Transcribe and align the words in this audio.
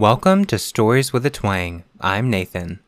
Welcome 0.00 0.46
to 0.46 0.58
Stories 0.58 1.12
with 1.12 1.26
a 1.26 1.30
Twang. 1.30 1.84
I'm 2.00 2.30
Nathan. 2.30 2.80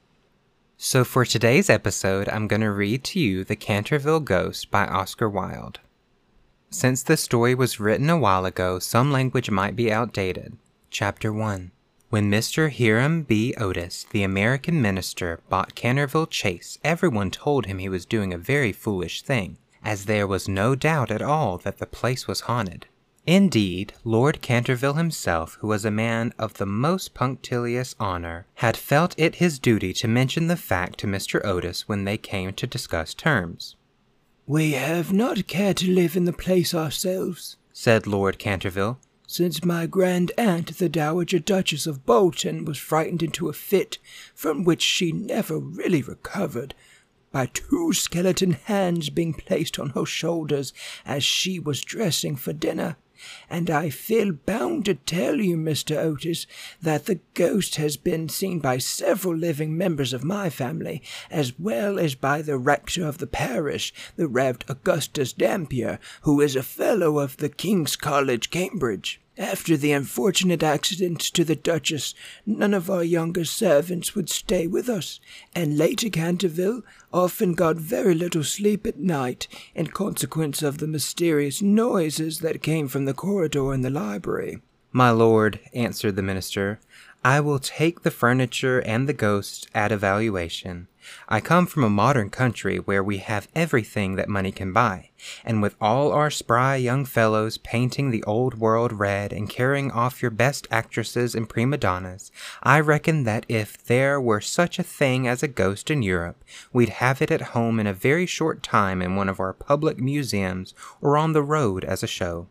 So, 0.78 1.04
for 1.04 1.26
today's 1.26 1.68
episode, 1.68 2.26
I'm 2.26 2.48
going 2.48 2.62
to 2.62 2.72
read 2.72 3.04
to 3.04 3.20
you 3.20 3.44
The 3.44 3.54
Canterville 3.54 4.20
Ghost 4.20 4.70
by 4.70 4.86
Oscar 4.86 5.28
Wilde. 5.28 5.80
Since 6.70 7.02
the 7.02 7.18
story 7.18 7.54
was 7.54 7.78
written 7.78 8.08
a 8.08 8.16
while 8.16 8.46
ago, 8.46 8.78
some 8.78 9.12
language 9.12 9.50
might 9.50 9.76
be 9.76 9.92
outdated. 9.92 10.56
Chapter 10.88 11.30
1 11.30 11.70
When 12.08 12.30
Mr. 12.30 12.74
Hiram 12.74 13.24
B. 13.24 13.52
Otis, 13.58 14.06
the 14.10 14.22
American 14.22 14.80
minister, 14.80 15.40
bought 15.50 15.74
Canterville 15.74 16.28
Chase, 16.28 16.78
everyone 16.82 17.30
told 17.30 17.66
him 17.66 17.76
he 17.76 17.90
was 17.90 18.06
doing 18.06 18.32
a 18.32 18.38
very 18.38 18.72
foolish 18.72 19.20
thing, 19.20 19.58
as 19.84 20.06
there 20.06 20.26
was 20.26 20.48
no 20.48 20.74
doubt 20.74 21.10
at 21.10 21.20
all 21.20 21.58
that 21.58 21.76
the 21.76 21.84
place 21.84 22.26
was 22.26 22.48
haunted. 22.48 22.86
Indeed, 23.26 23.94
Lord 24.02 24.42
Canterville 24.42 24.94
himself, 24.94 25.56
who 25.60 25.68
was 25.68 25.84
a 25.84 25.92
man 25.92 26.34
of 26.40 26.54
the 26.54 26.66
most 26.66 27.14
punctilious 27.14 27.94
honor, 28.00 28.46
had 28.54 28.76
felt 28.76 29.14
it 29.16 29.36
his 29.36 29.60
duty 29.60 29.92
to 29.94 30.08
mention 30.08 30.48
the 30.48 30.56
fact 30.56 30.98
to 30.98 31.06
Mr. 31.06 31.44
Otis 31.44 31.86
when 31.88 32.04
they 32.04 32.18
came 32.18 32.52
to 32.54 32.66
discuss 32.66 33.14
terms. 33.14 33.76
We 34.44 34.72
have 34.72 35.12
not 35.12 35.46
cared 35.46 35.76
to 35.78 35.90
live 35.90 36.16
in 36.16 36.24
the 36.24 36.32
place 36.32 36.74
ourselves, 36.74 37.56
said 37.72 38.08
Lord 38.08 38.40
Canterville, 38.40 38.98
since 39.28 39.64
my 39.64 39.86
grand 39.86 40.32
aunt, 40.36 40.78
the 40.78 40.88
Dowager 40.88 41.38
Duchess 41.38 41.86
of 41.86 42.04
Bolton, 42.04 42.64
was 42.64 42.76
frightened 42.76 43.22
into 43.22 43.48
a 43.48 43.52
fit 43.52 43.98
from 44.34 44.64
which 44.64 44.82
she 44.82 45.12
never 45.12 45.60
really 45.60 46.02
recovered 46.02 46.74
by 47.30 47.46
two 47.46 47.92
skeleton 47.92 48.50
hands 48.64 49.10
being 49.10 49.32
placed 49.32 49.78
on 49.78 49.90
her 49.90 50.04
shoulders 50.04 50.72
as 51.06 51.22
she 51.22 51.60
was 51.60 51.84
dressing 51.84 52.34
for 52.34 52.52
dinner 52.52 52.96
and 53.48 53.70
I 53.70 53.90
feel 53.90 54.32
bound 54.32 54.84
to 54.86 54.94
tell 54.94 55.36
you, 55.36 55.56
Mr. 55.56 55.96
Otis, 55.96 56.46
that 56.80 57.06
the 57.06 57.20
ghost 57.34 57.76
has 57.76 57.96
been 57.96 58.28
seen 58.28 58.58
by 58.58 58.78
several 58.78 59.36
living 59.36 59.76
members 59.76 60.12
of 60.12 60.24
my 60.24 60.50
family, 60.50 61.02
as 61.30 61.58
well 61.58 61.98
as 61.98 62.14
by 62.14 62.42
the 62.42 62.58
rector 62.58 63.06
of 63.06 63.18
the 63.18 63.26
parish, 63.26 63.92
the 64.16 64.28
Rev. 64.28 64.58
Augustus 64.68 65.32
Dampier, 65.32 65.98
who 66.22 66.40
is 66.40 66.56
a 66.56 66.62
fellow 66.62 67.18
of 67.18 67.36
the 67.38 67.48
King's 67.48 67.96
College, 67.96 68.50
Cambridge. 68.50 69.20
After 69.38 69.78
the 69.78 69.92
unfortunate 69.92 70.62
accident 70.62 71.20
to 71.20 71.42
the 71.42 71.56
Duchess, 71.56 72.14
none 72.44 72.74
of 72.74 72.90
our 72.90 73.02
younger 73.02 73.46
servants 73.46 74.14
would 74.14 74.28
stay 74.28 74.66
with 74.66 74.90
us, 74.90 75.20
and 75.54 75.78
Lady 75.78 76.10
Canterville 76.10 76.82
often 77.12 77.54
got 77.54 77.76
very 77.76 78.14
little 78.14 78.44
sleep 78.44 78.86
at 78.86 78.98
night 78.98 79.48
in 79.74 79.86
consequence 79.88 80.62
of 80.62 80.78
the 80.78 80.86
mysterious 80.86 81.62
noises 81.62 82.40
that 82.40 82.62
came 82.62 82.88
from 82.88 83.04
the 83.04 83.14
corridor 83.14 83.72
and 83.72 83.84
the 83.84 83.90
library. 83.90 84.58
My 84.92 85.10
lord, 85.10 85.60
answered 85.72 86.16
the 86.16 86.22
minister, 86.22 86.80
I 87.24 87.40
will 87.40 87.58
take 87.58 88.02
the 88.02 88.10
furniture 88.10 88.80
and 88.80 89.08
the 89.08 89.12
ghost 89.12 89.68
at 89.74 89.92
evaluation. 89.92 90.88
I 91.28 91.40
come 91.40 91.66
from 91.66 91.84
a 91.84 91.90
modern 91.90 92.30
country 92.30 92.78
where 92.78 93.02
we 93.02 93.18
have 93.18 93.48
everything 93.54 94.16
that 94.16 94.28
money 94.28 94.52
can 94.52 94.72
buy, 94.72 95.10
and 95.44 95.62
with 95.62 95.76
all 95.80 96.12
our 96.12 96.30
spry 96.30 96.76
young 96.76 97.04
fellows 97.04 97.58
painting 97.58 98.10
the 98.10 98.22
old 98.24 98.54
world 98.58 98.92
red 98.92 99.32
and 99.32 99.48
carrying 99.48 99.90
off 99.90 100.22
your 100.22 100.30
best 100.30 100.66
actresses 100.70 101.34
and 101.34 101.48
prima 101.48 101.76
donnas, 101.76 102.30
I 102.62 102.80
reckon 102.80 103.24
that 103.24 103.46
if 103.48 103.82
there 103.84 104.20
were 104.20 104.40
such 104.40 104.78
a 104.78 104.82
thing 104.84 105.26
as 105.26 105.42
a 105.42 105.48
ghost 105.48 105.90
in 105.90 106.02
Europe, 106.02 106.44
we'd 106.72 106.88
have 106.88 107.22
it 107.22 107.30
at 107.30 107.52
home 107.52 107.80
in 107.80 107.86
a 107.86 107.94
very 107.94 108.26
short 108.26 108.62
time 108.62 109.02
in 109.02 109.16
one 109.16 109.28
of 109.28 109.40
our 109.40 109.52
public 109.52 109.98
museums 109.98 110.74
or 111.00 111.16
on 111.16 111.32
the 111.32 111.42
road 111.42 111.84
as 111.84 112.02
a 112.02 112.06
show. 112.06 112.48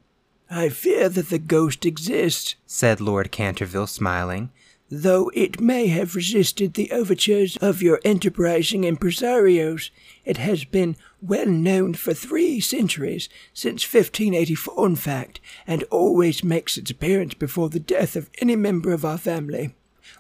I 0.54 0.68
fear 0.68 1.08
that 1.08 1.30
the 1.30 1.40
ghost 1.40 1.86
exists, 1.86 2.56
said 2.66 3.00
Lord 3.00 3.32
Canterville, 3.32 3.88
smiling, 3.88 4.52
though 4.92 5.32
it 5.34 5.62
may 5.62 5.88
have 5.88 6.16
resisted 6.16 6.74
the 6.74 6.92
overtures 6.92 7.56
of 7.58 7.82
your 7.82 8.02
enterprising 8.04 8.82
impresarios. 8.82 9.90
It 10.26 10.36
has 10.36 10.66
been 10.66 10.98
well 11.22 11.48
known 11.48 11.94
for 11.94 12.14
three 12.14 12.60
centuries, 12.60 13.30
since 13.54 13.86
1584 13.86 14.88
in 14.88 14.96
fact, 14.98 15.40
and 15.66 15.84
always 15.84 16.44
makes 16.44 16.78
its 16.78 16.92
appearance 16.92 17.34
before 17.34 17.70
the 17.70 17.80
death 17.80 18.18
of 18.18 18.30
any 18.42 18.58
member 18.58 18.92
of 18.92 19.06
our 19.06 19.18
family. 19.18 19.74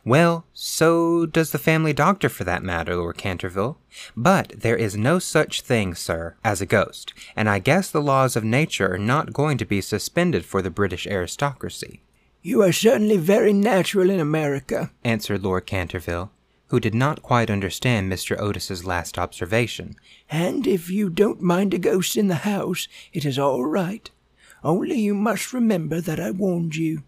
Well, 0.06 0.46
so 0.54 1.26
does 1.26 1.52
the 1.52 1.59
family 1.59 1.92
doctor 1.92 2.30
for 2.30 2.46
that 2.46 2.64
matter, 2.64 2.96
Lord 2.96 3.18
Canterville. 3.18 3.78
But 4.16 4.53
there 4.56 4.78
is 4.78 4.96
no 4.96 5.20
such 5.20 5.62
thing, 5.62 5.96
sir, 5.96 6.36
as 6.46 6.62
a 6.62 6.66
ghost, 6.66 7.14
and 7.36 7.50
I 7.50 7.59
guess 7.59 7.92
the 7.92 8.02
laws 8.02 8.38
of 8.38 8.46
nature 8.46 8.94
are 8.94 8.98
not 8.98 9.34
going 9.34 9.58
to 9.58 9.66
be 9.66 9.82
suspended 9.82 10.46
for 10.46 10.62
the 10.62 10.72
British 10.72 11.06
aristocracy. 11.08 12.02
You 12.44 12.63
are 12.63 12.72
certainly 12.72 13.18
very 13.18 13.53
natural 13.53 14.09
in 14.09 14.19
America, 14.19 14.90
answered 15.03 15.44
Lord 15.44 15.68
Canterville, 15.68 16.31
who 16.69 16.79
did 16.79 16.96
not 16.96 17.22
quite 17.22 17.52
understand 17.52 18.12
Mr. 18.12 18.35
Otis's 18.40 18.84
last 18.84 19.19
observation. 19.19 19.96
And 20.28 20.66
if 20.66 20.90
you 20.90 21.12
don't 21.12 21.44
mind 21.44 21.75
a 21.75 21.78
ghost 21.78 22.18
in 22.18 22.29
the 22.29 22.35
house, 22.35 22.88
it 23.13 23.25
is 23.25 23.38
all 23.38 23.66
right. 23.66 24.09
Only 24.63 25.00
you 25.00 25.13
must 25.13 25.53
remember 25.53 26.02
that 26.02 26.19
I 26.19 26.31
warned 26.31 26.75
you. 26.75 27.03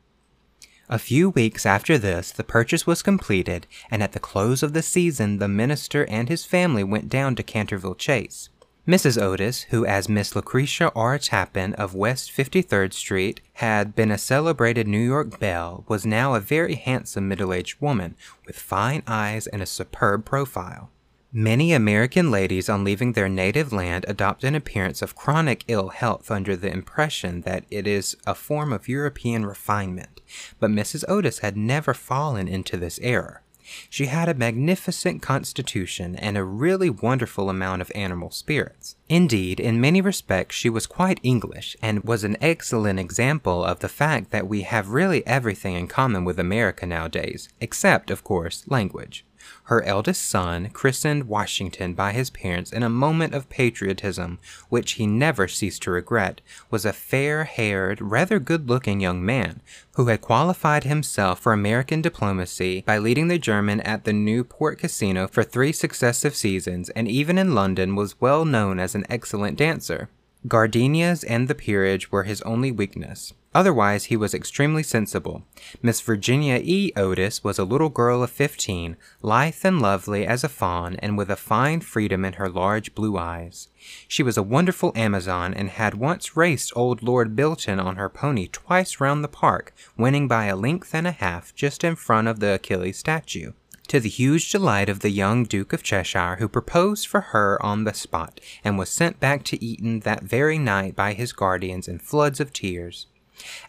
A 0.88 1.00
few 1.00 1.32
weeks 1.32 1.66
after 1.66 1.98
this, 1.98 2.32
the 2.32 2.44
purchase 2.44 2.86
was 2.86 3.02
completed, 3.02 3.66
and 3.90 4.04
at 4.04 4.12
the 4.12 4.20
close 4.20 4.62
of 4.62 4.74
the 4.74 4.84
season, 4.84 5.40
the 5.40 5.48
minister 5.48 6.06
and 6.06 6.30
his 6.30 6.46
family 6.46 6.84
went 6.84 7.10
down 7.10 7.36
to 7.38 7.44
Canterville 7.44 7.96
Chase. 7.96 8.50
Mrs. 8.86 9.22
Otis, 9.22 9.64
who 9.70 9.86
as 9.86 10.10
Miss 10.10 10.36
Lucretia 10.36 10.92
R. 10.94 11.18
Tappan 11.18 11.74
of 11.76 11.96
West 11.96 12.30
53rd 12.36 12.92
Street 12.92 13.40
had 13.54 13.96
been 13.96 14.12
a 14.12 14.18
celebrated 14.18 14.90
New 14.90 15.00
York 15.00 15.40
belle, 15.40 15.86
was 15.88 16.06
now 16.06 16.36
a 16.36 16.42
very 16.42 16.76
handsome 16.76 17.30
middle-aged 17.30 17.80
woman 17.80 18.18
with 18.46 18.60
fine 18.60 19.02
eyes 19.08 19.48
and 19.48 19.62
a 19.62 19.66
superb 19.66 20.26
profile. 20.26 20.90
Many 21.32 21.72
American 21.72 22.30
ladies 22.30 22.68
on 22.68 22.84
leaving 22.84 23.14
their 23.14 23.30
native 23.30 23.72
land 23.72 24.04
adopt 24.06 24.44
an 24.44 24.54
appearance 24.54 25.02
of 25.02 25.16
chronic 25.16 25.64
ill 25.70 25.88
health 25.88 26.30
under 26.30 26.58
the 26.58 26.72
impression 26.72 27.42
that 27.42 27.64
it 27.72 27.88
is 27.88 28.18
a 28.28 28.36
form 28.36 28.74
of 28.74 28.90
European 28.90 29.46
refinement, 29.46 30.20
but 30.60 30.70
Mrs. 30.70 31.06
Otis 31.08 31.40
had 31.40 31.56
never 31.56 31.94
fallen 31.94 32.50
into 32.50 32.76
this 32.76 33.00
error. 33.02 33.43
She 33.90 34.08
had 34.08 34.30
a 34.30 34.34
magnificent 34.34 35.22
constitution 35.22 36.16
and 36.16 36.38
a 36.38 36.44
really 36.44 36.90
wonderful 36.90 37.50
amount 37.50 37.82
of 37.82 37.92
animal 37.96 38.32
spirits. 38.32 38.96
Indeed, 39.10 39.60
in 39.60 39.82
many 39.82 40.02
respects, 40.02 40.56
she 40.56 40.70
was 40.70 40.88
quite 40.88 41.20
English 41.24 41.76
and 41.82 42.04
was 42.04 42.24
an 42.24 42.38
excellent 42.42 43.00
example 43.00 43.64
of 43.64 43.80
the 43.80 43.90
fact 43.90 44.32
that 44.32 44.48
we 44.48 44.62
have 44.62 44.90
really 44.90 45.26
everything 45.28 45.76
in 45.76 45.88
common 45.88 46.26
with 46.26 46.40
America 46.40 46.86
nowadays, 46.86 47.50
except, 47.62 48.10
of 48.10 48.24
course, 48.24 48.64
language. 48.68 49.26
Her 49.66 49.84
eldest 49.84 50.22
son, 50.30 50.70
christened 50.70 51.28
Washington 51.28 51.94
by 51.94 52.12
his 52.12 52.30
parents 52.30 52.72
in 52.72 52.84
a 52.84 52.90
moment 52.90 53.34
of 53.34 53.50
patriotism 53.50 54.40
which 54.70 54.94
he 54.94 55.08
never 55.08 55.48
ceased 55.48 55.84
to 55.84 55.92
regret, 55.92 56.42
was 56.70 56.86
a 56.86 56.94
fair 56.94 57.44
haired, 57.44 58.02
rather 58.02 58.40
good 58.40 58.70
looking 58.70 59.00
young 59.00 59.26
man 59.26 59.62
who 59.96 60.08
had 60.08 60.22
qualified 60.22 60.84
himself 60.84 61.40
for 61.40 61.54
American 61.54 62.02
diplomacy 62.02 62.84
by 62.86 62.98
leading 62.98 63.28
the 63.28 63.40
German 63.40 63.80
at 63.82 64.04
the 64.04 64.14
Newport 64.14 64.80
Casino 64.80 65.28
for 65.28 65.44
three 65.44 65.72
successive 65.72 66.36
seasons 66.36 66.90
and 66.90 67.08
even 67.08 67.38
in 67.38 67.56
London 67.56 67.96
was 67.96 68.20
well 68.22 68.46
known 68.46 68.80
as 68.80 68.96
an 68.96 69.06
excellent 69.10 69.58
dancer. 69.58 70.10
Gardenias 70.48 71.24
and 71.24 71.48
the 71.48 71.56
peerage 71.56 72.12
were 72.12 72.24
his 72.24 72.42
only 72.42 72.72
weakness. 72.72 73.34
Otherwise, 73.56 74.06
he 74.06 74.18
was 74.18 74.34
extremely 74.34 74.82
sensible. 74.82 75.44
Miss 75.82 76.02
Virginia 76.02 76.60
E. 76.64 76.92
Otis 76.96 77.44
was 77.44 77.60
a 77.60 77.64
little 77.64 77.90
girl 77.90 78.24
of 78.24 78.32
fifteen, 78.32 78.98
lithe 79.22 79.64
and 79.64 79.82
lovely 79.82 80.26
as 80.26 80.44
a 80.44 80.50
fawn, 80.50 80.96
and 81.00 81.18
with 81.18 81.30
a 81.30 81.36
fine 81.36 81.80
freedom 81.80 82.26
in 82.26 82.34
her 82.34 82.50
large 82.50 82.96
blue 82.96 83.18
eyes. 83.18 83.68
She 84.08 84.24
was 84.24 84.38
a 84.38 84.44
wonderful 84.44 84.92
Amazon, 84.96 85.54
and 85.54 85.70
had 85.70 85.94
once 85.94 86.36
raced 86.36 86.74
old 86.76 87.04
Lord 87.04 87.36
Bilton 87.36 87.80
on 87.80 87.98
her 87.98 88.10
pony 88.10 88.48
twice 88.48 89.00
round 89.00 89.24
the 89.24 89.28
park, 89.28 89.74
winning 89.98 90.28
by 90.28 90.46
a 90.46 90.56
length 90.56 90.96
and 90.96 91.06
a 91.06 91.12
half 91.12 91.54
just 91.54 91.84
in 91.84 91.96
front 91.96 92.28
of 92.28 92.40
the 92.40 92.56
Achilles 92.56 92.98
statue 92.98 93.54
to 93.88 94.00
the 94.00 94.10
huge 94.10 94.52
delight 94.52 94.90
of 94.90 95.02
the 95.02 95.10
young 95.10 95.44
Duke 95.44 95.74
of 95.74 95.84
Cheshire, 95.84 96.38
who 96.40 96.48
proposed 96.48 97.06
for 97.06 97.22
her 97.22 97.64
on 97.64 97.84
the 97.84 97.94
spot, 97.94 98.40
and 98.64 98.78
was 98.78 98.90
sent 98.90 99.20
back 99.20 99.44
to 99.44 99.64
Eton 99.64 100.00
that 100.00 100.24
very 100.24 100.58
night 100.58 100.96
by 100.96 101.14
his 101.14 101.34
guardians 101.34 101.88
in 101.88 102.00
floods 102.00 102.40
of 102.40 102.54
tears. 102.54 103.08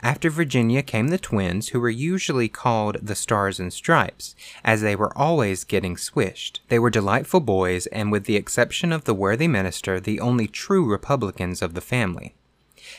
After 0.02 0.30
Virginia 0.30 0.82
came 0.82 1.08
the 1.08 1.18
twins, 1.18 1.68
who 1.68 1.80
were 1.80 1.90
usually 1.90 2.48
called 2.48 2.98
the 3.02 3.14
Stars 3.14 3.58
and 3.58 3.72
Stripes, 3.72 4.36
as 4.64 4.82
they 4.82 4.94
were 4.94 5.16
always 5.16 5.64
getting 5.64 5.96
swished. 5.96 6.60
They 6.68 6.78
were 6.78 6.90
delightful 6.90 7.40
boys, 7.40 7.86
and 7.86 8.12
with 8.12 8.24
the 8.24 8.36
exception 8.36 8.92
of 8.92 9.04
the 9.04 9.14
worthy 9.14 9.48
minister, 9.48 9.98
the 9.98 10.20
only 10.20 10.46
true 10.46 10.90
Republicans 10.90 11.62
of 11.62 11.74
the 11.74 11.80
family. 11.80 12.34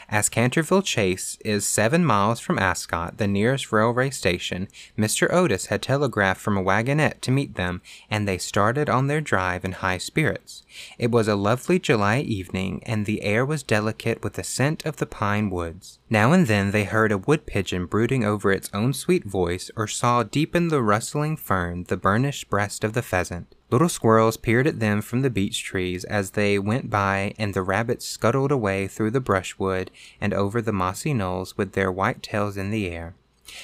As 0.07 0.29
Canterville 0.29 0.83
Chase 0.83 1.37
is 1.43 1.65
seven 1.65 2.05
miles 2.05 2.39
from 2.39 2.59
Ascot, 2.59 3.17
the 3.17 3.27
nearest 3.27 3.71
railway 3.71 4.11
station, 4.11 4.67
Mr. 4.95 5.31
Otis 5.33 5.67
had 5.67 5.81
telegraphed 5.81 6.39
from 6.39 6.57
a 6.57 6.61
wagonette 6.61 7.21
to 7.21 7.31
meet 7.31 7.55
them, 7.55 7.81
and 8.09 8.27
they 8.27 8.37
started 8.37 8.87
on 8.87 9.07
their 9.07 9.19
drive 9.19 9.65
in 9.65 9.71
high 9.71 9.97
spirits. 9.97 10.61
It 10.99 11.09
was 11.09 11.27
a 11.27 11.35
lovely 11.35 11.79
July 11.79 12.19
evening, 12.19 12.83
and 12.85 13.05
the 13.05 13.23
air 13.23 13.43
was 13.43 13.63
delicate 13.63 14.23
with 14.23 14.33
the 14.33 14.43
scent 14.43 14.85
of 14.85 14.97
the 14.97 15.07
pine 15.07 15.49
woods. 15.49 15.97
Now 16.07 16.33
and 16.33 16.45
then 16.45 16.69
they 16.69 16.83
heard 16.83 17.11
a 17.11 17.17
wood 17.17 17.47
pigeon 17.47 17.87
brooding 17.87 18.23
over 18.23 18.51
its 18.51 18.69
own 18.75 18.93
sweet 18.93 19.25
voice, 19.25 19.71
or 19.75 19.87
saw 19.87 20.21
deep 20.21 20.55
in 20.55 20.67
the 20.67 20.83
rustling 20.83 21.35
fern 21.35 21.85
the 21.85 21.97
burnished 21.97 22.47
breast 22.49 22.83
of 22.83 22.93
the 22.93 23.01
pheasant. 23.01 23.54
Little 23.71 23.89
squirrels 23.89 24.37
peered 24.37 24.67
at 24.67 24.79
them 24.79 25.01
from 25.01 25.21
the 25.21 25.29
beech 25.29 25.63
trees 25.63 26.03
as 26.03 26.31
they 26.31 26.59
went 26.59 26.89
by, 26.89 27.33
and 27.39 27.53
the 27.53 27.63
rabbits 27.63 28.05
scuttled 28.05 28.51
away 28.51 28.87
through 28.87 29.11
the 29.11 29.19
brushwood 29.19 29.89
and 30.21 30.33
over 30.33 30.61
the 30.61 30.71
mossy 30.71 31.13
knolls 31.13 31.57
with 31.57 31.73
their 31.73 31.91
white 31.91 32.21
tails 32.21 32.57
in 32.57 32.69
the 32.69 32.87
air. 32.87 33.15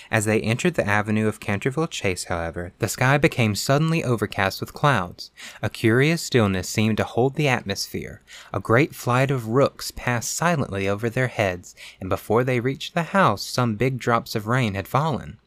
As 0.09 0.25
they 0.25 0.41
entered 0.41 0.75
the 0.75 0.87
avenue 0.87 1.27
of 1.27 1.39
Canterville 1.39 1.87
Chase, 1.87 2.25
however, 2.25 2.71
the 2.79 2.87
sky 2.87 3.17
became 3.17 3.55
suddenly 3.55 4.03
overcast 4.03 4.59
with 4.59 4.73
clouds. 4.73 5.31
A 5.61 5.69
curious 5.69 6.21
stillness 6.21 6.69
seemed 6.69 6.97
to 6.97 7.03
hold 7.03 7.35
the 7.35 7.47
atmosphere. 7.47 8.21
A 8.53 8.59
great 8.59 8.93
flight 8.95 9.31
of 9.31 9.49
rooks 9.49 9.91
passed 9.91 10.33
silently 10.33 10.87
over 10.87 11.09
their 11.09 11.27
heads, 11.27 11.75
and 11.99 12.09
before 12.09 12.43
they 12.43 12.59
reached 12.59 12.93
the 12.93 13.03
house, 13.03 13.43
some 13.43 13.75
big 13.75 13.97
drops 13.97 14.35
of 14.35 14.47
rain 14.47 14.75
had 14.75 14.87
fallen. 14.87 15.39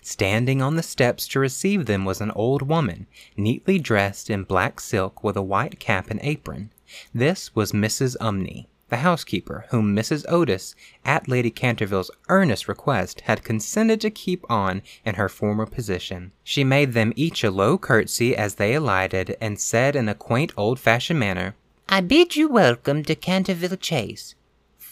Standing 0.00 0.62
on 0.62 0.76
the 0.76 0.82
steps 0.82 1.28
to 1.28 1.40
receive 1.40 1.86
them 1.86 2.04
was 2.04 2.20
an 2.20 2.30
old 2.32 2.62
woman, 2.62 3.06
neatly 3.36 3.78
dressed 3.78 4.30
in 4.30 4.44
black 4.44 4.80
silk 4.80 5.22
with 5.22 5.36
a 5.36 5.42
white 5.42 5.78
cap 5.78 6.10
and 6.10 6.20
apron. 6.22 6.70
This 7.14 7.54
was 7.54 7.72
Mrs. 7.72 8.16
Umney, 8.20 8.66
the 8.88 8.98
housekeeper, 8.98 9.66
whom 9.68 9.94
Mrs. 9.94 10.24
Otis, 10.28 10.74
at 11.04 11.28
Lady 11.28 11.50
Canterville's 11.50 12.10
earnest 12.28 12.68
request, 12.68 13.20
had 13.22 13.44
consented 13.44 14.00
to 14.00 14.10
keep 14.10 14.44
on 14.50 14.82
in 15.04 15.16
her 15.16 15.28
former 15.28 15.66
position. 15.66 16.32
She 16.42 16.64
made 16.64 16.94
them 16.94 17.12
each 17.14 17.44
a 17.44 17.50
low 17.50 17.76
curtsy 17.76 18.34
as 18.34 18.54
they 18.54 18.74
alighted, 18.74 19.36
and 19.40 19.60
said 19.60 19.94
in 19.94 20.08
a 20.08 20.14
quaint 20.14 20.52
old 20.56 20.80
fashioned 20.80 21.20
manner, 21.20 21.54
I 21.90 22.00
bid 22.02 22.36
you 22.36 22.48
welcome 22.48 23.02
to 23.04 23.14
Canterville 23.14 23.76
Chase. 23.76 24.34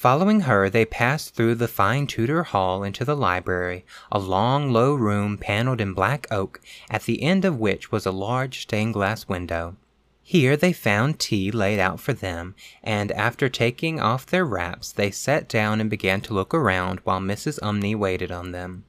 Following 0.07 0.43
her, 0.43 0.71
they 0.71 0.85
passed 0.85 1.35
through 1.35 1.57
the 1.57 1.67
fine 1.67 2.07
Tudor 2.07 2.45
hall 2.45 2.85
into 2.85 3.05
the 3.05 3.17
library, 3.17 3.85
a 4.13 4.21
long, 4.21 4.73
low 4.73 4.95
room 4.95 5.37
paneled 5.37 5.81
in 5.81 5.95
black 5.95 6.29
oak, 6.31 6.61
at 6.89 7.03
the 7.07 7.25
end 7.25 7.45
of 7.45 7.59
which 7.59 7.91
was 7.91 8.07
a 8.07 8.13
large 8.13 8.61
stained 8.61 8.95
glass 8.95 9.27
window. 9.27 9.75
Here 10.23 10.57
they 10.57 10.73
found 10.73 11.19
tea 11.19 11.51
laid 11.51 11.81
out 11.81 11.99
for 11.99 12.13
them, 12.13 12.55
and 12.85 13.11
after 13.11 13.49
taking 13.49 13.99
off 13.99 14.27
their 14.27 14.45
wraps, 14.45 14.93
they 14.93 15.11
sat 15.11 15.49
down 15.49 15.81
and 15.81 15.91
began 15.91 16.21
to 16.21 16.35
look 16.35 16.55
around 16.55 17.01
while 17.03 17.19
Mrs. 17.19 17.59
Umney 17.59 17.97
waited 17.97 18.31
on 18.31 18.53
them. 18.53 18.85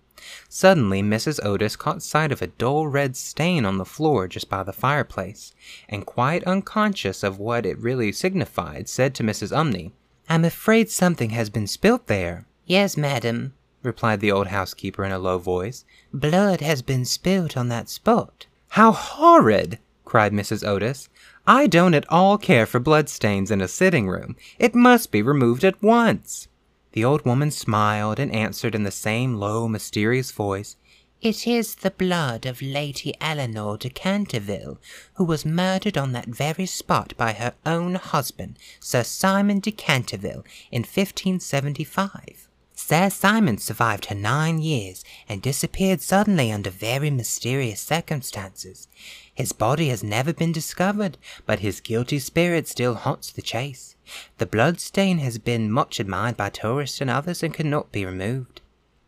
Suddenly, 0.47 1.01
Mrs. 1.01 1.43
Otis 1.43 1.75
caught 1.75 2.03
sight 2.03 2.31
of 2.31 2.43
a 2.43 2.53
dull 2.61 2.85
red 2.85 3.17
stain 3.17 3.65
on 3.65 3.79
the 3.79 3.85
floor 3.85 4.27
just 4.27 4.51
by 4.51 4.61
the 4.61 4.71
fireplace, 4.71 5.51
and 5.89 6.05
quite 6.05 6.43
unconscious 6.43 7.23
of 7.23 7.39
what 7.39 7.65
it 7.65 7.79
really 7.79 8.11
signified, 8.11 8.87
said 8.87 9.15
to 9.15 9.23
Mrs. 9.23 9.51
Umney, 9.51 9.93
I'm 10.29 10.43
afraid 10.43 10.89
something 10.89 11.29
has 11.31 11.49
been 11.49 11.67
spilt 11.67 12.07
there. 12.07 12.45
Yes, 12.65 12.97
madam, 12.97 13.53
replied 13.81 14.19
the 14.19 14.31
old 14.31 14.47
housekeeper 14.47 15.05
in 15.05 15.11
a 15.11 15.19
low 15.19 15.37
voice. 15.37 15.85
Blood 16.13 16.61
has 16.61 16.81
been 16.81 17.05
spilt 17.05 17.55
on 17.55 17.69
that 17.69 17.89
spot. 17.89 18.45
How 18.69 18.91
horrid! 18.91 19.79
cried 20.03 20.33
Mrs. 20.33 20.67
Otis. 20.67 21.09
I 21.45 21.67
don't 21.67 21.93
at 21.93 22.09
all 22.09 22.37
care 22.37 22.65
for 22.65 22.79
bloodstains 22.79 23.51
in 23.51 23.61
a 23.61 23.67
sitting 23.67 24.09
room. 24.09 24.35
It 24.59 24.75
must 24.75 25.11
be 25.11 25.21
removed 25.21 25.63
at 25.63 25.81
once. 25.81 26.49
The 26.91 27.05
old 27.05 27.25
woman 27.25 27.51
smiled 27.51 28.19
and 28.19 28.31
answered 28.33 28.75
in 28.75 28.83
the 28.83 28.91
same 28.91 29.35
low, 29.35 29.67
mysterious 29.67 30.31
voice, 30.31 30.75
It 31.19 31.47
is 31.47 31.73
the 31.73 31.89
blood 31.89 32.45
of 32.45 32.61
Lady 32.61 33.11
Eleanor 33.19 33.75
de 33.77 33.89
Canterville, 33.89 34.77
who 35.15 35.23
was 35.23 35.47
murdered 35.47 35.97
on 35.97 36.11
that 36.11 36.27
very 36.27 36.67
spot 36.67 37.15
by 37.17 37.33
her 37.33 37.55
own 37.65 37.95
husband, 37.95 38.59
Sir 38.79 39.03
Simon 39.03 39.59
de 39.59 39.71
Canterville, 39.71 40.45
in 40.69 40.83
1575. 40.83 42.47
Sir 42.75 43.09
Simon 43.09 43.57
survived 43.57 44.05
her 44.05 44.15
nine 44.15 44.59
years 44.59 45.03
and 45.27 45.41
disappeared 45.41 46.01
suddenly 46.01 46.51
under 46.51 46.69
very 46.69 47.09
mysterious 47.09 47.81
circumstances. 47.81 48.87
His 49.33 49.53
body 49.53 49.89
has 49.89 50.03
never 50.03 50.33
been 50.33 50.51
discovered, 50.51 51.17
but 51.47 51.61
his 51.61 51.81
guilty 51.81 52.19
spirit 52.19 52.67
still 52.67 52.93
haunts 52.93 53.31
the 53.31 53.41
chase. 53.41 53.95
The 54.37 54.45
blood 54.45 54.79
stain 54.79 55.17
has 55.17 55.39
been 55.39 55.71
much 55.71 55.99
admired 55.99 56.37
by 56.37 56.51
tourists 56.51 57.01
and 57.01 57.09
others 57.09 57.41
and 57.41 57.55
cannot 57.55 57.91
be 57.91 58.05
removed. 58.05 58.61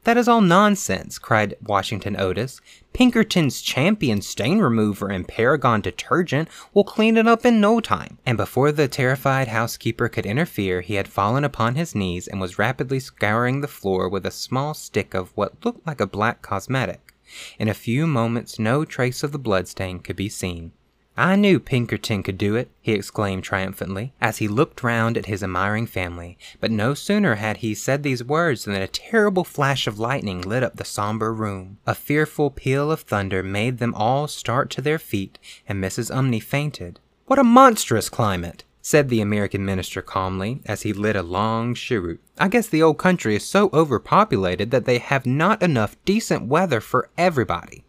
That 0.06 0.18
is 0.18 0.28
all 0.28 0.42
nonsense, 0.42 1.20
cried 1.20 1.56
Washington 1.62 2.20
Otis. 2.20 2.62
Pinkerton's 2.94 3.62
champion 3.62 4.22
stain 4.22 4.60
remover 4.60 5.10
and 5.10 5.28
Paragon 5.28 5.82
detergent 5.82 6.48
will 6.74 6.86
clean 6.86 7.18
it 7.18 7.28
up 7.28 7.46
in 7.46 7.60
no 7.60 7.80
time. 7.80 8.18
And 8.26 8.38
before 8.38 8.72
the 8.72 8.88
terrified 8.88 9.50
housekeeper 9.50 10.08
could 10.08 10.26
interfere, 10.26 10.82
he 10.82 10.96
had 10.96 11.08
fallen 11.08 11.44
upon 11.44 11.76
his 11.76 11.94
knees 11.94 12.28
and 12.28 12.40
was 12.40 12.58
rapidly 12.58 13.00
scouring 13.00 13.62
the 13.62 13.68
floor 13.68 14.08
with 14.08 14.26
a 14.26 14.32
small 14.32 14.74
stick 14.74 15.14
of 15.14 15.32
what 15.36 15.64
looked 15.66 15.86
like 15.86 16.00
a 16.00 16.08
black 16.08 16.42
cosmetic. 16.42 17.14
In 17.60 17.68
a 17.68 17.74
few 17.74 18.08
moments, 18.08 18.58
no 18.58 18.86
trace 18.86 19.22
of 19.22 19.32
the 19.32 19.38
bloodstain 19.38 20.00
could 20.00 20.16
be 20.16 20.30
seen. 20.30 20.72
I 21.20 21.36
knew 21.36 21.60
Pinkerton 21.60 22.24
could 22.24 22.38
do 22.38 22.56
it, 22.56 22.72
he 22.80 22.94
exclaimed 22.94 23.44
triumphantly, 23.44 24.14
as 24.22 24.38
he 24.38 24.48
looked 24.48 24.84
round 24.84 25.18
at 25.18 25.26
his 25.26 25.44
admiring 25.44 25.86
family. 25.86 26.38
But 26.62 26.72
no 26.72 26.94
sooner 26.94 27.36
had 27.36 27.58
he 27.58 27.76
said 27.76 28.04
these 28.04 28.24
words 28.24 28.64
than 28.64 28.76
a 28.76 28.88
terrible 28.88 29.44
flash 29.44 29.86
of 29.86 30.00
lightning 30.00 30.40
lit 30.40 30.64
up 30.64 30.78
the 30.78 30.86
somber 30.86 31.34
room. 31.34 31.78
A 31.86 31.94
fearful 31.94 32.50
peal 32.50 32.90
of 32.90 33.02
thunder 33.02 33.44
made 33.44 33.80
them 33.80 33.94
all 33.96 34.30
start 34.30 34.70
to 34.70 34.82
their 34.82 34.98
feet, 34.98 35.38
and 35.68 35.84
Mrs. 35.84 36.10
Umney 36.10 36.42
fainted. 36.42 37.02
What 37.26 37.38
a 37.38 37.44
monstrous 37.44 38.08
climate! 38.08 38.64
said 38.82 39.10
the 39.10 39.20
American 39.20 39.66
minister 39.66 40.02
calmly, 40.02 40.62
as 40.66 40.84
he 40.84 40.94
lit 40.94 41.18
a 41.18 41.22
long 41.22 41.74
cheroot. 41.74 42.22
I 42.38 42.48
guess 42.48 42.68
the 42.68 42.82
old 42.82 42.98
country 42.98 43.36
is 43.36 43.46
so 43.46 43.70
overpopulated 43.74 44.72
that 44.72 44.86
they 44.86 45.00
have 45.00 45.26
not 45.26 45.62
enough 45.62 45.98
decent 46.06 46.48
weather 46.48 46.80
for 46.80 47.10
everybody. 47.18 47.84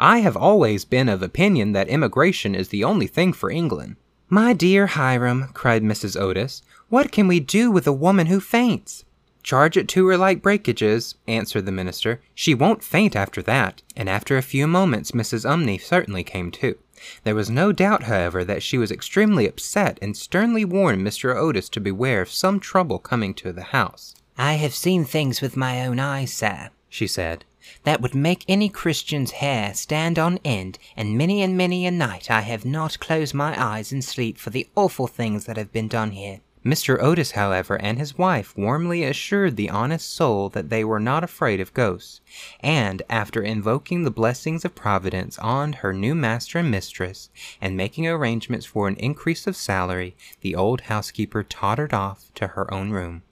I 0.00 0.18
have 0.20 0.36
always 0.36 0.84
been 0.84 1.08
of 1.08 1.22
opinion 1.22 1.72
that 1.72 1.88
immigration 1.88 2.54
is 2.54 2.68
the 2.68 2.84
only 2.84 3.08
thing 3.08 3.32
for 3.32 3.50
England. 3.50 3.96
My 4.28 4.52
dear 4.52 4.86
Hiram, 4.86 5.48
cried 5.54 5.82
Mrs. 5.82 6.20
Otis, 6.20 6.62
what 6.88 7.10
can 7.10 7.26
we 7.26 7.40
do 7.40 7.70
with 7.70 7.86
a 7.86 7.92
woman 7.92 8.28
who 8.28 8.38
faints? 8.38 9.04
Charge 9.42 9.76
it 9.76 9.88
to 9.88 10.06
her 10.06 10.16
like 10.16 10.42
breakages, 10.42 11.16
answered 11.26 11.66
the 11.66 11.72
minister. 11.72 12.20
She 12.34 12.54
won't 12.54 12.84
faint 12.84 13.16
after 13.16 13.42
that. 13.42 13.82
And 13.96 14.08
after 14.08 14.36
a 14.36 14.42
few 14.42 14.68
moments, 14.68 15.12
Mrs. 15.12 15.44
Umney 15.44 15.80
certainly 15.80 16.22
came 16.22 16.52
to. 16.52 16.76
There 17.24 17.34
was 17.34 17.50
no 17.50 17.72
doubt, 17.72 18.04
however, 18.04 18.44
that 18.44 18.62
she 18.62 18.78
was 18.78 18.92
extremely 18.92 19.48
upset 19.48 19.98
and 20.00 20.16
sternly 20.16 20.64
warned 20.64 21.04
Mr. 21.04 21.34
Otis 21.34 21.68
to 21.70 21.80
beware 21.80 22.20
of 22.20 22.30
some 22.30 22.60
trouble 22.60 22.98
coming 22.98 23.34
to 23.34 23.52
the 23.52 23.62
house. 23.62 24.14
I 24.36 24.54
have 24.54 24.74
seen 24.74 25.04
things 25.04 25.40
with 25.40 25.56
my 25.56 25.84
own 25.84 25.98
eyes, 25.98 26.32
sir, 26.32 26.70
she 26.88 27.06
said 27.08 27.44
that 27.84 28.00
would 28.00 28.14
make 28.14 28.44
any 28.48 28.68
Christian's 28.68 29.32
hair 29.32 29.74
stand 29.74 30.18
on 30.18 30.38
end, 30.44 30.78
and 30.96 31.18
many 31.18 31.42
and 31.42 31.56
many 31.56 31.86
a 31.86 31.90
night 31.90 32.30
I 32.30 32.40
have 32.42 32.64
not 32.64 33.00
closed 33.00 33.34
my 33.34 33.54
eyes 33.62 33.92
in 33.92 34.02
sleep 34.02 34.38
for 34.38 34.50
the 34.50 34.68
awful 34.74 35.06
things 35.06 35.44
that 35.46 35.56
have 35.56 35.72
been 35.72 35.88
done 35.88 36.12
here. 36.12 36.40
Mr. 36.64 37.00
Otis, 37.00 37.30
however, 37.30 37.80
and 37.80 37.98
his 37.98 38.18
wife 38.18 38.56
warmly 38.56 39.04
assured 39.04 39.56
the 39.56 39.70
honest 39.70 40.12
soul 40.12 40.48
that 40.48 40.70
they 40.70 40.84
were 40.84 41.00
not 41.00 41.22
afraid 41.22 41.60
of 41.60 41.72
ghosts, 41.72 42.20
and 42.60 43.00
after 43.08 43.40
invoking 43.40 44.02
the 44.02 44.10
blessings 44.10 44.64
of 44.64 44.74
Providence 44.74 45.38
on 45.38 45.74
her 45.74 45.92
new 45.92 46.14
master 46.14 46.58
and 46.58 46.70
mistress, 46.70 47.30
and 47.60 47.76
making 47.76 48.06
arrangements 48.06 48.66
for 48.66 48.88
an 48.88 48.96
increase 48.96 49.46
of 49.46 49.56
salary, 49.56 50.16
the 50.40 50.54
old 50.54 50.82
housekeeper 50.82 51.42
tottered 51.42 51.94
off 51.94 52.32
to 52.34 52.48
her 52.48 52.72
own 52.74 52.90
room. 52.90 53.22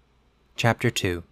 Chapter 0.57 0.88
2 0.88 1.25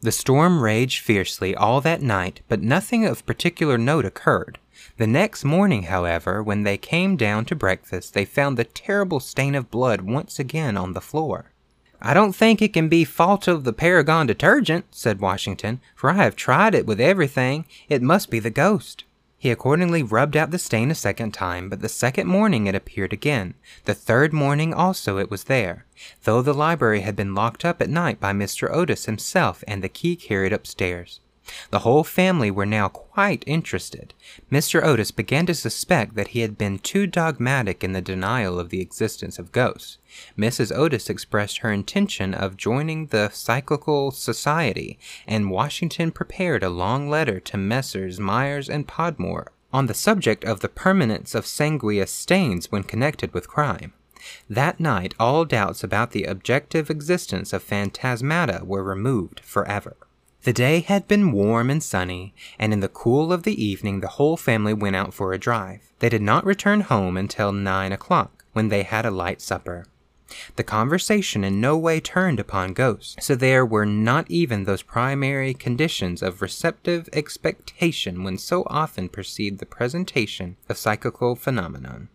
the 0.00 0.12
storm 0.12 0.62
raged 0.62 1.02
fiercely 1.02 1.54
all 1.54 1.80
that 1.80 2.02
night, 2.02 2.40
but 2.48 2.62
nothing 2.62 3.04
of 3.04 3.26
particular 3.26 3.76
note 3.76 4.04
occurred. 4.04 4.58
The 4.96 5.06
next 5.06 5.44
morning, 5.44 5.84
however, 5.84 6.42
when 6.42 6.62
they 6.62 6.76
came 6.76 7.16
down 7.16 7.44
to 7.46 7.56
breakfast, 7.56 8.14
they 8.14 8.24
found 8.24 8.56
the 8.56 8.64
terrible 8.64 9.20
stain 9.20 9.54
of 9.54 9.70
blood 9.70 10.02
once 10.02 10.38
again 10.38 10.76
on 10.76 10.92
the 10.92 11.00
floor. 11.00 11.50
I 12.00 12.14
don't 12.14 12.34
think 12.34 12.62
it 12.62 12.72
can 12.72 12.88
be 12.88 13.04
fault 13.04 13.48
of 13.48 13.64
the 13.64 13.72
Paragon 13.72 14.26
detergent, 14.28 14.86
said 14.92 15.20
Washington, 15.20 15.80
for 15.96 16.10
I 16.10 16.22
have 16.22 16.36
tried 16.36 16.76
it 16.76 16.86
with 16.86 17.00
everything. 17.00 17.64
It 17.88 18.02
must 18.02 18.30
be 18.30 18.38
the 18.38 18.50
ghost. 18.50 19.02
He 19.40 19.52
accordingly 19.52 20.02
rubbed 20.02 20.36
out 20.36 20.50
the 20.50 20.58
stain 20.58 20.90
a 20.90 20.96
second 20.96 21.32
time, 21.32 21.68
but 21.68 21.80
the 21.80 21.88
second 21.88 22.26
morning 22.26 22.66
it 22.66 22.74
appeared 22.74 23.12
again. 23.12 23.54
The 23.84 23.94
third 23.94 24.32
morning 24.32 24.74
also 24.74 25.18
it 25.18 25.30
was 25.30 25.44
there, 25.44 25.86
though 26.24 26.42
the 26.42 26.52
library 26.52 27.02
had 27.02 27.14
been 27.14 27.36
locked 27.36 27.64
up 27.64 27.80
at 27.80 27.88
night 27.88 28.18
by 28.18 28.32
Mr. 28.32 28.68
Otis 28.68 29.04
himself 29.04 29.62
and 29.68 29.80
the 29.80 29.88
key 29.88 30.16
carried 30.16 30.52
upstairs. 30.52 31.20
The 31.70 31.80
whole 31.80 32.04
family 32.04 32.50
were 32.50 32.66
now 32.66 32.88
quite 32.88 33.44
interested. 33.46 34.14
Mr. 34.50 34.82
Otis 34.82 35.10
began 35.10 35.46
to 35.46 35.54
suspect 35.54 36.14
that 36.14 36.28
he 36.28 36.40
had 36.40 36.58
been 36.58 36.78
too 36.78 37.06
dogmatic 37.06 37.82
in 37.82 37.92
the 37.92 38.00
denial 38.00 38.58
of 38.58 38.70
the 38.70 38.80
existence 38.80 39.38
of 39.38 39.52
ghosts. 39.52 39.98
Mrs. 40.36 40.76
Otis 40.76 41.08
expressed 41.08 41.58
her 41.58 41.72
intention 41.72 42.34
of 42.34 42.56
joining 42.56 43.06
the 43.06 43.30
Psychical 43.30 44.10
Society, 44.10 44.98
and 45.26 45.50
Washington 45.50 46.10
prepared 46.10 46.62
a 46.62 46.70
long 46.70 47.08
letter 47.08 47.40
to 47.40 47.56
Messrs. 47.56 48.18
Myers 48.18 48.68
and 48.68 48.86
Podmore 48.86 49.52
on 49.72 49.86
the 49.86 49.94
subject 49.94 50.44
of 50.44 50.60
the 50.60 50.68
permanence 50.68 51.34
of 51.34 51.46
sanguineous 51.46 52.10
stains 52.10 52.72
when 52.72 52.82
connected 52.82 53.34
with 53.34 53.48
crime. 53.48 53.92
That 54.48 54.80
night, 54.80 55.14
all 55.20 55.44
doubts 55.44 55.84
about 55.84 56.10
the 56.10 56.24
objective 56.24 56.90
existence 56.90 57.52
of 57.52 57.62
phantasmata 57.62 58.64
were 58.64 58.82
removed 58.82 59.40
forever. 59.40 59.96
The 60.48 60.54
day 60.54 60.80
had 60.80 61.06
been 61.06 61.32
warm 61.32 61.68
and 61.68 61.82
sunny, 61.82 62.32
and 62.58 62.72
in 62.72 62.80
the 62.80 62.88
cool 62.88 63.34
of 63.34 63.42
the 63.42 63.62
evening 63.62 64.00
the 64.00 64.08
whole 64.16 64.38
family 64.38 64.72
went 64.72 64.96
out 64.96 65.12
for 65.12 65.34
a 65.34 65.38
drive. 65.38 65.92
They 65.98 66.08
did 66.08 66.22
not 66.22 66.46
return 66.46 66.80
home 66.80 67.18
until 67.18 67.52
nine 67.52 67.92
o'clock, 67.92 68.46
when 68.54 68.68
they 68.68 68.82
had 68.82 69.04
a 69.04 69.10
light 69.10 69.42
supper. 69.42 69.84
The 70.56 70.64
conversation 70.64 71.44
in 71.44 71.60
no 71.60 71.76
way 71.76 72.00
turned 72.00 72.40
upon 72.40 72.72
ghosts, 72.72 73.26
so 73.26 73.34
there 73.34 73.66
were 73.66 73.84
not 73.84 74.24
even 74.30 74.64
those 74.64 74.80
primary 74.80 75.52
conditions 75.52 76.22
of 76.22 76.40
receptive 76.40 77.10
expectation 77.12 78.24
when 78.24 78.38
so 78.38 78.64
often 78.68 79.10
precede 79.10 79.58
the 79.58 79.66
presentation 79.66 80.56
of 80.66 80.78
psychical 80.78 81.36
phenomenon. 81.36 82.08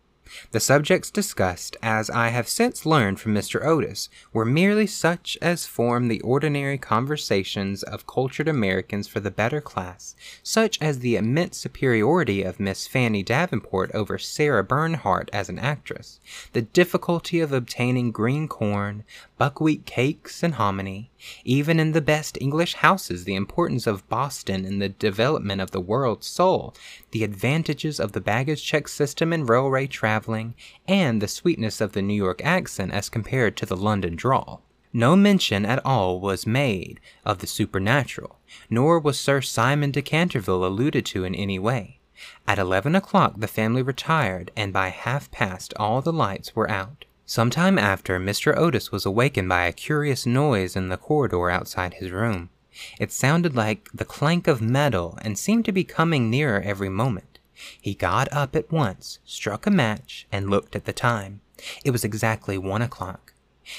The 0.51 0.59
subjects 0.59 1.11
discussed, 1.11 1.77
as 1.81 2.09
I 2.09 2.29
have 2.29 2.47
since 2.47 2.85
learned 2.85 3.19
from 3.19 3.33
Mr. 3.33 3.63
Otis, 3.63 4.09
were 4.31 4.45
merely 4.45 4.87
such 4.87 5.37
as 5.41 5.65
form 5.65 6.07
the 6.07 6.21
ordinary 6.21 6.77
conversations 6.77 7.83
of 7.83 8.07
cultured 8.07 8.47
Americans 8.47 9.07
for 9.07 9.19
the 9.19 9.31
better 9.31 9.61
class, 9.61 10.15
such 10.41 10.81
as 10.81 10.99
the 10.99 11.15
immense 11.15 11.57
superiority 11.57 12.43
of 12.43 12.59
Miss 12.59 12.87
Fanny 12.87 13.23
Davenport 13.23 13.91
over 13.93 14.17
Sarah 14.17 14.63
Bernhardt 14.63 15.29
as 15.33 15.49
an 15.49 15.59
actress, 15.59 16.19
the 16.53 16.61
difficulty 16.61 17.39
of 17.39 17.51
obtaining 17.51 18.11
green 18.11 18.47
corn, 18.47 19.03
buckwheat 19.43 19.85
cakes, 19.85 20.41
and 20.41 20.53
hominy, 20.53 21.11
even 21.43 21.77
in 21.77 21.91
the 21.91 21.99
best 21.99 22.37
English 22.39 22.75
houses, 22.75 23.25
the 23.25 23.35
importance 23.35 23.85
of 23.85 24.07
Boston 24.07 24.63
in 24.63 24.79
the 24.79 24.87
development 24.87 25.59
of 25.59 25.71
the 25.71 25.81
world's 25.81 26.27
soul, 26.27 26.73
the 27.11 27.25
advantages 27.25 27.99
of 27.99 28.13
the 28.13 28.21
baggage 28.21 28.63
check 28.63 28.87
system 28.87 29.33
in 29.33 29.45
railway 29.45 29.85
traveling, 29.85 30.55
and 30.87 31.21
the 31.21 31.27
sweetness 31.27 31.81
of 31.81 31.91
the 31.91 32.01
New 32.01 32.13
York 32.13 32.39
accent 32.45 32.93
as 32.93 33.09
compared 33.09 33.57
to 33.57 33.65
the 33.65 33.75
London 33.75 34.15
drawl. 34.15 34.61
No 34.93 35.13
mention 35.17 35.65
at 35.65 35.85
all 35.85 36.21
was 36.21 36.47
made 36.47 37.01
of 37.25 37.39
the 37.39 37.47
supernatural, 37.47 38.39
nor 38.69 38.97
was 38.97 39.19
Sir 39.19 39.41
Simon 39.41 39.91
de 39.91 40.01
Canterville 40.01 40.65
alluded 40.65 41.05
to 41.07 41.25
in 41.25 41.35
any 41.35 41.59
way. 41.59 41.99
At 42.47 42.59
eleven 42.59 42.95
o'clock 42.95 43.33
the 43.39 43.47
family 43.49 43.81
retired, 43.81 44.51
and 44.55 44.71
by 44.71 44.87
half 44.87 45.29
past 45.31 45.73
all 45.75 46.01
the 46.01 46.13
lights 46.13 46.55
were 46.55 46.71
out. 46.71 47.03
Some 47.33 47.49
time 47.49 47.79
after, 47.79 48.19
Mr. 48.19 48.55
Otis 48.55 48.91
was 48.91 49.07
awakened 49.07 49.49
by 49.49 49.65
a 49.65 49.73
curious 49.73 50.27
noise 50.27 50.75
in 50.75 50.89
the 50.89 50.97
corridor 50.97 51.49
outside 51.49 51.95
his 51.95 52.11
room. 52.11 52.51
It 52.99 53.11
sounded 53.11 53.55
like 53.55 53.89
the 53.91 54.05
clank 54.05 54.47
of 54.47 54.61
metal 54.61 55.17
and 55.23 55.35
seemed 55.35 55.65
to 55.65 55.71
be 55.71 55.83
coming 55.83 56.29
nearer 56.29 56.61
every 56.61 56.89
moment. 56.89 57.39
He 57.81 57.95
got 57.95 58.31
up 58.31 58.55
at 58.55 58.71
once, 58.71 59.17
struck 59.25 59.65
a 59.65 59.71
match, 59.71 60.27
and 60.31 60.51
looked 60.51 60.75
at 60.75 60.85
the 60.85 60.93
time. 60.93 61.41
It 61.83 61.89
was 61.89 62.03
exactly 62.03 62.59
one 62.59 62.83
o'clock. 62.83 63.33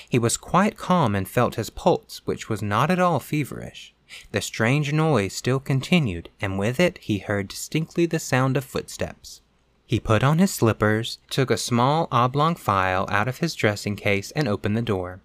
He 0.08 0.18
was 0.18 0.36
quite 0.36 0.76
calm 0.76 1.14
and 1.14 1.28
felt 1.28 1.54
his 1.54 1.70
pulse, 1.70 2.22
which 2.24 2.48
was 2.48 2.60
not 2.60 2.90
at 2.90 2.98
all 2.98 3.20
feverish. 3.20 3.94
The 4.32 4.40
strange 4.40 4.92
noise 4.92 5.32
still 5.32 5.60
continued, 5.60 6.28
and 6.40 6.58
with 6.58 6.80
it 6.80 6.98
he 7.00 7.18
heard 7.18 7.46
distinctly 7.46 8.06
the 8.06 8.18
sound 8.18 8.56
of 8.56 8.64
footsteps. 8.64 9.42
He 9.86 10.00
put 10.00 10.24
on 10.24 10.38
his 10.38 10.50
slippers, 10.50 11.18
took 11.28 11.50
a 11.50 11.56
small 11.56 12.08
oblong 12.10 12.54
file 12.56 13.06
out 13.10 13.28
of 13.28 13.38
his 13.38 13.54
dressing 13.54 13.96
case, 13.96 14.30
and 14.32 14.48
opened 14.48 14.76
the 14.76 14.82
door. 14.82 15.20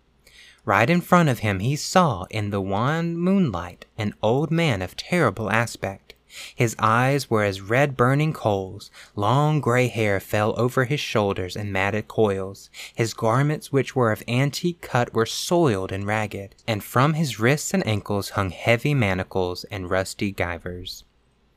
Right 0.66 0.90
in 0.90 1.02
front 1.02 1.30
of 1.30 1.40
him 1.40 1.60
he 1.60 1.76
saw, 1.76 2.26
in 2.30 2.50
the 2.50 2.62
wan 2.62 3.18
moonlight, 3.18 3.86
an 3.98 4.14
old 4.22 4.52
man 4.52 4.82
of 4.82 4.98
terrible 4.98 5.50
aspect. 5.50 6.14
His 6.54 6.76
eyes 6.78 7.30
were 7.30 7.44
as 7.44 7.62
red 7.62 7.98
burning 7.98 8.34
coals, 8.34 8.92
long 9.16 9.62
gray 9.62 9.88
hair 9.88 10.20
fell 10.20 10.54
over 10.60 10.86
his 10.86 11.00
shoulders 11.00 11.56
in 11.56 11.72
matted 11.72 12.08
coils, 12.08 12.70
his 12.94 13.16
garments, 13.16 13.72
which 13.72 13.96
were 13.96 14.12
of 14.12 14.22
antique 14.28 14.82
cut, 14.82 15.12
were 15.14 15.26
soiled 15.26 15.92
and 15.92 16.06
ragged, 16.06 16.54
and 16.68 16.84
from 16.84 17.14
his 17.16 17.40
wrists 17.40 17.74
and 17.74 17.88
ankles 17.88 18.32
hung 18.32 18.52
heavy 18.52 18.94
manacles 18.94 19.64
and 19.72 19.90
rusty 19.90 20.32
gyvers. 20.32 21.04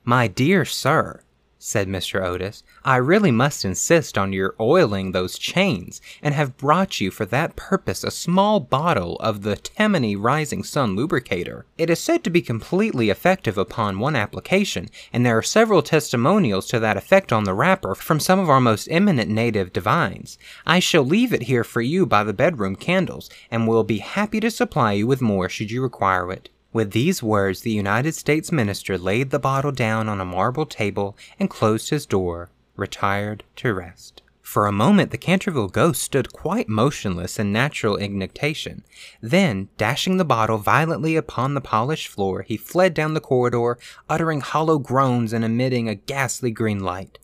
My 0.05 0.27
dear 0.27 0.65
sir, 0.65 1.23
said 1.65 1.87
Mr. 1.87 2.21
Otis, 2.21 2.65
I 2.85 2.97
really 2.97 3.31
must 3.31 3.65
insist 3.65 4.19
on 4.19 4.33
your 4.33 4.57
oiling 4.59 5.13
those 5.13 5.39
chains, 5.39 6.03
and 6.21 6.35
have 6.35 6.57
brought 6.57 7.01
you 7.01 7.13
for 7.13 7.25
that 7.27 7.55
purpose 7.55 8.03
a 8.03 8.11
small 8.11 8.59
bottle 8.59 9.15
of 9.21 9.43
the 9.43 9.55
Tammany 9.55 10.17
Rising 10.17 10.65
Sun 10.65 10.97
lubricator. 10.97 11.65
It 11.79 11.89
is 11.89 12.01
said 12.01 12.25
to 12.25 12.31
be 12.31 12.43
completely 12.43 13.11
effective 13.11 13.57
upon 13.57 14.01
one 14.01 14.17
application, 14.17 14.89
and 15.13 15.25
there 15.25 15.39
are 15.39 15.43
several 15.43 15.83
testimonials 15.83 16.67
to 16.67 16.81
that 16.81 16.97
effect 16.97 17.33
on 17.33 17.45
the 17.45 17.55
wrapper 17.55 17.95
from 17.95 18.19
some 18.19 18.41
of 18.41 18.51
our 18.51 18.61
most 18.61 18.89
eminent 18.91 19.31
native 19.31 19.73
divines. 19.73 20.39
I 20.67 20.81
shall 20.81 21.05
leave 21.05 21.33
it 21.33 21.45
here 21.45 21.63
for 21.63 21.81
you 21.81 22.07
by 22.07 22.25
the 22.25 22.33
bedroom 22.33 22.75
candles, 22.75 23.31
and 23.53 23.69
will 23.69 23.85
be 23.85 23.99
happy 23.99 24.41
to 24.41 24.51
supply 24.51 24.95
you 24.95 25.07
with 25.07 25.21
more 25.21 25.49
should 25.49 25.71
you 25.71 25.81
require 25.81 26.33
it. 26.33 26.49
With 26.73 26.93
these 26.93 27.23
words, 27.23 27.61
the 27.61 27.71
United 27.71 28.15
States 28.15 28.51
minister 28.51 28.97
laid 28.97 29.31
the 29.31 29.39
bottle 29.39 29.73
down 29.73 30.09
on 30.09 30.21
a 30.21 30.25
marble 30.25 30.65
table 30.65 31.17
and 31.39 31.51
closed 31.51 31.91
his 31.91 32.07
door, 32.07 32.51
retired 32.77 33.45
to 33.57 33.75
rest. 33.75 34.23
For 34.41 34.67
a 34.67 34.73
moment, 34.73 35.11
the 35.11 35.19
Canterville 35.19 35.69
ghost 35.69 36.03
stood 36.03 36.33
quite 36.33 36.69
motionless 36.69 37.39
in 37.39 37.53
natural 37.53 37.97
indignation. 37.97 38.85
Then, 39.21 39.69
dashing 39.77 40.17
the 40.17 40.25
bottle 40.25 40.59
violently 40.59 41.15
upon 41.15 41.55
the 41.55 41.61
polished 41.61 42.09
floor, 42.09 42.43
he 42.43 42.57
fled 42.57 42.93
down 42.93 43.15
the 43.15 43.21
corridor, 43.21 43.79
uttering 44.09 44.41
hollow 44.41 44.79
groans 44.79 45.33
and 45.33 45.45
emitting 45.45 45.89
a 45.89 45.95
ghastly 45.95 46.51
green 46.51 46.81
light. 46.81 47.19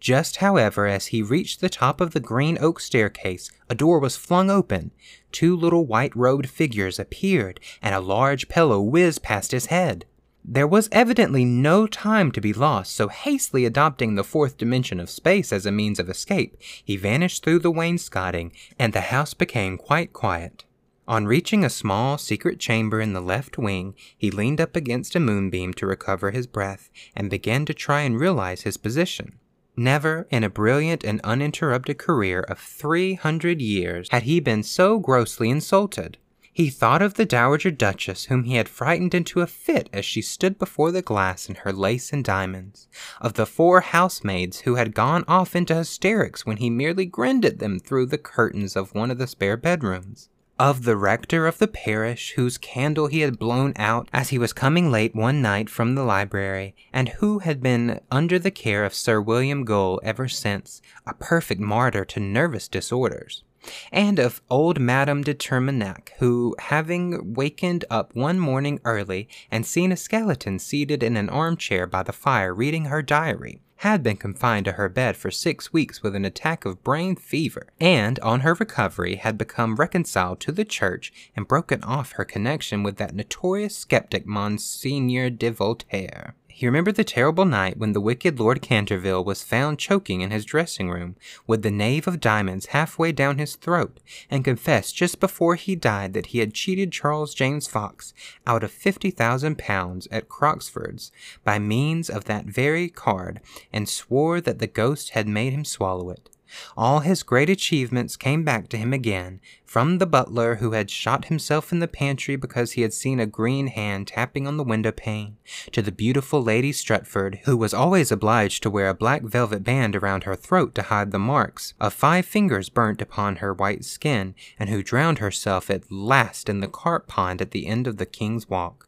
Just, 0.00 0.36
however, 0.36 0.86
as 0.86 1.06
he 1.06 1.22
reached 1.22 1.60
the 1.60 1.68
top 1.68 2.00
of 2.00 2.12
the 2.12 2.20
green 2.20 2.56
oak 2.60 2.78
staircase, 2.80 3.50
a 3.68 3.74
door 3.74 3.98
was 3.98 4.16
flung 4.16 4.50
open. 4.50 4.92
Two 5.32 5.56
little 5.56 5.86
white 5.86 6.14
robed 6.14 6.48
figures 6.48 6.98
appeared, 6.98 7.58
and 7.82 7.94
a 7.94 8.00
large 8.00 8.48
pillow 8.48 8.80
whizzed 8.80 9.22
past 9.22 9.50
his 9.50 9.66
head. 9.66 10.04
There 10.44 10.66
was 10.66 10.88
evidently 10.92 11.44
no 11.44 11.86
time 11.86 12.32
to 12.32 12.40
be 12.40 12.52
lost, 12.52 12.94
so 12.94 13.08
hastily 13.08 13.66
adopting 13.66 14.14
the 14.14 14.24
fourth 14.24 14.56
dimension 14.56 14.98
of 14.98 15.10
space 15.10 15.52
as 15.52 15.66
a 15.66 15.72
means 15.72 15.98
of 15.98 16.08
escape, 16.08 16.56
he 16.82 16.96
vanished 16.96 17.44
through 17.44 17.58
the 17.58 17.70
wainscoting, 17.70 18.52
and 18.78 18.92
the 18.92 19.02
house 19.12 19.34
became 19.34 19.76
quite 19.76 20.12
quiet. 20.12 20.64
On 21.08 21.26
reaching 21.26 21.64
a 21.64 21.70
small 21.70 22.18
secret 22.18 22.60
chamber 22.60 23.00
in 23.00 23.14
the 23.14 23.20
left 23.20 23.58
wing, 23.58 23.94
he 24.16 24.30
leaned 24.30 24.60
up 24.60 24.76
against 24.76 25.16
a 25.16 25.20
moonbeam 25.20 25.74
to 25.74 25.86
recover 25.86 26.30
his 26.30 26.46
breath 26.46 26.90
and 27.16 27.28
began 27.30 27.64
to 27.64 27.74
try 27.74 28.02
and 28.02 28.20
realize 28.20 28.62
his 28.62 28.76
position. 28.76 29.37
Never 29.78 30.26
in 30.28 30.42
a 30.42 30.50
brilliant 30.50 31.04
and 31.04 31.20
uninterrupted 31.22 31.98
career 31.98 32.40
of 32.40 32.58
300 32.58 33.62
years 33.62 34.08
had 34.10 34.24
he 34.24 34.40
been 34.40 34.64
so 34.64 34.98
grossly 34.98 35.50
insulted. 35.50 36.18
He 36.52 36.68
thought 36.68 37.00
of 37.00 37.14
the 37.14 37.24
Dowager 37.24 37.70
Duchess 37.70 38.24
whom 38.24 38.42
he 38.42 38.56
had 38.56 38.68
frightened 38.68 39.14
into 39.14 39.40
a 39.40 39.46
fit 39.46 39.88
as 39.92 40.04
she 40.04 40.20
stood 40.20 40.58
before 40.58 40.90
the 40.90 41.00
glass 41.00 41.48
in 41.48 41.54
her 41.54 41.72
lace 41.72 42.12
and 42.12 42.24
diamonds, 42.24 42.88
of 43.20 43.34
the 43.34 43.46
four 43.46 43.80
housemaids 43.80 44.62
who 44.62 44.74
had 44.74 44.96
gone 44.96 45.24
off 45.28 45.54
into 45.54 45.76
hysterics 45.76 46.44
when 46.44 46.56
he 46.56 46.70
merely 46.70 47.06
grinned 47.06 47.44
at 47.44 47.60
them 47.60 47.78
through 47.78 48.06
the 48.06 48.18
curtains 48.18 48.74
of 48.74 48.96
one 48.96 49.12
of 49.12 49.18
the 49.18 49.28
spare 49.28 49.56
bedrooms 49.56 50.28
of 50.58 50.84
the 50.84 50.96
rector 50.96 51.46
of 51.46 51.58
the 51.58 51.68
parish 51.68 52.32
whose 52.32 52.58
candle 52.58 53.06
he 53.06 53.20
had 53.20 53.38
blown 53.38 53.72
out 53.76 54.08
as 54.12 54.30
he 54.30 54.38
was 54.38 54.52
coming 54.52 54.90
late 54.90 55.14
one 55.14 55.40
night 55.40 55.70
from 55.70 55.94
the 55.94 56.02
library, 56.02 56.74
and 56.92 57.10
who 57.20 57.38
had 57.38 57.62
been 57.62 58.00
under 58.10 58.38
the 58.38 58.50
care 58.50 58.84
of 58.84 58.92
Sir 58.92 59.20
William 59.20 59.64
Gull 59.64 60.00
ever 60.02 60.28
since, 60.28 60.82
a 61.06 61.14
perfect 61.14 61.60
martyr 61.60 62.04
to 62.04 62.20
nervous 62.20 62.66
disorders. 62.66 63.44
And 63.92 64.18
of 64.18 64.42
old 64.50 64.80
Madame 64.80 65.22
de 65.22 65.34
Terminac, 65.34 66.12
who, 66.18 66.54
having 66.58 67.34
wakened 67.34 67.84
up 67.90 68.14
one 68.14 68.38
morning 68.38 68.80
early 68.84 69.28
and 69.50 69.66
seen 69.66 69.92
a 69.92 69.96
skeleton 69.96 70.58
seated 70.58 71.02
in 71.02 71.16
an 71.16 71.28
armchair 71.28 71.86
by 71.86 72.02
the 72.02 72.12
fire 72.12 72.54
reading 72.54 72.86
her 72.86 73.02
diary, 73.02 73.60
had 73.78 74.02
been 74.02 74.16
confined 74.16 74.64
to 74.64 74.72
her 74.72 74.88
bed 74.88 75.16
for 75.16 75.30
six 75.30 75.72
weeks 75.72 76.02
with 76.02 76.16
an 76.16 76.24
attack 76.24 76.64
of 76.64 76.82
brain 76.82 77.14
fever, 77.14 77.68
and 77.80 78.18
on 78.20 78.40
her 78.40 78.54
recovery 78.54 79.16
had 79.16 79.38
become 79.38 79.76
reconciled 79.76 80.40
to 80.40 80.50
the 80.50 80.64
church 80.64 81.12
and 81.36 81.46
broken 81.46 81.82
off 81.84 82.12
her 82.12 82.24
connection 82.24 82.82
with 82.82 82.96
that 82.96 83.14
notorious 83.14 83.76
skeptic 83.76 84.26
Monseigneur 84.26 85.30
de 85.30 85.50
Voltaire. 85.50 86.34
He 86.58 86.66
remembered 86.66 86.96
the 86.96 87.04
terrible 87.04 87.44
night 87.44 87.76
when 87.76 87.92
the 87.92 88.00
wicked 88.00 88.40
Lord 88.40 88.62
Canterville 88.62 89.22
was 89.24 89.44
found 89.44 89.78
choking 89.78 90.22
in 90.22 90.32
his 90.32 90.44
dressing 90.44 90.90
room 90.90 91.14
with 91.46 91.62
the 91.62 91.70
knave 91.70 92.08
of 92.08 92.18
diamonds 92.18 92.66
halfway 92.74 93.12
down 93.12 93.38
his 93.38 93.54
throat, 93.54 94.00
and 94.28 94.44
confessed 94.44 94.96
just 94.96 95.20
before 95.20 95.54
he 95.54 95.76
died 95.76 96.14
that 96.14 96.26
he 96.26 96.40
had 96.40 96.54
cheated 96.54 96.90
Charles 96.90 97.32
James 97.32 97.68
Fox 97.68 98.12
out 98.44 98.64
of 98.64 98.72
fifty 98.72 99.12
thousand 99.12 99.56
pounds 99.56 100.08
at 100.10 100.28
Crockford's 100.28 101.12
by 101.44 101.60
means 101.60 102.10
of 102.10 102.24
that 102.24 102.46
very 102.46 102.88
card, 102.88 103.40
and 103.72 103.88
swore 103.88 104.40
that 104.40 104.58
the 104.58 104.66
ghost 104.66 105.10
had 105.10 105.28
made 105.28 105.52
him 105.52 105.64
swallow 105.64 106.10
it. 106.10 106.28
All 106.76 107.00
his 107.00 107.22
great 107.22 107.50
achievements 107.50 108.16
came 108.16 108.44
back 108.44 108.68
to 108.68 108.76
him 108.76 108.92
again, 108.92 109.40
from 109.64 109.98
the 109.98 110.06
butler 110.06 110.56
who 110.56 110.72
had 110.72 110.90
shot 110.90 111.26
himself 111.26 111.72
in 111.72 111.78
the 111.78 111.86
pantry 111.86 112.36
because 112.36 112.72
he 112.72 112.82
had 112.82 112.94
seen 112.94 113.20
a 113.20 113.26
green 113.26 113.66
hand 113.66 114.08
tapping 114.08 114.46
on 114.46 114.56
the 114.56 114.64
window 114.64 114.90
pane, 114.90 115.36
to 115.72 115.82
the 115.82 115.92
beautiful 115.92 116.42
Lady 116.42 116.72
Stutfield, 116.72 117.40
who 117.44 117.56
was 117.56 117.74
always 117.74 118.10
obliged 118.10 118.62
to 118.62 118.70
wear 118.70 118.88
a 118.88 118.94
black 118.94 119.22
velvet 119.22 119.62
band 119.62 119.94
around 119.94 120.24
her 120.24 120.34
throat 120.34 120.74
to 120.74 120.82
hide 120.82 121.10
the 121.10 121.18
marks 121.18 121.74
of 121.78 121.92
five 121.92 122.24
fingers 122.24 122.68
burnt 122.68 123.02
upon 123.02 123.36
her 123.36 123.52
white 123.52 123.84
skin, 123.84 124.34
and 124.58 124.70
who 124.70 124.82
drowned 124.82 125.18
herself 125.18 125.70
at 125.70 125.92
last 125.92 126.48
in 126.48 126.60
the 126.60 126.68
carp 126.68 127.06
pond 127.06 127.42
at 127.42 127.50
the 127.50 127.66
end 127.66 127.86
of 127.86 127.98
the 127.98 128.06
King's 128.06 128.48
Walk. 128.48 128.87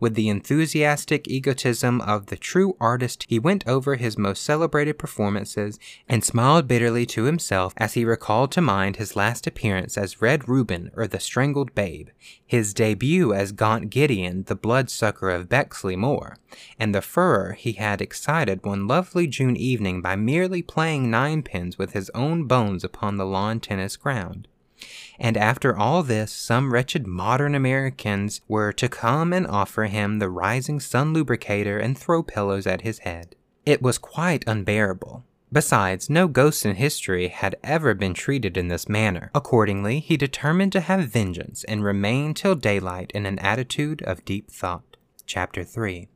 With 0.00 0.14
the 0.14 0.28
enthusiastic 0.28 1.28
egotism 1.28 2.00
of 2.00 2.26
the 2.26 2.36
true 2.36 2.76
artist, 2.80 3.24
he 3.28 3.38
went 3.38 3.66
over 3.66 3.96
his 3.96 4.16
most 4.16 4.42
celebrated 4.42 4.98
performances 4.98 5.78
and 6.08 6.24
smiled 6.24 6.68
bitterly 6.68 7.06
to 7.06 7.24
himself 7.24 7.72
as 7.76 7.94
he 7.94 8.04
recalled 8.04 8.52
to 8.52 8.60
mind 8.60 8.96
his 8.96 9.16
last 9.16 9.46
appearance 9.46 9.96
as 9.98 10.22
Red 10.22 10.48
Reuben 10.48 10.90
or 10.94 11.06
the 11.06 11.20
Strangled 11.20 11.74
Babe, 11.74 12.08
his 12.44 12.72
debut 12.72 13.32
as 13.32 13.52
Gaunt 13.52 13.90
Gibeon, 13.90 14.44
the 14.44 14.54
bloodsucker 14.54 15.30
of 15.30 15.48
Bexley 15.48 15.96
Moor, 15.96 16.36
and 16.78 16.94
the 16.94 17.02
furor 17.02 17.52
he 17.52 17.72
had 17.72 18.00
excited 18.00 18.64
one 18.64 18.86
lovely 18.86 19.26
June 19.26 19.56
evening 19.56 20.00
by 20.00 20.16
merely 20.16 20.62
playing 20.62 21.10
ninepins 21.10 21.78
with 21.78 21.92
his 21.92 22.10
own 22.14 22.44
bones 22.44 22.84
upon 22.84 23.16
the 23.16 23.26
lawn 23.26 23.60
tennis 23.60 23.96
ground. 23.96 24.48
And 25.18 25.36
after 25.36 25.76
all 25.76 26.02
this, 26.02 26.32
some 26.32 26.72
wretched 26.72 27.06
modern 27.06 27.54
Americans 27.54 28.40
were 28.48 28.72
to 28.74 28.88
come 28.88 29.32
and 29.32 29.46
offer 29.46 29.84
him 29.84 30.18
the 30.18 30.28
rising 30.28 30.80
sun 30.80 31.12
lubricator 31.12 31.78
and 31.78 31.96
throw 31.96 32.22
pillows 32.22 32.66
at 32.66 32.82
his 32.82 33.00
head. 33.00 33.34
It 33.64 33.82
was 33.82 33.98
quite 33.98 34.44
unbearable. 34.46 35.24
Besides, 35.52 36.10
no 36.10 36.26
ghost 36.26 36.66
in 36.66 36.74
history 36.74 37.28
had 37.28 37.56
ever 37.62 37.94
been 37.94 38.14
treated 38.14 38.56
in 38.56 38.68
this 38.68 38.88
manner. 38.88 39.30
Accordingly, 39.34 40.00
he 40.00 40.16
determined 40.16 40.72
to 40.72 40.80
have 40.80 41.08
vengeance 41.08 41.64
and 41.64 41.84
remain 41.84 42.34
till 42.34 42.56
daylight 42.56 43.12
in 43.14 43.26
an 43.26 43.38
attitude 43.38 44.02
of 44.02 44.24
deep 44.24 44.50
thought. 44.50 44.96
Chapter 45.24 45.64
3 45.64 46.08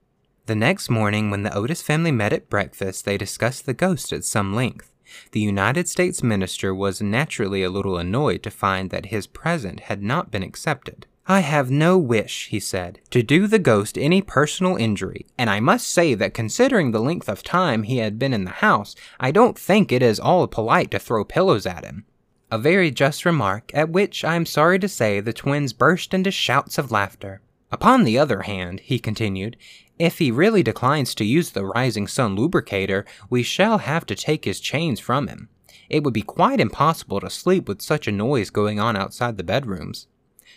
The 0.46 0.54
next 0.56 0.90
morning, 0.90 1.30
when 1.30 1.44
the 1.44 1.54
Otis 1.54 1.80
family 1.80 2.12
met 2.12 2.32
at 2.32 2.50
breakfast, 2.50 3.04
they 3.04 3.16
discussed 3.16 3.66
the 3.66 3.74
ghost 3.74 4.12
at 4.12 4.24
some 4.24 4.54
length. 4.54 4.90
The 5.32 5.40
United 5.40 5.88
States 5.88 6.22
minister 6.22 6.74
was 6.74 7.02
naturally 7.02 7.62
a 7.62 7.70
little 7.70 7.96
annoyed 7.96 8.42
to 8.42 8.50
find 8.50 8.90
that 8.90 9.06
his 9.06 9.26
present 9.26 9.80
had 9.80 10.02
not 10.02 10.30
been 10.30 10.42
accepted. 10.42 11.06
I 11.26 11.40
have 11.40 11.70
no 11.70 11.96
wish, 11.96 12.48
he 12.48 12.58
said, 12.58 12.98
to 13.10 13.22
do 13.22 13.46
the 13.46 13.60
ghost 13.60 13.96
any 13.96 14.20
personal 14.20 14.76
injury, 14.76 15.26
and 15.38 15.48
I 15.48 15.60
must 15.60 15.88
say 15.88 16.14
that 16.14 16.34
considering 16.34 16.90
the 16.90 17.00
length 17.00 17.28
of 17.28 17.42
time 17.42 17.84
he 17.84 17.98
had 17.98 18.18
been 18.18 18.32
in 18.32 18.44
the 18.44 18.50
house, 18.50 18.96
I 19.20 19.30
don't 19.30 19.58
think 19.58 19.92
it 19.92 20.02
is 20.02 20.18
all 20.18 20.48
polite 20.48 20.90
to 20.90 20.98
throw 20.98 21.24
pillows 21.24 21.66
at 21.66 21.84
him. 21.84 22.04
A 22.50 22.58
very 22.58 22.90
just 22.90 23.24
remark, 23.24 23.70
at 23.74 23.90
which 23.90 24.24
I 24.24 24.34
am 24.34 24.44
sorry 24.44 24.80
to 24.80 24.88
say 24.88 25.20
the 25.20 25.32
twins 25.32 25.72
burst 25.72 26.12
into 26.12 26.32
shouts 26.32 26.78
of 26.78 26.90
laughter. 26.90 27.42
Upon 27.70 28.02
the 28.02 28.18
other 28.18 28.42
hand, 28.42 28.80
he 28.80 28.98
continued, 28.98 29.56
if 30.00 30.18
he 30.18 30.30
really 30.30 30.62
declines 30.62 31.14
to 31.14 31.24
use 31.24 31.50
the 31.50 31.66
Rising 31.66 32.06
Sun 32.06 32.34
lubricator, 32.34 33.04
we 33.28 33.42
shall 33.42 33.78
have 33.78 34.06
to 34.06 34.14
take 34.14 34.46
his 34.46 34.58
chains 34.58 34.98
from 34.98 35.28
him. 35.28 35.50
It 35.90 36.02
would 36.02 36.14
be 36.14 36.22
quite 36.22 36.58
impossible 36.58 37.20
to 37.20 37.28
sleep 37.28 37.68
with 37.68 37.82
such 37.82 38.08
a 38.08 38.12
noise 38.12 38.48
going 38.48 38.80
on 38.80 38.96
outside 38.96 39.36
the 39.36 39.44
bedrooms. 39.44 40.06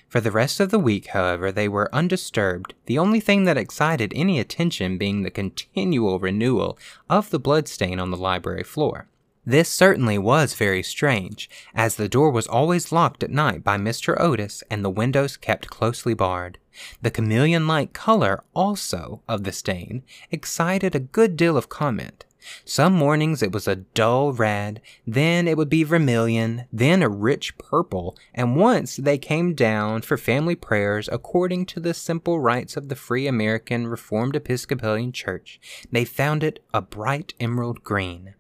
For 0.08 0.22
the 0.22 0.32
rest 0.32 0.60
of 0.60 0.70
the 0.70 0.80
week, 0.80 1.08
however, 1.08 1.52
they 1.52 1.68
were 1.68 1.94
undisturbed, 1.94 2.74
the 2.86 2.98
only 2.98 3.20
thing 3.20 3.44
that 3.44 3.58
excited 3.58 4.14
any 4.16 4.40
attention 4.40 4.98
being 4.98 5.24
the 5.24 5.32
continual 5.32 6.20
renewal 6.20 6.78
of 7.10 7.30
the 7.30 7.40
bloodstain 7.40 8.00
on 8.00 8.12
the 8.12 8.18
library 8.18 8.64
floor. 8.64 9.08
This 9.46 9.68
certainly 9.68 10.18
was 10.18 10.54
very 10.54 10.82
strange, 10.82 11.50
as 11.76 11.96
the 11.96 12.08
door 12.08 12.32
was 12.32 12.48
always 12.48 12.94
locked 12.94 13.24
at 13.24 13.30
night 13.30 13.62
by 13.62 13.78
Mr. 13.78 14.18
Otis 14.18 14.64
and 14.72 14.86
the 14.86 14.90
windows 14.90 15.36
kept 15.36 15.70
closely 15.70 16.14
barred. 16.14 16.60
The 17.02 17.12
chameleon 17.12 17.68
like 17.68 17.92
color, 17.92 18.44
also, 18.56 19.22
of 19.28 19.44
the 19.44 19.52
stain 19.52 20.04
excited 20.32 20.96
a 20.96 21.00
good 21.00 21.36
deal 21.36 21.58
of 21.58 21.68
comment. 21.68 22.24
Some 22.66 22.94
mornings 22.94 23.44
it 23.44 23.52
was 23.52 23.68
a 23.68 23.76
dull 23.76 24.32
red, 24.32 24.82
then 25.06 25.48
it 25.48 25.58
would 25.58 25.70
be 25.70 25.84
vermilion, 25.84 26.66
then 26.72 27.02
a 27.02 27.10
rich 27.10 27.58
purple, 27.58 28.18
and 28.34 28.56
once 28.56 28.98
they 28.98 29.18
came 29.18 29.54
down 29.54 30.02
for 30.02 30.18
family 30.18 30.56
prayers 30.56 31.10
according 31.12 31.66
to 31.68 31.80
the 31.80 31.94
simple 31.94 32.40
rites 32.40 32.76
of 32.76 32.90
the 32.90 32.96
Free 32.96 33.28
American 33.28 33.88
Reformed 33.88 34.36
Episcopalian 34.36 35.12
Church. 35.12 35.60
They 35.92 36.06
found 36.06 36.44
it 36.44 36.64
a 36.74 36.82
bright 36.82 37.34
emerald 37.40 37.84
green. 37.84 38.36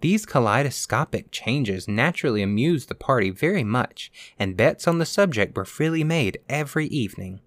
These 0.00 0.26
kaleidoscopic 0.26 1.30
changes 1.30 1.88
naturally 1.88 2.42
amused 2.42 2.88
the 2.88 2.94
party 2.94 3.30
very 3.30 3.64
much, 3.64 4.12
and 4.38 4.56
bets 4.56 4.86
on 4.86 4.98
the 4.98 5.06
subject 5.06 5.56
were 5.56 5.64
freely 5.64 6.04
made 6.04 6.38
every 6.48 6.86
evening. 6.86 7.40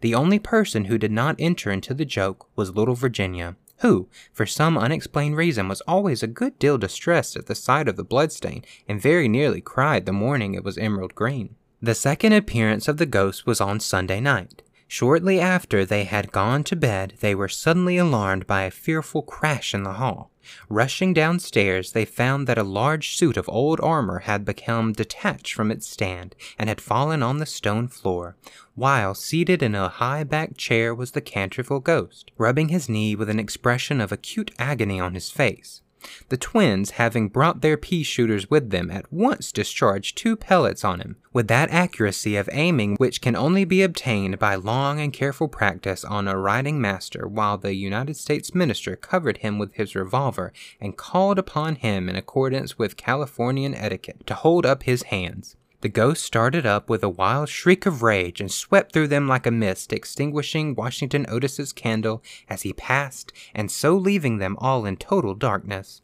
The 0.00 0.14
only 0.14 0.38
person 0.38 0.84
who 0.84 0.98
did 0.98 1.12
not 1.12 1.36
enter 1.38 1.70
into 1.70 1.94
the 1.94 2.04
joke 2.04 2.48
was 2.56 2.74
little 2.74 2.94
Virginia, 2.94 3.56
who, 3.78 4.08
for 4.32 4.46
some 4.46 4.78
unexplained 4.78 5.36
reason, 5.36 5.68
was 5.68 5.80
always 5.82 6.22
a 6.22 6.28
good 6.28 6.58
deal 6.58 6.78
distressed 6.78 7.36
at 7.36 7.46
the 7.46 7.54
sight 7.54 7.88
of 7.88 7.96
the 7.96 8.04
bloodstain 8.04 8.64
and 8.88 9.00
very 9.00 9.28
nearly 9.28 9.60
cried 9.60 10.06
the 10.06 10.12
morning 10.12 10.54
it 10.54 10.64
was 10.64 10.78
emerald 10.78 11.14
green. 11.14 11.56
The 11.82 11.94
second 11.94 12.32
appearance 12.32 12.88
of 12.88 12.96
the 12.96 13.06
ghost 13.06 13.46
was 13.46 13.60
on 13.60 13.80
Sunday 13.80 14.20
night. 14.20 14.62
Shortly 14.86 15.40
after 15.40 15.84
they 15.84 16.04
had 16.04 16.32
gone 16.32 16.62
to 16.64 16.76
bed, 16.76 17.14
they 17.20 17.34
were 17.34 17.48
suddenly 17.48 17.96
alarmed 17.96 18.46
by 18.46 18.62
a 18.62 18.70
fearful 18.70 19.22
crash 19.22 19.74
in 19.74 19.82
the 19.82 19.94
hall. 19.94 20.30
Rushing 20.68 21.14
downstairs, 21.14 21.92
they 21.92 22.04
found 22.04 22.46
that 22.46 22.58
a 22.58 22.62
large 22.62 23.16
suit 23.16 23.36
of 23.36 23.48
old 23.48 23.80
armor 23.80 24.20
had 24.20 24.44
become 24.44 24.92
detached 24.92 25.54
from 25.54 25.70
its 25.70 25.86
stand 25.86 26.34
and 26.58 26.68
had 26.68 26.80
fallen 26.80 27.22
on 27.22 27.38
the 27.38 27.46
stone 27.46 27.88
floor, 27.88 28.36
while 28.74 29.14
seated 29.14 29.62
in 29.62 29.74
a 29.74 29.88
high 29.88 30.24
backed 30.24 30.58
chair 30.58 30.94
was 30.94 31.12
the 31.12 31.20
Canterville 31.20 31.80
ghost, 31.80 32.30
rubbing 32.36 32.68
his 32.68 32.88
knee 32.88 33.14
with 33.14 33.30
an 33.30 33.38
expression 33.38 34.00
of 34.00 34.12
acute 34.12 34.50
agony 34.58 35.00
on 35.00 35.14
his 35.14 35.30
face. 35.30 35.80
The 36.28 36.36
twins, 36.36 36.92
having 36.92 37.28
brought 37.28 37.60
their 37.60 37.76
pea 37.76 38.02
shooters 38.02 38.50
with 38.50 38.70
them, 38.70 38.90
at 38.90 39.12
once 39.12 39.52
discharged 39.52 40.16
two 40.16 40.36
pellets 40.36 40.84
on 40.84 41.00
him, 41.00 41.16
with 41.32 41.48
that 41.48 41.70
accuracy 41.70 42.36
of 42.36 42.48
aiming 42.52 42.96
which 42.96 43.20
can 43.20 43.36
only 43.36 43.64
be 43.64 43.82
obtained 43.82 44.38
by 44.38 44.54
long 44.54 45.00
and 45.00 45.12
careful 45.12 45.48
practice 45.48 46.04
on 46.04 46.28
a 46.28 46.38
riding 46.38 46.80
master, 46.80 47.26
while 47.26 47.58
the 47.58 47.74
United 47.74 48.16
States 48.16 48.54
minister 48.54 48.96
covered 48.96 49.38
him 49.38 49.58
with 49.58 49.74
his 49.74 49.94
revolver 49.94 50.52
and 50.80 50.96
called 50.96 51.38
upon 51.38 51.76
him 51.76 52.08
in 52.08 52.16
accordance 52.16 52.78
with 52.78 52.96
Californian 52.96 53.74
etiquette 53.74 54.26
to 54.26 54.34
hold 54.34 54.66
up 54.66 54.82
his 54.82 55.04
hands. 55.04 55.56
The 55.84 55.90
ghost 55.90 56.24
started 56.24 56.64
up 56.64 56.88
with 56.88 57.02
a 57.02 57.10
wild 57.10 57.50
shriek 57.50 57.84
of 57.84 58.02
rage 58.02 58.40
and 58.40 58.50
swept 58.50 58.92
through 58.92 59.08
them 59.08 59.28
like 59.28 59.46
a 59.46 59.50
mist, 59.50 59.92
extinguishing 59.92 60.74
Washington 60.74 61.26
Otis's 61.28 61.74
candle 61.74 62.22
as 62.48 62.62
he 62.62 62.72
passed, 62.72 63.34
and 63.54 63.70
so 63.70 63.94
leaving 63.94 64.38
them 64.38 64.56
all 64.62 64.86
in 64.86 64.96
total 64.96 65.34
darkness. 65.34 66.00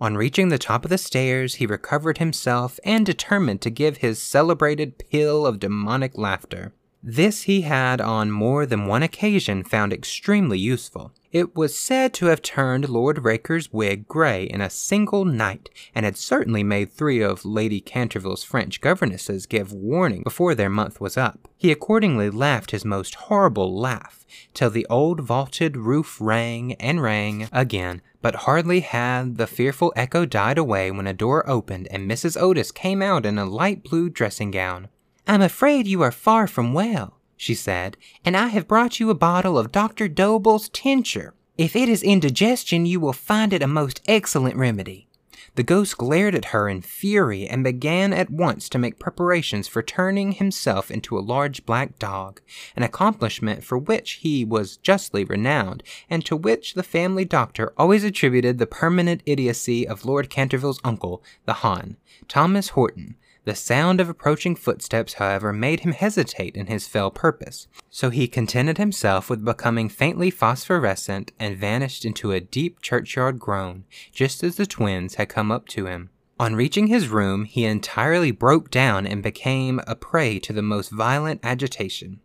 On 0.00 0.16
reaching 0.16 0.48
the 0.48 0.56
top 0.56 0.86
of 0.86 0.88
the 0.88 0.96
stairs, 0.96 1.56
he 1.56 1.66
recovered 1.66 2.16
himself 2.16 2.80
and 2.82 3.04
determined 3.04 3.60
to 3.60 3.68
give 3.68 3.98
his 3.98 4.22
celebrated 4.22 4.96
peal 4.96 5.44
of 5.44 5.60
demonic 5.60 6.16
laughter. 6.16 6.72
This 7.02 7.42
he 7.42 7.62
had 7.62 8.00
on 8.00 8.30
more 8.30 8.66
than 8.66 8.86
one 8.86 9.02
occasion 9.02 9.64
found 9.64 9.92
extremely 9.92 10.58
useful. 10.58 11.12
It 11.32 11.56
was 11.56 11.74
said 11.74 12.12
to 12.14 12.26
have 12.26 12.42
turned 12.42 12.88
Lord 12.88 13.24
Raker's 13.24 13.72
wig 13.72 14.06
gray 14.06 14.44
in 14.44 14.60
a 14.60 14.68
single 14.68 15.24
night, 15.24 15.70
and 15.94 16.04
had 16.04 16.18
certainly 16.18 16.62
made 16.62 16.92
three 16.92 17.22
of 17.22 17.44
Lady 17.44 17.80
Canterville's 17.80 18.44
French 18.44 18.80
governesses 18.80 19.46
give 19.46 19.72
warning 19.72 20.24
before 20.24 20.54
their 20.54 20.68
month 20.68 21.00
was 21.00 21.16
up. 21.16 21.48
He 21.56 21.72
accordingly 21.72 22.28
laughed 22.28 22.72
his 22.72 22.84
most 22.84 23.14
horrible 23.14 23.74
laugh, 23.74 24.26
till 24.52 24.70
the 24.70 24.86
old 24.90 25.20
vaulted 25.20 25.76
roof 25.76 26.18
rang 26.20 26.74
and 26.74 27.00
rang 27.00 27.48
again, 27.50 28.02
but 28.20 28.34
hardly 28.34 28.80
had 28.80 29.36
the 29.38 29.46
fearful 29.46 29.92
echo 29.96 30.26
died 30.26 30.58
away 30.58 30.90
when 30.90 31.06
a 31.06 31.14
door 31.14 31.48
opened 31.48 31.88
and 31.90 32.10
Mrs. 32.10 32.38
Otis 32.38 32.72
came 32.72 33.00
out 33.00 33.24
in 33.24 33.38
a 33.38 33.46
light 33.46 33.84
blue 33.84 34.10
dressing 34.10 34.50
gown. 34.50 34.88
I'm 35.26 35.42
afraid 35.42 35.86
you 35.86 36.02
are 36.02 36.10
far 36.10 36.46
from 36.46 36.72
well, 36.72 37.18
she 37.36 37.54
said, 37.54 37.96
and 38.24 38.36
I 38.36 38.48
have 38.48 38.68
brought 38.68 39.00
you 39.00 39.10
a 39.10 39.14
bottle 39.14 39.58
of 39.58 39.72
Dr. 39.72 40.08
Dobell's 40.08 40.68
tincture. 40.68 41.34
If 41.56 41.76
it 41.76 41.88
is 41.88 42.02
indigestion, 42.02 42.86
you 42.86 43.00
will 43.00 43.12
find 43.12 43.52
it 43.52 43.62
a 43.62 43.66
most 43.66 44.00
excellent 44.06 44.56
remedy. 44.56 45.08
The 45.56 45.62
ghost 45.62 45.98
glared 45.98 46.34
at 46.34 46.46
her 46.46 46.68
in 46.68 46.80
fury 46.80 47.48
and 47.48 47.64
began 47.64 48.12
at 48.12 48.30
once 48.30 48.68
to 48.68 48.78
make 48.78 49.00
preparations 49.00 49.66
for 49.66 49.82
turning 49.82 50.32
himself 50.32 50.90
into 50.90 51.18
a 51.18 51.20
large 51.20 51.66
black 51.66 51.98
dog, 51.98 52.40
an 52.76 52.82
accomplishment 52.82 53.64
for 53.64 53.76
which 53.76 54.12
he 54.22 54.44
was 54.44 54.76
justly 54.76 55.24
renowned, 55.24 55.82
and 56.08 56.24
to 56.24 56.36
which 56.36 56.74
the 56.74 56.82
family 56.82 57.24
doctor 57.24 57.72
always 57.76 58.04
attributed 58.04 58.58
the 58.58 58.66
permanent 58.66 59.22
idiocy 59.26 59.86
of 59.86 60.04
Lord 60.04 60.30
Canterville's 60.30 60.80
uncle, 60.84 61.22
the 61.46 61.54
Hon, 61.54 61.96
Thomas 62.28 62.70
Horton, 62.70 63.16
the 63.44 63.54
sound 63.54 64.00
of 64.00 64.08
approaching 64.08 64.54
footsteps, 64.54 65.14
however, 65.14 65.52
made 65.52 65.80
him 65.80 65.92
hesitate 65.92 66.56
in 66.56 66.66
his 66.66 66.86
fell 66.86 67.10
purpose, 67.10 67.68
so 67.88 68.10
he 68.10 68.28
contented 68.28 68.78
himself 68.78 69.30
with 69.30 69.44
becoming 69.44 69.88
faintly 69.88 70.30
phosphorescent 70.30 71.32
and 71.38 71.56
vanished 71.56 72.04
into 72.04 72.32
a 72.32 72.40
deep 72.40 72.80
churchyard 72.80 73.38
groan, 73.38 73.84
just 74.12 74.44
as 74.44 74.56
the 74.56 74.66
twins 74.66 75.14
had 75.14 75.28
come 75.28 75.50
up 75.50 75.66
to 75.68 75.86
him. 75.86 76.10
On 76.38 76.56
reaching 76.56 76.86
his 76.86 77.08
room, 77.08 77.44
he 77.44 77.64
entirely 77.64 78.30
broke 78.30 78.70
down 78.70 79.06
and 79.06 79.22
became 79.22 79.80
a 79.86 79.94
prey 79.94 80.38
to 80.38 80.52
the 80.52 80.62
most 80.62 80.90
violent 80.90 81.40
agitation. 81.42 82.20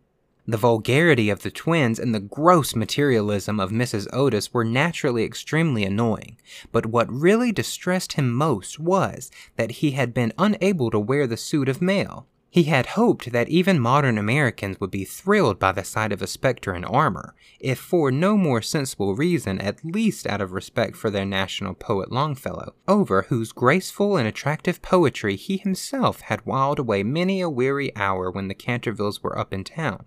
The 0.48 0.56
vulgarity 0.56 1.28
of 1.28 1.42
the 1.42 1.50
twins 1.50 1.98
and 1.98 2.14
the 2.14 2.20
gross 2.20 2.76
materialism 2.76 3.58
of 3.58 3.72
Mrs. 3.72 4.06
Otis 4.12 4.54
were 4.54 4.64
naturally 4.64 5.24
extremely 5.24 5.82
annoying, 5.82 6.36
but 6.70 6.86
what 6.86 7.12
really 7.12 7.50
distressed 7.50 8.12
him 8.12 8.32
most 8.32 8.78
was 8.78 9.28
that 9.56 9.82
he 9.82 9.90
had 9.92 10.14
been 10.14 10.32
unable 10.38 10.92
to 10.92 11.00
wear 11.00 11.26
the 11.26 11.36
suit 11.36 11.68
of 11.68 11.82
mail. 11.82 12.28
He 12.48 12.62
had 12.62 12.86
hoped 12.86 13.32
that 13.32 13.48
even 13.48 13.80
modern 13.80 14.16
Americans 14.16 14.78
would 14.78 14.92
be 14.92 15.04
thrilled 15.04 15.58
by 15.58 15.72
the 15.72 15.82
sight 15.82 16.12
of 16.12 16.22
a 16.22 16.28
specter 16.28 16.76
in 16.76 16.84
armor, 16.84 17.34
if 17.58 17.80
for 17.80 18.12
no 18.12 18.36
more 18.36 18.62
sensible 18.62 19.16
reason, 19.16 19.60
at 19.60 19.84
least 19.84 20.28
out 20.28 20.40
of 20.40 20.52
respect 20.52 20.96
for 20.96 21.10
their 21.10 21.26
national 21.26 21.74
poet 21.74 22.12
Longfellow, 22.12 22.74
over 22.86 23.22
whose 23.22 23.50
graceful 23.50 24.16
and 24.16 24.28
attractive 24.28 24.80
poetry 24.80 25.34
he 25.34 25.56
himself 25.56 26.20
had 26.20 26.46
whiled 26.46 26.78
away 26.78 27.02
many 27.02 27.40
a 27.40 27.50
weary 27.50 27.94
hour 27.96 28.30
when 28.30 28.46
the 28.46 28.54
Cantervilles 28.54 29.24
were 29.24 29.36
up 29.36 29.52
in 29.52 29.64
town. 29.64 30.06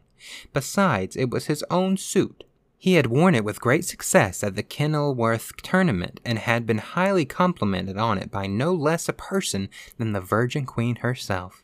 Besides, 0.53 1.15
it 1.15 1.29
was 1.29 1.45
his 1.45 1.63
own 1.69 1.97
suit. 1.97 2.43
He 2.77 2.93
had 2.93 3.07
worn 3.07 3.35
it 3.35 3.43
with 3.43 3.59
great 3.59 3.83
success 3.83 4.41
at 4.41 4.55
the 4.55 4.63
Kenilworth 4.63 5.51
tournament 5.61 6.21
and 6.23 6.39
had 6.39 6.65
been 6.65 6.77
highly 6.77 7.25
complimented 7.25 7.97
on 7.97 8.17
it 8.17 8.31
by 8.31 8.47
no 8.47 8.73
less 8.73 9.09
a 9.09 9.13
person 9.13 9.69
than 9.97 10.13
the 10.13 10.21
Virgin 10.21 10.65
Queen 10.65 10.97
herself. 10.97 11.63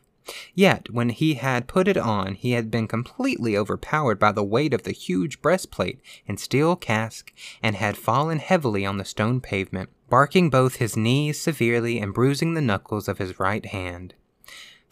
Yet, 0.54 0.90
when 0.90 1.10
he 1.10 1.34
had 1.34 1.68
put 1.68 1.88
it 1.88 1.96
on, 1.96 2.34
he 2.34 2.52
had 2.52 2.70
been 2.70 2.88
completely 2.88 3.56
overpowered 3.56 4.18
by 4.18 4.32
the 4.32 4.44
weight 4.44 4.74
of 4.74 4.82
the 4.82 4.92
huge 4.92 5.40
breastplate 5.40 6.00
and 6.26 6.40
steel 6.40 6.76
casque, 6.76 7.32
and 7.62 7.76
had 7.76 7.96
fallen 7.96 8.38
heavily 8.38 8.84
on 8.84 8.98
the 8.98 9.04
stone 9.04 9.40
pavement, 9.40 9.88
barking 10.10 10.50
both 10.50 10.76
his 10.76 10.96
knees 10.96 11.40
severely 11.40 11.98
and 11.98 12.12
bruising 12.12 12.54
the 12.54 12.60
knuckles 12.60 13.08
of 13.08 13.18
his 13.18 13.38
right 13.38 13.66
hand. 13.66 14.14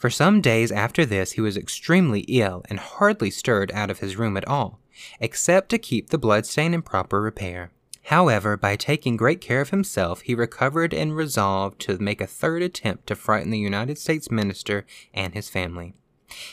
For 0.05 0.11
some 0.11 0.43
days 0.43 0.71
after 0.71 1.07
this, 1.07 1.33
he 1.33 1.41
was 1.41 1.57
extremely 1.57 2.27
ill 2.29 2.63
and 2.69 2.79
hardly 2.79 3.31
stirred 3.31 3.73
out 3.73 3.91
of 3.91 4.01
his 4.01 4.19
room 4.19 4.37
at 4.37 4.47
all, 4.47 4.79
except 5.19 5.71
to 5.71 5.79
keep 5.79 6.11
the 6.11 6.19
bloodstain 6.19 6.75
in 6.75 6.83
proper 6.83 7.23
repair. 7.23 7.73
However, 8.03 8.59
by 8.59 8.77
taking 8.77 9.17
great 9.17 9.41
care 9.41 9.63
of 9.63 9.71
himself, 9.71 10.21
he 10.21 10.35
recovered 10.35 10.93
and 10.93 11.17
resolved 11.17 11.81
to 11.81 11.97
make 11.97 12.21
a 12.21 12.27
third 12.27 12.61
attempt 12.61 13.07
to 13.07 13.15
frighten 13.15 13.51
the 13.51 13.59
United 13.59 13.97
States 13.97 14.31
minister 14.31 14.85
and 15.15 15.33
his 15.33 15.49
family. 15.49 15.95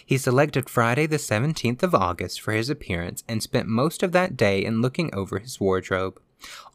He 0.05 0.17
selected 0.17 0.69
Friday, 0.69 1.05
the 1.05 1.17
17th 1.17 1.83
of 1.83 1.93
August, 1.93 2.39
for 2.39 2.53
his 2.53 2.69
appearance 2.69 3.21
and 3.27 3.43
spent 3.43 3.67
most 3.67 4.01
of 4.01 4.13
that 4.13 4.37
day 4.37 4.63
in 4.63 4.81
looking 4.81 5.13
over 5.13 5.39
his 5.39 5.59
wardrobe 5.59 6.21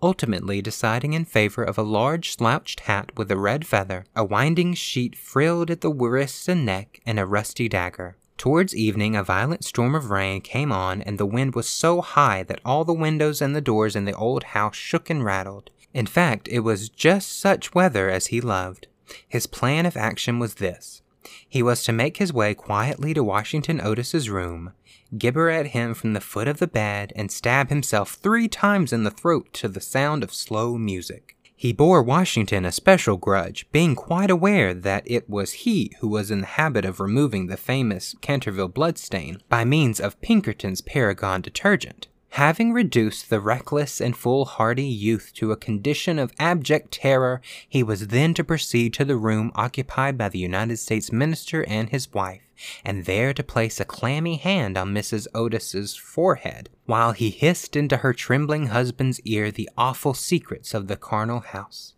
ultimately 0.02 0.62
deciding 0.62 1.12
in 1.12 1.24
favor 1.24 1.62
of 1.62 1.79
a 1.79 1.83
large 1.83 2.37
slouched 2.37 2.81
hat 2.81 3.11
with 3.16 3.31
a 3.31 3.37
red 3.37 3.66
feather, 3.66 4.05
a 4.14 4.24
winding 4.24 4.74
sheet 4.74 5.16
frilled 5.16 5.70
at 5.70 5.81
the 5.81 5.90
wrists 5.90 6.48
and 6.48 6.64
neck, 6.64 7.00
and 7.07 7.18
a 7.18 7.26
rusty 7.26 7.68
dagger. 7.68 8.16
Towards 8.38 8.76
evening, 8.76 9.16
a 9.16 9.24
violent 9.24 9.64
storm 9.64 9.94
of 9.94 10.11
rain 10.11 10.42
came 10.42 10.70
on, 10.70 11.00
and 11.02 11.18
the 11.18 11.24
wind 11.24 11.55
was 11.55 11.68
so 11.68 12.02
high 12.02 12.42
that 12.42 12.61
all 12.64 12.85
the 12.85 12.92
windows 12.92 13.40
and 13.40 13.57
the 13.57 13.61
doors 13.61 13.96
in 13.96 14.05
the 14.05 14.14
old 14.14 14.44
house 14.44 14.76
shook 14.76 15.09
and 15.09 15.24
rattled. 15.24 15.70
In 15.94 16.07
fact, 16.07 16.46
it 16.48 16.61
was 16.61 16.90
just 16.90 17.40
such 17.40 17.74
weather 17.74 18.11
as 18.11 18.26
he 18.26 18.40
loved. 18.42 18.88
His 19.26 19.46
plan 19.46 19.87
of 19.87 19.96
action 19.96 20.38
was 20.38 20.57
this. 20.57 21.00
He 21.48 21.62
was 21.62 21.83
to 21.85 21.92
make 21.92 22.18
his 22.18 22.33
way 22.33 22.55
quietly 22.55 23.14
to 23.14 23.24
Washington 23.24 23.81
Otis's 23.81 24.29
room, 24.29 24.72
gibber 25.16 25.51
at 25.51 25.69
him 25.69 25.95
from 25.95 26.12
the 26.12 26.21
foot 26.21 26.49
of 26.49 26.59
the 26.59 26.66
bed, 26.66 27.12
and 27.14 27.31
stab 27.31 27.69
himself 27.69 28.14
three 28.14 28.49
times 28.49 28.92
in 28.92 29.05
the 29.05 29.11
throat 29.11 29.53
to 29.55 29.69
the 29.69 29.81
sound 29.81 30.23
of 30.23 30.33
slow 30.33 30.77
music. 30.77 31.37
He 31.59 31.73
bore 31.73 32.03
Washington 32.03 32.66
a 32.66 32.73
special 32.73 33.16
grudge, 33.16 33.66
being 33.73 33.95
quite 33.95 34.31
aware 34.31 34.75
that 34.75 35.05
it 35.07 35.31
was 35.31 35.53
he 35.64 35.92
who 36.01 36.09
was 36.09 36.31
in 36.31 36.42
the 36.42 36.47
habit 36.47 36.85
of 36.85 37.01
removing 37.01 37.47
the 37.47 37.57
famous 37.57 38.14
Canterville 38.21 38.69
bloodstain 38.69 39.38
by 39.49 39.64
means 39.64 39.99
of 39.99 40.21
Pinkerton's 40.21 40.83
Paragon 40.83 41.40
detergent. 41.40 42.09
Having 42.37 42.75
reduced 42.75 43.31
the 43.31 43.40
reckless 43.40 43.99
and 43.99 44.14
foolhardy 44.14 44.85
youth 44.85 45.33
to 45.37 45.53
a 45.53 45.57
condition 45.57 46.18
of 46.18 46.35
abject 46.38 46.92
terror, 46.92 47.40
he 47.66 47.83
was 47.83 48.09
then 48.09 48.35
to 48.35 48.44
proceed 48.44 48.92
to 48.92 49.07
the 49.07 49.16
room 49.16 49.51
occupied 49.55 50.18
by 50.18 50.29
the 50.29 50.38
United 50.38 50.77
States 50.77 51.11
minister 51.11 51.64
and 51.64 51.88
his 51.88 52.12
wife, 52.12 52.42
and 52.85 53.07
there 53.07 53.33
to 53.33 53.42
place 53.42 53.81
a 53.81 53.87
clammy 53.87 54.37
hand 54.37 54.77
on 54.77 54.92
Mrs. 54.92 55.27
Otis's 55.35 55.96
forehead, 55.96 56.68
while 56.85 57.12
he 57.12 57.31
hissed 57.31 57.75
into 57.75 57.96
her 57.96 58.12
trembling 58.12 58.66
husband's 58.66 59.18
ear 59.20 59.51
the 59.51 59.70
awful 59.79 60.12
secrets 60.12 60.75
of 60.75 60.88
the 60.88 60.96
carnal 60.99 61.40
house. 61.40 61.94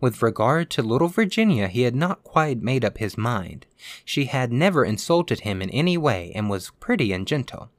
With 0.00 0.22
regard 0.22 0.70
to 0.70 0.82
little 0.82 1.08
Virginia, 1.08 1.68
he 1.68 1.82
had 1.82 1.94
not 1.94 2.24
quite 2.24 2.62
made 2.62 2.82
up 2.82 2.96
his 2.96 3.18
mind. 3.18 3.66
She 4.06 4.24
had 4.24 4.50
never 4.50 4.86
insulted 4.86 5.40
him 5.40 5.60
in 5.60 5.68
any 5.68 5.98
way 5.98 6.32
and 6.34 6.48
was 6.48 6.72
pretty 6.80 7.12
and 7.12 7.26
gentle. 7.26 7.70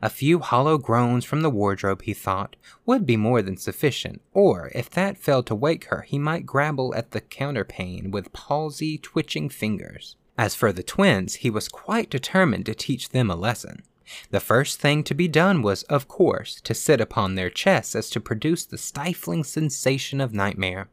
A 0.00 0.08
few 0.08 0.38
hollow 0.38 0.78
groans 0.78 1.24
from 1.24 1.42
the 1.42 1.50
wardrobe, 1.50 2.02
he 2.02 2.14
thought, 2.14 2.56
would 2.86 3.04
be 3.04 3.16
more 3.16 3.42
than 3.42 3.56
sufficient, 3.56 4.22
or 4.32 4.70
if 4.74 4.88
that 4.90 5.18
failed 5.18 5.46
to 5.46 5.54
wake 5.54 5.84
her, 5.86 6.02
he 6.02 6.18
might 6.18 6.46
grapple 6.46 6.94
at 6.94 7.10
the 7.10 7.20
counterpane 7.20 8.10
with 8.10 8.32
palsy 8.32 8.96
twitching 8.96 9.48
fingers. 9.48 10.16
As 10.38 10.54
for 10.54 10.72
the 10.72 10.82
twins, 10.82 11.36
he 11.36 11.50
was 11.50 11.68
quite 11.68 12.10
determined 12.10 12.66
to 12.66 12.74
teach 12.74 13.10
them 13.10 13.30
a 13.30 13.36
lesson. 13.36 13.82
The 14.30 14.40
first 14.40 14.80
thing 14.80 15.04
to 15.04 15.14
be 15.14 15.28
done 15.28 15.60
was, 15.60 15.82
of 15.84 16.08
course, 16.08 16.60
to 16.62 16.74
sit 16.74 17.00
upon 17.00 17.34
their 17.34 17.50
chests 17.50 17.94
as 17.94 18.08
to 18.10 18.20
produce 18.20 18.64
the 18.64 18.78
stifling 18.78 19.44
sensation 19.44 20.20
of 20.20 20.32
nightmare. 20.32 20.88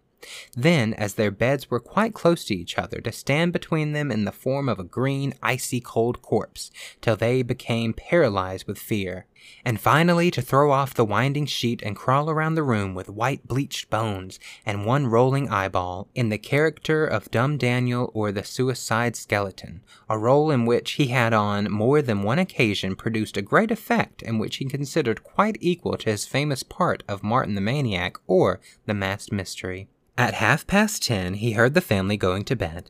Then, 0.55 0.93
as 0.93 1.15
their 1.15 1.31
beds 1.31 1.69
were 1.69 1.79
quite 1.79 2.13
close 2.13 2.45
to 2.45 2.55
each 2.55 2.77
other, 2.77 2.99
to 3.01 3.11
stand 3.11 3.53
between 3.53 3.93
them 3.93 4.11
in 4.11 4.25
the 4.25 4.31
form 4.31 4.69
of 4.69 4.79
a 4.79 4.83
green, 4.83 5.33
icy 5.41 5.79
cold 5.79 6.21
corpse, 6.21 6.71
till 7.01 7.15
they 7.15 7.41
became 7.41 7.93
paralyzed 7.93 8.67
with 8.67 8.77
fear. 8.77 9.25
And 9.63 9.79
finally, 9.79 10.31
to 10.31 10.41
throw 10.41 10.71
off 10.71 10.93
the 10.93 11.05
winding 11.05 11.45
sheet 11.45 11.81
and 11.83 11.95
crawl 11.95 12.29
around 12.29 12.55
the 12.55 12.63
room 12.63 12.95
with 12.95 13.09
white 13.09 13.47
bleached 13.47 13.89
bones 13.89 14.39
and 14.65 14.85
one 14.85 15.07
rolling 15.07 15.49
eyeball, 15.49 16.07
in 16.15 16.29
the 16.29 16.37
character 16.37 17.05
of 17.05 17.29
Dumb 17.31 17.57
Daniel 17.57 18.09
or 18.13 18.31
the 18.31 18.43
Suicide 18.43 19.15
Skeleton, 19.15 19.81
a 20.09 20.17
role 20.17 20.49
in 20.49 20.65
which 20.65 20.93
he 20.93 21.07
had 21.07 21.33
on 21.33 21.71
more 21.71 22.01
than 22.01 22.23
one 22.23 22.39
occasion 22.39 22.95
produced 22.95 23.37
a 23.37 23.41
great 23.41 23.71
effect 23.71 24.23
and 24.23 24.39
which 24.39 24.57
he 24.57 24.65
considered 24.65 25.23
quite 25.23 25.57
equal 25.61 25.97
to 25.97 26.09
his 26.09 26.25
famous 26.25 26.63
part 26.63 27.03
of 27.07 27.23
Martin 27.23 27.55
the 27.55 27.61
Maniac 27.61 28.17
or 28.27 28.59
the 28.85 28.93
Masked 28.93 29.31
Mystery. 29.31 29.87
At 30.17 30.35
half 30.35 30.65
past 30.65 31.03
ten, 31.03 31.33
he 31.33 31.51
heard 31.51 31.73
the 31.73 31.81
family 31.81 32.15
going 32.15 32.45
to 32.45 32.55
bed. 32.55 32.89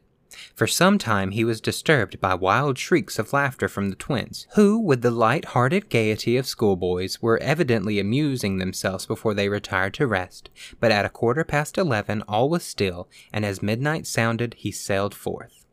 For 0.54 0.68
some 0.68 0.98
time 0.98 1.32
he 1.32 1.44
was 1.44 1.60
disturbed 1.60 2.20
by 2.22 2.36
wild 2.36 2.78
shrieks 2.78 3.18
of 3.18 3.34
laughter 3.34 3.68
from 3.68 3.90
the 3.90 3.96
twins, 3.96 4.48
who, 4.56 4.78
with 4.78 5.02
the 5.02 5.12
light 5.12 5.46
hearted 5.46 5.90
gaiety 5.90 6.38
of 6.38 6.46
schoolboys, 6.46 7.22
were 7.22 7.42
evidently 7.42 8.00
amusing 8.00 8.58
themselves 8.58 9.06
before 9.06 9.34
they 9.34 9.50
retired 9.50 9.94
to 9.96 10.08
rest. 10.08 10.50
But 10.80 10.92
at 10.92 11.06
a 11.06 11.10
quarter 11.10 11.44
past 11.44 11.78
eleven 11.78 12.22
all 12.24 12.50
was 12.50 12.64
still, 12.64 13.08
and 13.34 13.44
as 13.44 13.64
midnight 13.64 14.06
sounded, 14.06 14.54
he 14.56 14.72
sailed 14.72 15.16
forth. 15.16 15.66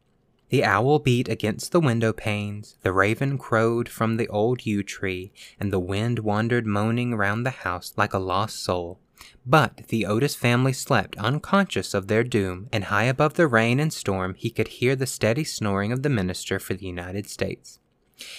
The 0.49 0.65
owl 0.65 1.01
beat 1.01 1.29
against 1.29 1.73
the 1.73 1.81
window 1.81 2.13
panes, 2.13 2.77
the 2.83 2.93
raven 2.93 3.39
crowed 3.39 3.89
from 3.89 4.17
the 4.17 4.29
old 4.29 4.65
yew 4.65 4.83
tree, 4.83 5.33
and 5.59 5.73
the 5.73 5.81
wind 5.81 6.21
wandered 6.21 6.67
moaning 6.67 7.15
round 7.15 7.45
the 7.45 7.51
house 7.51 7.93
like 7.97 8.15
a 8.15 8.19
lost 8.19 8.63
soul. 8.63 9.01
But 9.45 9.89
the 9.89 10.07
Otis 10.07 10.35
family 10.35 10.73
slept 10.73 11.17
unconscious 11.17 11.95
of 11.95 12.09
their 12.09 12.25
doom, 12.25 12.69
and 12.73 12.85
high 12.85 13.05
above 13.05 13.35
the 13.35 13.47
rain 13.47 13.81
and 13.81 13.93
storm 13.93 14.35
he 14.35 14.51
could 14.51 14.69
hear 14.69 14.95
the 14.95 15.07
steady 15.07 15.45
snoring 15.45 15.93
of 15.93 16.03
the 16.03 16.09
minister 16.09 16.59
for 16.59 16.75
the 16.75 16.87
United 16.87 17.29
States. 17.29 17.79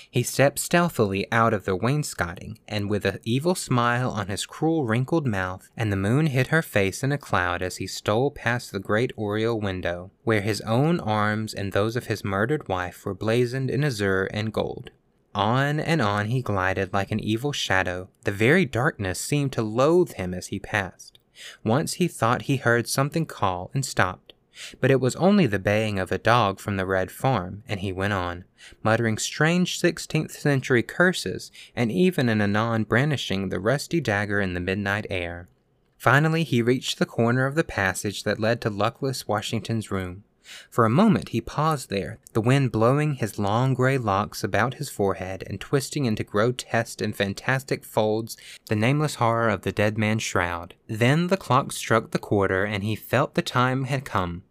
He 0.09 0.23
stepped 0.23 0.59
stealthily 0.59 1.29
out 1.31 1.53
of 1.53 1.65
the 1.65 1.75
wainscoting, 1.75 2.59
and 2.67 2.89
with 2.89 3.05
an 3.05 3.19
evil 3.23 3.55
smile 3.55 4.11
on 4.11 4.27
his 4.27 4.45
cruel 4.45 4.85
wrinkled 4.85 5.27
mouth, 5.27 5.69
and 5.75 5.91
the 5.91 5.97
moon 5.97 6.27
hid 6.27 6.47
her 6.47 6.61
face 6.61 7.03
in 7.03 7.11
a 7.11 7.17
cloud 7.17 7.61
as 7.61 7.77
he 7.77 7.87
stole 7.87 8.31
past 8.31 8.71
the 8.71 8.79
great 8.79 9.11
oriel 9.17 9.59
window, 9.59 10.11
where 10.23 10.41
his 10.41 10.61
own 10.61 10.99
arms 10.99 11.53
and 11.53 11.73
those 11.73 11.95
of 11.95 12.07
his 12.07 12.23
murdered 12.23 12.69
wife 12.69 13.05
were 13.05 13.13
blazoned 13.13 13.69
in 13.69 13.83
azure 13.83 14.25
and 14.25 14.53
gold. 14.53 14.91
On 15.35 15.79
and 15.79 16.01
on 16.01 16.27
he 16.27 16.41
glided 16.41 16.93
like 16.93 17.11
an 17.11 17.19
evil 17.19 17.51
shadow. 17.51 18.09
The 18.23 18.31
very 18.31 18.65
darkness 18.65 19.19
seemed 19.19 19.51
to 19.53 19.63
loathe 19.63 20.13
him 20.13 20.33
as 20.33 20.47
he 20.47 20.59
passed. 20.59 21.17
Once 21.63 21.93
he 21.93 22.07
thought 22.07 22.43
he 22.43 22.57
heard 22.57 22.87
something 22.87 23.25
call 23.25 23.71
and 23.73 23.83
stopped. 23.83 24.33
But 24.79 24.91
it 24.91 25.01
was 25.01 25.15
only 25.15 25.47
the 25.47 25.57
baying 25.57 25.97
of 25.97 26.11
a 26.11 26.19
dog 26.19 26.59
from 26.59 26.77
the 26.77 26.85
Red 26.85 27.09
Farm, 27.09 27.63
and 27.67 27.79
he 27.79 27.91
went 27.91 28.13
on, 28.13 28.45
muttering 28.83 29.17
strange 29.17 29.79
16th 29.81 30.31
century 30.31 30.83
curses 30.83 31.51
and 31.75 31.91
even 31.91 32.29
and 32.29 32.41
anon 32.41 32.83
brandishing 32.83 33.49
the 33.49 33.59
rusty 33.59 33.99
dagger 33.99 34.39
in 34.39 34.53
the 34.53 34.59
midnight 34.59 35.07
air. 35.09 35.49
Finally, 35.97 36.43
he 36.43 36.61
reached 36.61 36.99
the 36.99 37.05
corner 37.05 37.47
of 37.47 37.55
the 37.55 37.63
passage 37.63 38.23
that 38.23 38.39
led 38.39 38.61
to 38.61 38.69
luckless 38.69 39.27
Washington's 39.27 39.89
room. 39.89 40.23
For 40.69 40.85
a 40.85 40.89
moment 40.89 41.29
he 41.29 41.41
paused 41.41 41.89
there, 41.89 42.19
the 42.33 42.41
wind 42.41 42.71
blowing 42.71 43.15
his 43.15 43.39
long 43.39 43.73
gray 43.73 43.97
locks 43.97 44.43
about 44.43 44.75
his 44.75 44.89
forehead 44.89 45.43
and 45.47 45.59
twisting 45.59 46.05
into 46.05 46.23
grotesque 46.23 47.01
and 47.01 47.15
fantastic 47.15 47.85
folds 47.85 48.37
the 48.67 48.75
nameless 48.75 49.15
horror 49.15 49.49
of 49.49 49.61
the 49.61 49.71
dead 49.71 49.97
man's 49.97 50.23
shroud. 50.23 50.73
Then 50.87 51.27
the 51.27 51.37
clock 51.37 51.71
struck 51.71 52.11
the 52.11 52.19
quarter, 52.19 52.65
and 52.65 52.83
he 52.83 52.95
felt 52.95 53.35
the 53.35 53.41
time 53.41 53.85
had 53.85 54.05
come. 54.05 54.43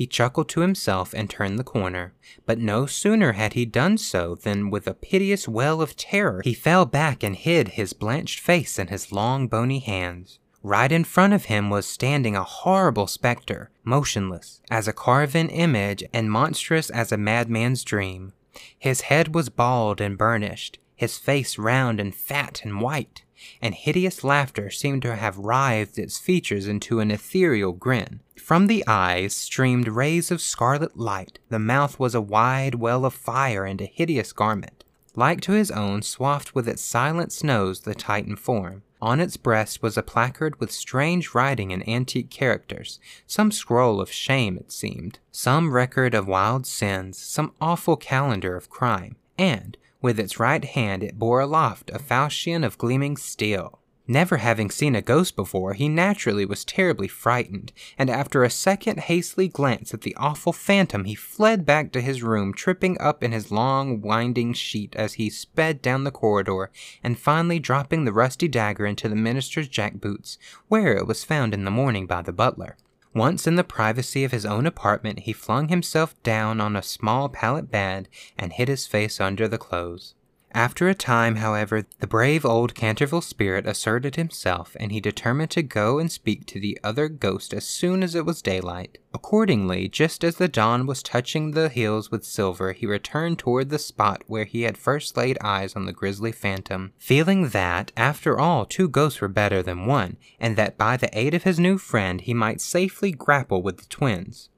He 0.00 0.06
chuckled 0.06 0.48
to 0.48 0.62
himself 0.62 1.12
and 1.12 1.28
turned 1.28 1.58
the 1.58 1.62
corner, 1.62 2.14
but 2.46 2.58
no 2.58 2.86
sooner 2.86 3.32
had 3.32 3.52
he 3.52 3.66
done 3.66 3.98
so 3.98 4.34
than 4.34 4.70
with 4.70 4.86
a 4.86 4.94
piteous 4.94 5.46
wail 5.46 5.82
of 5.82 5.94
terror 5.94 6.40
he 6.42 6.54
fell 6.54 6.86
back 6.86 7.22
and 7.22 7.36
hid 7.36 7.68
his 7.68 7.92
blanched 7.92 8.40
face 8.40 8.78
in 8.78 8.86
his 8.86 9.12
long 9.12 9.46
bony 9.46 9.78
hands. 9.78 10.39
Right 10.62 10.92
in 10.92 11.04
front 11.04 11.32
of 11.32 11.46
him 11.46 11.70
was 11.70 11.86
standing 11.86 12.36
a 12.36 12.44
horrible 12.44 13.06
specter, 13.06 13.70
motionless 13.82 14.60
as 14.70 14.86
a 14.86 14.92
carven 14.92 15.48
image 15.48 16.04
and 16.12 16.30
monstrous 16.30 16.90
as 16.90 17.10
a 17.10 17.16
madman's 17.16 17.82
dream. 17.82 18.34
His 18.78 19.02
head 19.02 19.34
was 19.34 19.48
bald 19.48 20.00
and 20.02 20.18
burnished, 20.18 20.78
his 20.94 21.16
face 21.16 21.56
round 21.56 21.98
and 21.98 22.14
fat 22.14 22.60
and 22.62 22.82
white, 22.82 23.22
and 23.62 23.74
hideous 23.74 24.22
laughter 24.22 24.68
seemed 24.68 25.00
to 25.02 25.16
have 25.16 25.38
writhed 25.38 25.98
its 25.98 26.18
features 26.18 26.66
into 26.66 27.00
an 27.00 27.10
ethereal 27.10 27.72
grin. 27.72 28.20
From 28.36 28.66
the 28.66 28.84
eyes 28.86 29.34
streamed 29.34 29.88
rays 29.88 30.30
of 30.30 30.42
scarlet 30.42 30.94
light, 30.94 31.38
the 31.48 31.58
mouth 31.58 31.98
was 31.98 32.14
a 32.14 32.20
wide 32.20 32.74
well 32.74 33.06
of 33.06 33.14
fire 33.14 33.64
and 33.64 33.80
a 33.80 33.86
hideous 33.86 34.32
garment. 34.32 34.84
Like 35.16 35.40
to 35.42 35.52
his 35.52 35.70
own, 35.70 36.02
swathed 36.02 36.52
with 36.52 36.68
its 36.68 36.82
silent 36.82 37.32
snows 37.32 37.80
the 37.80 37.94
Titan 37.94 38.36
form. 38.36 38.82
On 39.02 39.18
its 39.18 39.38
breast 39.38 39.82
was 39.82 39.96
a 39.96 40.02
placard 40.02 40.60
with 40.60 40.70
strange 40.70 41.34
writing 41.34 41.70
in 41.70 41.88
antique 41.88 42.30
characters, 42.30 43.00
some 43.26 43.50
scroll 43.50 44.00
of 44.00 44.12
shame, 44.12 44.58
it 44.58 44.70
seemed, 44.70 45.18
some 45.32 45.72
record 45.72 46.14
of 46.14 46.28
wild 46.28 46.66
sins, 46.66 47.16
some 47.16 47.52
awful 47.60 47.96
calendar 47.96 48.56
of 48.56 48.68
crime, 48.68 49.16
and, 49.38 49.78
with 50.02 50.20
its 50.20 50.38
right 50.38 50.64
hand, 50.64 51.02
it 51.02 51.18
bore 51.18 51.40
aloft 51.40 51.90
a 51.90 51.98
falchion 51.98 52.62
of 52.62 52.78
gleaming 52.78 53.16
steel. 53.16 53.79
Never 54.10 54.38
having 54.38 54.72
seen 54.72 54.96
a 54.96 55.02
ghost 55.02 55.36
before, 55.36 55.74
he 55.74 55.88
naturally 55.88 56.44
was 56.44 56.64
terribly 56.64 57.06
frightened, 57.06 57.72
and 57.96 58.10
after 58.10 58.42
a 58.42 58.50
second 58.50 58.98
hasty 58.98 59.46
glance 59.46 59.94
at 59.94 60.00
the 60.00 60.16
awful 60.16 60.52
phantom, 60.52 61.04
he 61.04 61.14
fled 61.14 61.64
back 61.64 61.92
to 61.92 62.00
his 62.00 62.20
room, 62.20 62.52
tripping 62.52 63.00
up 63.00 63.22
in 63.22 63.30
his 63.30 63.52
long, 63.52 64.00
winding 64.00 64.52
sheet 64.52 64.96
as 64.96 65.12
he 65.12 65.30
sped 65.30 65.80
down 65.80 66.02
the 66.02 66.10
corridor, 66.10 66.72
and 67.04 67.20
finally 67.20 67.60
dropping 67.60 68.04
the 68.04 68.12
rusty 68.12 68.48
dagger 68.48 68.84
into 68.84 69.08
the 69.08 69.14
minister's 69.14 69.68
jackboots, 69.68 70.38
where 70.66 70.96
it 70.96 71.06
was 71.06 71.22
found 71.22 71.54
in 71.54 71.64
the 71.64 71.70
morning 71.70 72.06
by 72.08 72.20
the 72.20 72.32
butler. 72.32 72.76
Once 73.14 73.46
in 73.46 73.54
the 73.54 73.62
privacy 73.62 74.24
of 74.24 74.32
his 74.32 74.44
own 74.44 74.66
apartment, 74.66 75.20
he 75.20 75.32
flung 75.32 75.68
himself 75.68 76.20
down 76.24 76.60
on 76.60 76.74
a 76.74 76.82
small 76.82 77.28
pallet 77.28 77.70
bed 77.70 78.08
and 78.36 78.54
hid 78.54 78.66
his 78.66 78.88
face 78.88 79.20
under 79.20 79.46
the 79.46 79.56
clothes. 79.56 80.16
After 80.52 80.88
a 80.88 80.94
time, 80.94 81.36
however, 81.36 81.86
the 82.00 82.08
brave 82.08 82.44
old 82.44 82.74
Canterville 82.74 83.20
spirit 83.20 83.66
asserted 83.66 84.16
himself, 84.16 84.76
and 84.80 84.90
he 84.90 85.00
determined 85.00 85.52
to 85.52 85.62
go 85.62 86.00
and 86.00 86.10
speak 86.10 86.44
to 86.46 86.58
the 86.58 86.76
other 86.82 87.08
ghost 87.08 87.54
as 87.54 87.64
soon 87.64 88.02
as 88.02 88.16
it 88.16 88.26
was 88.26 88.42
daylight. 88.42 88.98
Accordingly, 89.14 89.88
just 89.88 90.24
as 90.24 90.36
the 90.36 90.48
dawn 90.48 90.86
was 90.86 91.04
touching 91.04 91.52
the 91.52 91.68
hills 91.68 92.10
with 92.10 92.24
silver, 92.24 92.72
he 92.72 92.84
returned 92.84 93.38
toward 93.38 93.70
the 93.70 93.78
spot 93.78 94.24
where 94.26 94.44
he 94.44 94.62
had 94.62 94.76
first 94.76 95.16
laid 95.16 95.38
eyes 95.40 95.76
on 95.76 95.86
the 95.86 95.92
grisly 95.92 96.32
phantom, 96.32 96.92
feeling 96.98 97.50
that, 97.50 97.92
after 97.96 98.36
all, 98.36 98.66
two 98.66 98.88
ghosts 98.88 99.20
were 99.20 99.28
better 99.28 99.62
than 99.62 99.86
one, 99.86 100.16
and 100.40 100.56
that 100.56 100.76
by 100.76 100.96
the 100.96 101.16
aid 101.16 101.32
of 101.32 101.44
his 101.44 101.60
new 101.60 101.78
friend 101.78 102.22
he 102.22 102.34
might 102.34 102.60
safely 102.60 103.12
grapple 103.12 103.62
with 103.62 103.78
the 103.78 103.86
twins. 103.86 104.48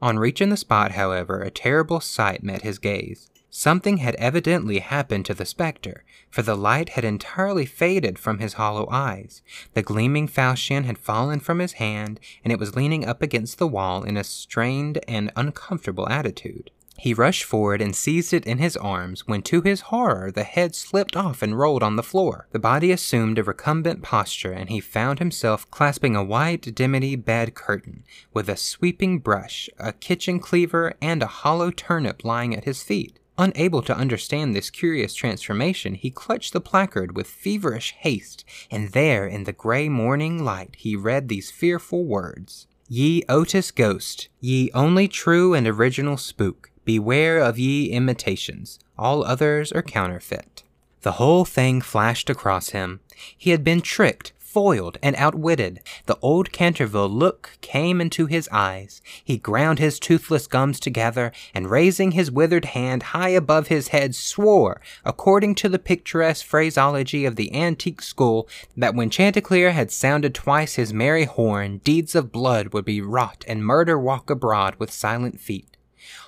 On 0.00 0.18
reaching 0.18 0.48
the 0.48 0.56
spot, 0.56 0.92
however, 0.92 1.40
a 1.40 1.50
terrible 1.50 2.00
sight 2.00 2.42
met 2.42 2.62
his 2.62 2.78
gaze. 2.78 3.30
Something 3.56 3.98
had 3.98 4.16
evidently 4.16 4.80
happened 4.80 5.26
to 5.26 5.32
the 5.32 5.46
spectre, 5.46 6.02
for 6.28 6.42
the 6.42 6.56
light 6.56 6.88
had 6.88 7.04
entirely 7.04 7.64
faded 7.64 8.18
from 8.18 8.40
his 8.40 8.54
hollow 8.54 8.88
eyes. 8.90 9.42
The 9.74 9.82
gleaming 9.82 10.26
falchion 10.26 10.82
had 10.82 10.98
fallen 10.98 11.38
from 11.38 11.60
his 11.60 11.74
hand, 11.74 12.18
and 12.42 12.52
it 12.52 12.58
was 12.58 12.74
leaning 12.74 13.04
up 13.06 13.22
against 13.22 13.58
the 13.58 13.68
wall 13.68 14.02
in 14.02 14.16
a 14.16 14.24
strained 14.24 14.98
and 15.06 15.30
uncomfortable 15.36 16.08
attitude. 16.08 16.72
He 16.98 17.14
rushed 17.14 17.44
forward 17.44 17.80
and 17.80 17.94
seized 17.94 18.34
it 18.34 18.44
in 18.44 18.58
his 18.58 18.76
arms, 18.76 19.28
when 19.28 19.42
to 19.42 19.62
his 19.62 19.82
horror 19.82 20.32
the 20.32 20.42
head 20.42 20.74
slipped 20.74 21.14
off 21.14 21.40
and 21.40 21.56
rolled 21.56 21.84
on 21.84 21.94
the 21.94 22.02
floor. 22.02 22.48
The 22.50 22.58
body 22.58 22.90
assumed 22.90 23.38
a 23.38 23.44
recumbent 23.44 24.02
posture, 24.02 24.52
and 24.52 24.68
he 24.68 24.80
found 24.80 25.20
himself 25.20 25.70
clasping 25.70 26.16
a 26.16 26.24
white 26.24 26.74
dimity 26.74 27.14
bed 27.14 27.54
curtain, 27.54 28.02
with 28.32 28.48
a 28.48 28.56
sweeping 28.56 29.20
brush, 29.20 29.70
a 29.78 29.92
kitchen 29.92 30.40
cleaver, 30.40 30.94
and 31.00 31.22
a 31.22 31.28
hollow 31.28 31.70
turnip 31.70 32.24
lying 32.24 32.52
at 32.52 32.64
his 32.64 32.82
feet. 32.82 33.20
Unable 33.36 33.82
to 33.82 33.96
understand 33.96 34.54
this 34.54 34.70
curious 34.70 35.14
transformation, 35.14 35.94
he 35.94 36.10
clutched 36.10 36.52
the 36.52 36.60
placard 36.60 37.16
with 37.16 37.26
feverish 37.26 37.92
haste, 37.98 38.44
and 38.70 38.90
there, 38.92 39.26
in 39.26 39.42
the 39.42 39.52
gray 39.52 39.88
morning 39.88 40.44
light, 40.44 40.76
he 40.78 40.94
read 40.94 41.28
these 41.28 41.50
fearful 41.50 42.04
words 42.04 42.68
Ye 42.88 43.24
Otis 43.28 43.70
Ghost, 43.70 44.28
ye 44.40 44.70
only 44.72 45.08
true 45.08 45.52
and 45.54 45.66
original 45.66 46.16
spook, 46.16 46.70
beware 46.84 47.38
of 47.40 47.58
ye 47.58 47.90
imitations, 47.90 48.78
all 48.96 49.24
others 49.24 49.72
are 49.72 49.82
counterfeit. 49.82 50.62
The 51.00 51.12
whole 51.12 51.44
thing 51.44 51.80
flashed 51.80 52.30
across 52.30 52.70
him. 52.70 53.00
He 53.36 53.50
had 53.50 53.64
been 53.64 53.80
tricked, 53.80 54.32
foiled 54.54 54.98
and 55.02 55.16
outwitted. 55.16 55.80
The 56.06 56.16
old 56.22 56.52
Canterville 56.52 57.08
look 57.08 57.58
came 57.60 58.00
into 58.00 58.26
his 58.26 58.48
eyes. 58.52 59.02
He 59.24 59.36
ground 59.36 59.80
his 59.80 59.98
toothless 59.98 60.46
gums 60.46 60.78
together, 60.78 61.32
and 61.52 61.68
raising 61.68 62.12
his 62.12 62.30
withered 62.30 62.66
hand 62.66 63.02
high 63.14 63.30
above 63.30 63.66
his 63.66 63.88
head, 63.88 64.14
swore, 64.14 64.80
according 65.04 65.56
to 65.56 65.68
the 65.68 65.80
picturesque 65.80 66.46
phraseology 66.46 67.24
of 67.24 67.34
the 67.34 67.52
antique 67.52 68.00
school, 68.00 68.48
that 68.76 68.94
when 68.94 69.10
Chanticleer 69.10 69.72
had 69.72 69.90
sounded 69.90 70.36
twice 70.36 70.76
his 70.76 70.92
merry 70.92 71.24
horn, 71.24 71.78
deeds 71.78 72.14
of 72.14 72.30
blood 72.30 72.72
would 72.72 72.84
be 72.84 73.00
wrought 73.00 73.44
and 73.48 73.66
murder 73.66 73.98
walk 73.98 74.30
abroad 74.30 74.76
with 74.78 74.92
silent 74.92 75.40
feet. 75.40 75.76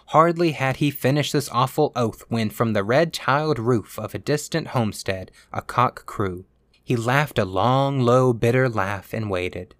Hardly 0.07 0.53
had 0.53 0.79
he 0.79 0.91
finished 0.91 1.33
this 1.33 1.49
awful 1.51 1.93
oath 1.95 2.25
when 2.29 2.51
from 2.51 2.73
the 2.73 2.83
red 2.83 3.13
tiled 3.13 3.61
roof 3.61 4.01
of 4.01 4.17
a 4.17 4.19
distant 4.19 4.69
homestead 4.69 5.31
a 5.53 5.63
cock 5.63 6.07
crew. 6.07 6.45
He 6.87 6.95
laughed 6.95 7.37
a 7.37 7.45
long, 7.45 7.99
low, 7.99 8.33
bitter 8.33 8.69
laugh 8.69 9.13
and 9.13 9.29
waited. 9.29 9.75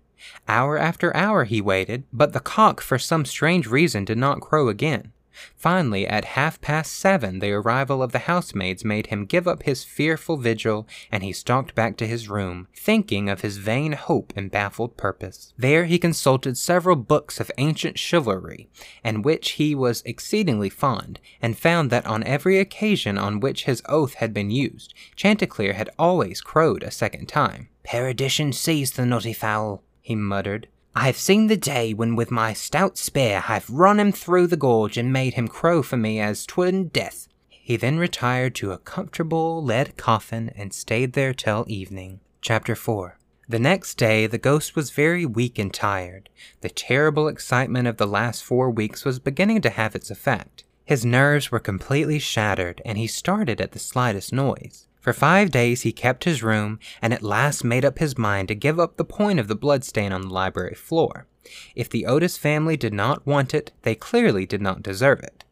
Hour 0.49 0.77
after 0.77 1.15
hour 1.15 1.45
he 1.45 1.61
waited, 1.61 2.03
but 2.13 2.33
the 2.33 2.41
cock 2.41 2.81
for 2.81 2.99
some 2.99 3.25
strange 3.25 3.69
reason 3.69 4.05
did 4.05 4.19
not 4.19 4.41
crow 4.41 4.69
again. 4.69 5.13
Finally, 5.57 6.07
at 6.07 6.25
half 6.25 6.61
past 6.61 6.93
seven, 6.93 7.39
the 7.39 7.53
arrival 7.53 8.03
of 8.03 8.13
the 8.13 8.21
housemaids 8.21 8.85
made 8.85 9.09
him 9.09 9.25
give 9.25 9.47
up 9.47 9.63
his 9.63 9.85
fearful 9.85 10.37
vigil, 10.37 10.87
and 11.11 11.23
he 11.23 11.33
stalked 11.33 11.75
back 11.75 11.97
to 11.97 12.07
his 12.07 12.29
room, 12.29 12.69
thinking 12.75 13.29
of 13.29 13.41
his 13.41 13.57
vain 13.59 13.93
hope 13.93 14.33
and 14.37 14.51
baffled 14.51 14.97
purpose. 14.97 15.53
There 15.59 15.85
he 15.85 15.99
consulted 15.99 16.57
several 16.57 16.97
books 16.97 17.41
of 17.41 17.51
ancient 17.59 17.99
chivalry, 17.99 18.69
and 19.05 19.25
which 19.25 19.53
he 19.53 19.75
was 19.75 20.03
exceedingly 20.05 20.71
fond, 20.71 21.21
and 21.43 21.59
found 21.59 21.91
that 21.91 22.07
on 22.07 22.25
every 22.25 22.59
occasion 22.59 23.19
on 23.19 23.41
which 23.41 23.65
his 23.65 23.83
oath 23.89 24.15
had 24.15 24.33
been 24.33 24.51
used, 24.51 24.95
Chanticleer 25.15 25.75
had 25.75 25.91
always 25.99 26.41
crowed 26.41 26.83
a 26.83 26.91
second 26.91 27.27
time. 27.27 27.69
Perdition 27.85 28.53
seize 28.53 28.93
the 28.93 29.07
naughty 29.07 29.33
fowl, 29.33 29.83
he 30.01 30.15
muttered. 30.15 30.69
I 30.99 31.09
have 31.09 31.19
seen 31.19 31.49
the 31.49 31.59
day 31.59 31.93
when 31.93 32.17
with 32.17 32.31
my 32.31 32.55
stout 32.55 32.97
spear 32.97 33.45
I 33.47 33.53
have 33.53 33.69
run 33.69 34.01
him 34.01 34.13
through 34.13 34.47
the 34.47 34.57
gorge 34.57 34.97
and 34.97 35.13
made 35.13 35.35
him 35.35 35.47
crow 35.47 35.83
for 35.83 35.99
me 35.99 36.19
as 36.21 36.47
twin 36.47 36.89
death. 36.89 37.29
He 37.51 37.77
then 37.77 37.99
retired 37.99 38.55
to 38.55 38.73
a 38.73 38.79
comfortable 38.79 39.63
lead 39.63 39.99
coffin 39.99 40.51
and 40.57 40.73
stayed 40.73 41.13
there 41.13 41.35
till 41.35 41.67
evening. 41.69 42.21
Chapter 42.41 42.75
4 42.75 43.19
The 43.47 43.59
next 43.59 43.99
day 43.99 44.27
the 44.27 44.39
ghost 44.39 44.75
was 44.75 44.91
very 44.91 45.27
weak 45.27 45.59
and 45.59 45.73
tired. 45.73 46.31
The 46.63 46.71
terrible 46.71 47.29
excitement 47.29 47.87
of 47.87 47.99
the 47.99 48.07
last 48.07 48.43
four 48.43 48.71
weeks 48.71 49.05
was 49.05 49.19
beginning 49.19 49.61
to 49.61 49.71
have 49.71 49.95
its 49.95 50.11
effect. 50.11 50.65
His 50.87 51.05
nerves 51.05 51.53
were 51.53 51.61
completely 51.61 52.19
shattered, 52.19 52.81
and 52.87 52.97
he 52.97 53.07
started 53.07 53.61
at 53.61 53.73
the 53.73 53.79
slightest 53.79 54.33
noise. 54.33 54.87
For 55.07 55.13
five 55.13 55.53
days 55.53 55.83
he 55.83 55.93
kept 55.93 56.25
his 56.25 56.43
room 56.43 56.81
and 57.01 57.15
at 57.15 57.23
last 57.23 57.63
made 57.63 57.85
up 57.85 58.01
his 58.01 58.19
mind 58.19 58.49
to 58.49 58.57
give 58.57 58.81
up 58.81 58.97
the 58.97 59.05
point 59.05 59.39
of 59.39 59.47
the 59.47 59.55
bloodstain 59.55 60.11
on 60.11 60.23
the 60.23 60.35
library 60.35 60.75
floor. 60.75 61.29
If 61.77 61.89
the 61.89 62.07
Otis 62.07 62.37
family 62.37 62.77
did 62.77 62.93
not 62.93 63.25
want 63.25 63.55
it, 63.55 63.71
they 63.83 63.95
clearly 63.95 64.47
did 64.47 64.61
not 64.61 64.83
deserve 64.83 65.21
it. 65.21 65.45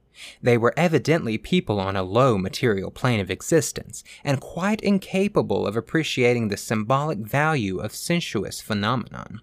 They 0.42 0.58
were 0.58 0.74
evidently 0.76 1.38
people 1.38 1.78
on 1.78 1.94
a 1.94 2.02
low 2.02 2.36
material 2.36 2.90
plane 2.90 3.20
of 3.20 3.30
existence, 3.30 4.02
and 4.24 4.40
quite 4.40 4.80
incapable 4.80 5.68
of 5.68 5.76
appreciating 5.76 6.48
the 6.48 6.56
symbolic 6.56 7.18
value 7.18 7.78
of 7.78 7.94
sensuous 7.94 8.60
phenomenon. 8.60 9.40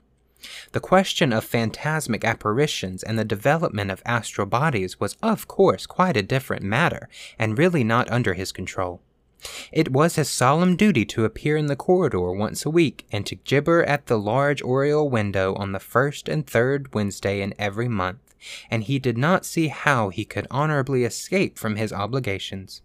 The 0.73 0.81
question 0.81 1.31
of 1.31 1.45
phantasmic 1.45 2.25
apparitions 2.25 3.01
and 3.01 3.17
the 3.17 3.23
development 3.23 3.89
of 3.89 4.03
astral 4.05 4.47
bodies 4.47 4.99
was, 4.99 5.15
of 5.23 5.47
course, 5.47 5.85
quite 5.85 6.17
a 6.17 6.21
different 6.21 6.63
matter, 6.63 7.07
and 7.39 7.57
really 7.57 7.85
not 7.85 8.11
under 8.11 8.33
his 8.33 8.51
control. 8.51 9.01
It 9.71 9.91
was 9.91 10.15
his 10.15 10.29
solemn 10.29 10.75
duty 10.75 11.05
to 11.05 11.25
appear 11.25 11.57
in 11.57 11.67
the 11.67 11.75
corridor 11.75 12.31
once 12.31 12.65
a 12.65 12.69
week 12.69 13.05
and 13.11 13.25
to 13.25 13.35
gibber 13.35 13.83
at 13.83 14.07
the 14.07 14.19
large 14.19 14.61
oriel 14.61 15.09
window 15.09 15.55
on 15.55 15.71
the 15.71 15.79
first 15.79 16.27
and 16.29 16.45
third 16.45 16.93
Wednesday 16.93 17.41
in 17.41 17.53
every 17.57 17.87
month, 17.87 18.35
and 18.69 18.83
he 18.83 18.99
did 18.99 19.17
not 19.17 19.45
see 19.45 19.67
how 19.67 20.09
he 20.09 20.25
could 20.25 20.47
honorably 20.51 21.03
escape 21.03 21.57
from 21.57 21.75
his 21.75 21.93
obligations. 21.93 22.81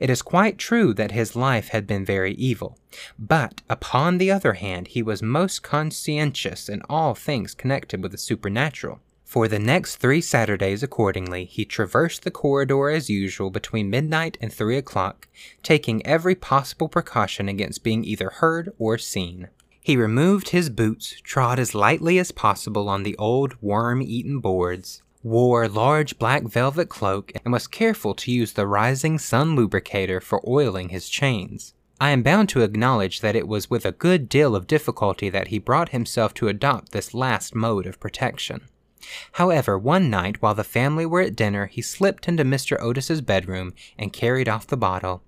It 0.00 0.10
is 0.10 0.22
quite 0.22 0.58
true 0.58 0.92
that 0.94 1.12
his 1.12 1.36
life 1.36 1.68
had 1.68 1.86
been 1.86 2.04
very 2.04 2.34
evil, 2.34 2.76
but 3.18 3.60
upon 3.68 4.18
the 4.18 4.30
other 4.30 4.54
hand, 4.54 4.88
he 4.88 5.02
was 5.02 5.22
most 5.22 5.62
conscientious 5.62 6.68
in 6.68 6.82
all 6.88 7.14
things 7.14 7.54
connected 7.54 8.02
with 8.02 8.12
the 8.12 8.18
supernatural. 8.18 9.00
For 9.30 9.46
the 9.46 9.60
next 9.60 9.98
three 9.98 10.20
Saturdays, 10.20 10.82
accordingly, 10.82 11.44
he 11.44 11.64
traversed 11.64 12.24
the 12.24 12.32
corridor 12.32 12.90
as 12.90 13.08
usual 13.08 13.50
between 13.50 13.88
midnight 13.88 14.36
and 14.40 14.52
three 14.52 14.76
o'clock, 14.76 15.28
taking 15.62 16.04
every 16.04 16.34
possible 16.34 16.88
precaution 16.88 17.48
against 17.48 17.84
being 17.84 18.04
either 18.04 18.30
heard 18.30 18.72
or 18.76 18.98
seen. 18.98 19.46
He 19.80 19.96
removed 19.96 20.48
his 20.48 20.68
boots, 20.68 21.14
trod 21.22 21.60
as 21.60 21.76
lightly 21.76 22.18
as 22.18 22.32
possible 22.32 22.88
on 22.88 23.04
the 23.04 23.16
old 23.18 23.54
worm 23.62 24.02
eaten 24.02 24.40
boards, 24.40 25.00
wore 25.22 25.62
a 25.62 25.68
large 25.68 26.18
black 26.18 26.42
velvet 26.42 26.88
cloak, 26.88 27.30
and 27.44 27.52
was 27.52 27.68
careful 27.68 28.14
to 28.14 28.32
use 28.32 28.54
the 28.54 28.66
rising 28.66 29.16
sun 29.16 29.54
lubricator 29.54 30.20
for 30.20 30.42
oiling 30.44 30.88
his 30.88 31.08
chains. 31.08 31.72
I 32.00 32.10
am 32.10 32.24
bound 32.24 32.48
to 32.48 32.62
acknowledge 32.62 33.20
that 33.20 33.36
it 33.36 33.46
was 33.46 33.70
with 33.70 33.86
a 33.86 33.92
good 33.92 34.28
deal 34.28 34.56
of 34.56 34.66
difficulty 34.66 35.30
that 35.30 35.48
he 35.48 35.60
brought 35.60 35.90
himself 35.90 36.34
to 36.34 36.48
adopt 36.48 36.90
this 36.90 37.14
last 37.14 37.54
mode 37.54 37.86
of 37.86 38.00
protection. 38.00 38.62
However, 39.32 39.78
one 39.78 40.10
night 40.10 40.42
while 40.42 40.54
the 40.54 40.64
family 40.64 41.06
were 41.06 41.22
at 41.22 41.36
dinner, 41.36 41.66
he 41.66 41.82
slipped 41.82 42.28
into 42.28 42.44
Mr. 42.44 42.80
Otis's 42.80 43.20
bedroom 43.20 43.74
and 43.98 44.12
carried 44.12 44.48
off 44.48 44.66
the 44.66 44.76
bottle. 44.76 45.22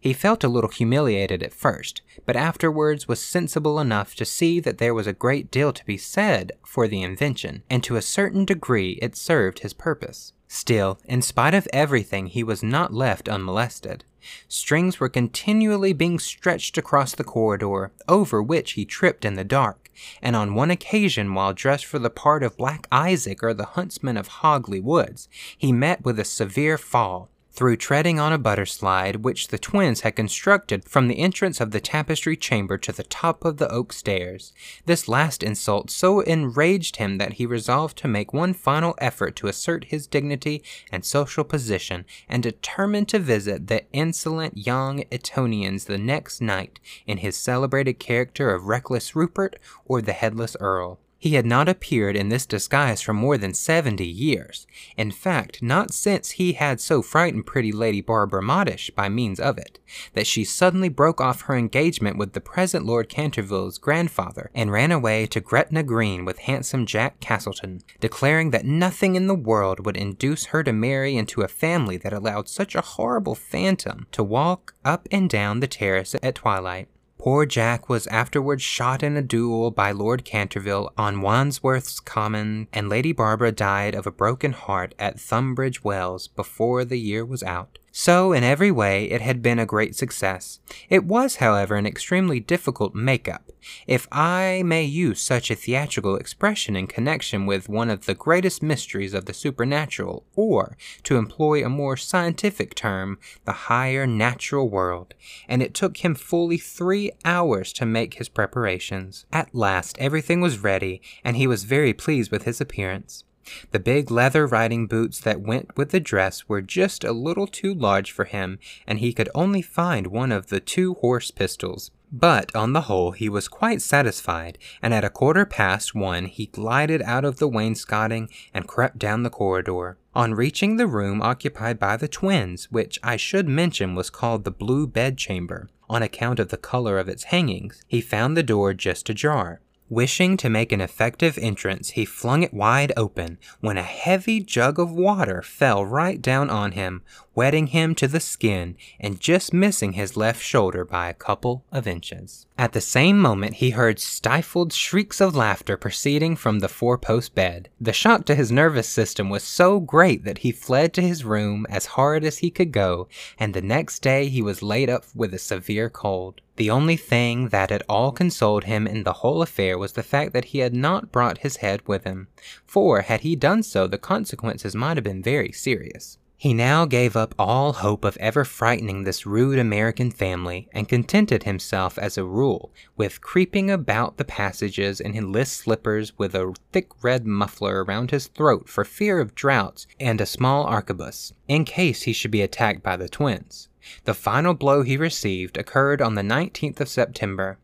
He 0.00 0.12
felt 0.12 0.42
a 0.42 0.48
little 0.48 0.70
humiliated 0.70 1.42
at 1.42 1.54
first, 1.54 2.02
but 2.26 2.36
afterwards 2.36 3.06
was 3.06 3.22
sensible 3.22 3.78
enough 3.78 4.14
to 4.16 4.24
see 4.24 4.58
that 4.60 4.78
there 4.78 4.94
was 4.94 5.06
a 5.06 5.12
great 5.12 5.50
deal 5.50 5.72
to 5.72 5.84
be 5.84 5.96
said 5.96 6.52
for 6.64 6.88
the 6.88 7.02
invention, 7.02 7.62
and 7.70 7.84
to 7.84 7.96
a 7.96 8.02
certain 8.02 8.44
degree 8.44 8.98
it 9.00 9.16
served 9.16 9.60
his 9.60 9.72
purpose. 9.72 10.32
Still, 10.48 10.98
in 11.04 11.22
spite 11.22 11.54
of 11.54 11.68
everything, 11.72 12.26
he 12.26 12.42
was 12.42 12.62
not 12.62 12.92
left 12.92 13.28
unmolested. 13.28 14.04
Strings 14.48 14.98
were 14.98 15.08
continually 15.08 15.92
being 15.92 16.18
stretched 16.18 16.76
across 16.76 17.14
the 17.14 17.24
corridor, 17.24 17.92
over 18.08 18.42
which 18.42 18.72
he 18.72 18.84
tripped 18.84 19.24
in 19.24 19.34
the 19.34 19.44
dark, 19.44 19.79
and 20.22 20.36
on 20.36 20.54
one 20.54 20.70
occasion, 20.70 21.34
while 21.34 21.52
dressed 21.52 21.86
for 21.86 21.98
the 21.98 22.10
part 22.10 22.42
of 22.42 22.56
Black 22.56 22.86
Isaac 22.92 23.42
or 23.42 23.54
the 23.54 23.64
huntsman 23.64 24.16
of 24.16 24.28
Hogley 24.28 24.80
Woods, 24.80 25.28
he 25.56 25.72
met 25.72 26.04
with 26.04 26.18
a 26.18 26.24
severe 26.24 26.78
fall, 26.78 27.28
through 27.60 27.76
treading 27.76 28.18
on 28.18 28.32
a 28.32 28.38
butter 28.38 28.64
slide 28.64 29.16
which 29.16 29.48
the 29.48 29.58
twins 29.58 30.00
had 30.00 30.16
constructed 30.16 30.82
from 30.88 31.08
the 31.08 31.18
entrance 31.18 31.60
of 31.60 31.72
the 31.72 31.80
tapestry 31.80 32.34
chamber 32.34 32.78
to 32.78 32.90
the 32.90 33.02
top 33.02 33.44
of 33.44 33.58
the 33.58 33.70
oak 33.70 33.92
stairs. 33.92 34.54
This 34.86 35.08
last 35.08 35.42
insult 35.42 35.90
so 35.90 36.20
enraged 36.20 36.96
him 36.96 37.18
that 37.18 37.34
he 37.34 37.44
resolved 37.44 37.98
to 37.98 38.08
make 38.08 38.32
one 38.32 38.54
final 38.54 38.94
effort 38.96 39.36
to 39.36 39.46
assert 39.46 39.84
his 39.84 40.06
dignity 40.06 40.62
and 40.90 41.04
social 41.04 41.44
position, 41.44 42.06
and 42.30 42.42
determined 42.42 43.10
to 43.10 43.18
visit 43.18 43.66
the 43.66 43.84
insolent 43.92 44.56
young 44.56 45.04
Etonians 45.12 45.84
the 45.84 45.98
next 45.98 46.40
night 46.40 46.80
in 47.06 47.18
his 47.18 47.36
celebrated 47.36 47.98
character 47.98 48.54
of 48.54 48.68
Reckless 48.68 49.14
Rupert 49.14 49.56
or 49.84 50.00
the 50.00 50.14
Headless 50.14 50.56
Earl. 50.60 50.98
He 51.22 51.34
had 51.34 51.44
not 51.44 51.68
appeared 51.68 52.16
in 52.16 52.30
this 52.30 52.46
disguise 52.46 53.02
for 53.02 53.12
more 53.12 53.36
than 53.36 53.52
seventy 53.52 54.06
years. 54.06 54.66
In 54.96 55.10
fact, 55.10 55.62
not 55.62 55.92
since 55.92 56.30
he 56.30 56.54
had 56.54 56.80
so 56.80 57.02
frightened 57.02 57.44
pretty 57.44 57.72
Lady 57.72 58.00
Barbara 58.00 58.42
Modish 58.42 58.90
by 58.96 59.10
means 59.10 59.38
of 59.38 59.58
it, 59.58 59.78
that 60.14 60.26
she 60.26 60.44
suddenly 60.44 60.88
broke 60.88 61.20
off 61.20 61.42
her 61.42 61.56
engagement 61.56 62.16
with 62.16 62.32
the 62.32 62.40
present 62.40 62.86
Lord 62.86 63.10
Canterville's 63.10 63.76
grandfather 63.76 64.50
and 64.54 64.72
ran 64.72 64.90
away 64.90 65.26
to 65.26 65.40
Gretna 65.40 65.82
Green 65.82 66.24
with 66.24 66.38
handsome 66.38 66.86
Jack 66.86 67.20
Castleton, 67.20 67.82
declaring 68.00 68.48
that 68.52 68.64
nothing 68.64 69.14
in 69.14 69.26
the 69.26 69.34
world 69.34 69.84
would 69.84 69.98
induce 69.98 70.46
her 70.46 70.64
to 70.64 70.72
marry 70.72 71.18
into 71.18 71.42
a 71.42 71.48
family 71.48 71.98
that 71.98 72.14
allowed 72.14 72.48
such 72.48 72.74
a 72.74 72.80
horrible 72.80 73.34
phantom 73.34 74.06
to 74.12 74.24
walk 74.24 74.74
up 74.86 75.06
and 75.12 75.28
down 75.28 75.60
the 75.60 75.68
terrace 75.68 76.16
at 76.22 76.34
twilight. 76.36 76.88
Poor 77.20 77.44
Jack 77.44 77.90
was 77.90 78.06
afterwards 78.06 78.62
shot 78.62 79.02
in 79.02 79.14
a 79.14 79.20
duel 79.20 79.70
by 79.70 79.92
Lord 79.92 80.24
Canterville 80.24 80.90
on 80.96 81.20
Wandsworth's 81.20 82.00
Common, 82.00 82.66
and 82.72 82.88
Lady 82.88 83.12
Barbara 83.12 83.52
died 83.52 83.94
of 83.94 84.06
a 84.06 84.10
broken 84.10 84.52
heart 84.52 84.94
at 84.98 85.18
Tunbridge 85.18 85.84
Wells 85.84 86.28
before 86.28 86.82
the 86.82 86.98
year 86.98 87.22
was 87.22 87.42
out. 87.42 87.78
So, 87.92 88.32
in 88.32 88.44
every 88.44 88.70
way, 88.70 89.10
it 89.10 89.20
had 89.20 89.42
been 89.42 89.58
a 89.58 89.66
great 89.66 89.96
success. 89.96 90.60
It 90.88 91.04
was, 91.04 91.36
however, 91.36 91.74
an 91.74 91.86
extremely 91.86 92.38
difficult 92.38 92.94
make-up, 92.94 93.50
if 93.86 94.06
I 94.12 94.62
may 94.64 94.84
use 94.84 95.20
such 95.20 95.50
a 95.50 95.56
theatrical 95.56 96.16
expression 96.16 96.76
in 96.76 96.86
connection 96.86 97.46
with 97.46 97.68
one 97.68 97.90
of 97.90 98.06
the 98.06 98.14
greatest 98.14 98.62
mysteries 98.62 99.12
of 99.12 99.24
the 99.24 99.34
supernatural, 99.34 100.24
or, 100.36 100.76
to 101.02 101.16
employ 101.16 101.64
a 101.64 101.68
more 101.68 101.96
scientific 101.96 102.74
term, 102.74 103.18
the 103.44 103.52
higher 103.52 104.06
natural 104.06 104.68
world, 104.68 105.14
and 105.48 105.62
it 105.62 105.74
took 105.74 105.98
him 105.98 106.14
fully 106.14 106.58
three 106.58 107.10
hours 107.24 107.72
to 107.72 107.86
make 107.86 108.14
his 108.14 108.28
preparations. 108.28 109.26
At 109.32 109.54
last, 109.54 109.98
everything 109.98 110.40
was 110.40 110.62
ready, 110.62 111.02
and 111.24 111.36
he 111.36 111.46
was 111.46 111.64
very 111.64 111.92
pleased 111.92 112.30
with 112.30 112.44
his 112.44 112.60
appearance. 112.60 113.24
The 113.70 113.80
big 113.80 114.10
leather 114.10 114.46
riding 114.46 114.86
boots 114.86 115.20
that 115.20 115.40
went 115.40 115.76
with 115.76 115.90
the 115.90 116.00
dress 116.00 116.48
were 116.48 116.62
just 116.62 117.04
a 117.04 117.12
little 117.12 117.46
too 117.46 117.74
large 117.74 118.12
for 118.12 118.24
him, 118.24 118.58
and 118.86 118.98
he 118.98 119.12
could 119.12 119.28
only 119.34 119.62
find 119.62 120.08
one 120.08 120.32
of 120.32 120.48
the 120.48 120.60
two 120.60 120.94
horse 120.94 121.30
pistols. 121.30 121.90
But 122.12 122.54
on 122.56 122.72
the 122.72 122.82
whole, 122.82 123.12
he 123.12 123.28
was 123.28 123.46
quite 123.46 123.80
satisfied, 123.80 124.58
and 124.82 124.92
at 124.92 125.04
a 125.04 125.10
quarter 125.10 125.46
past 125.46 125.94
one 125.94 126.26
he 126.26 126.46
glided 126.46 127.02
out 127.02 127.24
of 127.24 127.38
the 127.38 127.48
wainscoting 127.48 128.28
and 128.52 128.66
crept 128.66 128.98
down 128.98 129.22
the 129.22 129.30
corridor. 129.30 129.96
On 130.14 130.34
reaching 130.34 130.76
the 130.76 130.88
room 130.88 131.22
occupied 131.22 131.78
by 131.78 131.96
the 131.96 132.08
twins, 132.08 132.64
which 132.70 132.98
I 133.02 133.16
should 133.16 133.48
mention 133.48 133.94
was 133.94 134.10
called 134.10 134.42
the 134.44 134.50
Blue 134.50 134.88
Bedchamber, 134.88 135.68
on 135.88 136.02
account 136.02 136.40
of 136.40 136.48
the 136.48 136.56
color 136.56 136.98
of 136.98 137.08
its 137.08 137.24
hangings, 137.24 137.84
he 137.86 138.00
found 138.00 138.36
the 138.36 138.42
door 138.42 138.74
just 138.74 139.08
ajar. 139.08 139.60
Wishing 139.90 140.36
to 140.36 140.48
make 140.48 140.70
an 140.70 140.80
effective 140.80 141.36
entrance, 141.36 141.90
he 141.90 142.04
flung 142.04 142.44
it 142.44 142.54
wide 142.54 142.92
open 142.96 143.38
when 143.58 143.76
a 143.76 143.82
heavy 143.82 144.38
jug 144.38 144.78
of 144.78 144.92
water 144.92 145.42
fell 145.42 145.84
right 145.84 146.22
down 146.22 146.48
on 146.48 146.72
him, 146.72 147.02
wetting 147.34 147.66
him 147.68 147.96
to 147.96 148.06
the 148.06 148.20
skin 148.20 148.76
and 149.00 149.18
just 149.18 149.52
missing 149.52 149.94
his 149.94 150.16
left 150.16 150.40
shoulder 150.40 150.84
by 150.84 151.08
a 151.08 151.14
couple 151.14 151.64
of 151.72 151.88
inches. 151.88 152.46
At 152.56 152.72
the 152.72 152.80
same 152.80 153.18
moment, 153.18 153.54
he 153.54 153.70
heard 153.70 153.98
stifled 153.98 154.72
shrieks 154.72 155.20
of 155.20 155.34
laughter 155.34 155.76
proceeding 155.76 156.36
from 156.36 156.60
the 156.60 156.68
four 156.68 156.96
post 156.96 157.34
bed. 157.34 157.68
The 157.80 157.92
shock 157.92 158.26
to 158.26 158.36
his 158.36 158.52
nervous 158.52 158.88
system 158.88 159.28
was 159.28 159.42
so 159.42 159.80
great 159.80 160.22
that 160.22 160.38
he 160.38 160.52
fled 160.52 160.94
to 160.94 161.02
his 161.02 161.24
room 161.24 161.66
as 161.68 161.86
hard 161.86 162.22
as 162.22 162.38
he 162.38 162.50
could 162.52 162.70
go, 162.70 163.08
and 163.40 163.54
the 163.54 163.60
next 163.60 164.02
day 164.02 164.28
he 164.28 164.40
was 164.40 164.62
laid 164.62 164.88
up 164.88 165.04
with 165.16 165.34
a 165.34 165.38
severe 165.38 165.90
cold. 165.90 166.42
The 166.60 166.68
only 166.68 166.98
thing 166.98 167.48
that 167.48 167.72
at 167.72 167.80
all 167.88 168.12
consoled 168.12 168.64
him 168.64 168.86
in 168.86 169.04
the 169.04 169.14
whole 169.14 169.40
affair 169.40 169.78
was 169.78 169.92
the 169.92 170.02
fact 170.02 170.34
that 170.34 170.44
he 170.52 170.58
had 170.58 170.74
not 170.74 171.10
brought 171.10 171.38
his 171.38 171.56
head 171.56 171.80
with 171.88 172.04
him, 172.04 172.28
for 172.66 173.00
had 173.00 173.22
he 173.22 173.34
done 173.34 173.62
so, 173.62 173.86
the 173.86 173.96
consequences 173.96 174.74
might 174.74 174.98
have 174.98 175.04
been 175.04 175.22
very 175.22 175.52
serious. 175.52 176.18
He 176.36 176.52
now 176.52 176.84
gave 176.84 177.16
up 177.16 177.34
all 177.38 177.72
hope 177.72 178.04
of 178.04 178.18
ever 178.18 178.44
frightening 178.44 179.04
this 179.04 179.24
rude 179.24 179.58
American 179.58 180.10
family, 180.10 180.68
and 180.74 180.86
contented 180.86 181.44
himself, 181.44 181.96
as 181.98 182.18
a 182.18 182.24
rule, 182.24 182.74
with 182.94 183.22
creeping 183.22 183.70
about 183.70 184.18
the 184.18 184.26
passages 184.26 185.00
in 185.00 185.14
his 185.14 185.24
list 185.24 185.54
slippers 185.54 186.18
with 186.18 186.34
a 186.34 186.52
thick 186.72 186.88
red 187.02 187.26
muffler 187.26 187.84
around 187.84 188.10
his 188.10 188.26
throat 188.26 188.68
for 188.68 188.84
fear 188.84 189.18
of 189.18 189.34
draughts 189.34 189.86
and 189.98 190.20
a 190.20 190.26
small 190.26 190.66
arquebus, 190.66 191.32
in 191.48 191.64
case 191.64 192.02
he 192.02 192.12
should 192.12 192.30
be 192.30 192.42
attacked 192.42 192.82
by 192.82 192.98
the 192.98 193.08
twins. 193.08 193.69
The 194.04 194.14
final 194.14 194.54
blow 194.54 194.82
he 194.82 194.96
received 194.96 195.56
occurred 195.56 196.02
on 196.02 196.14
the 196.14 196.22
19th 196.22 196.80
of 196.80 196.88
September, 196.88 197.58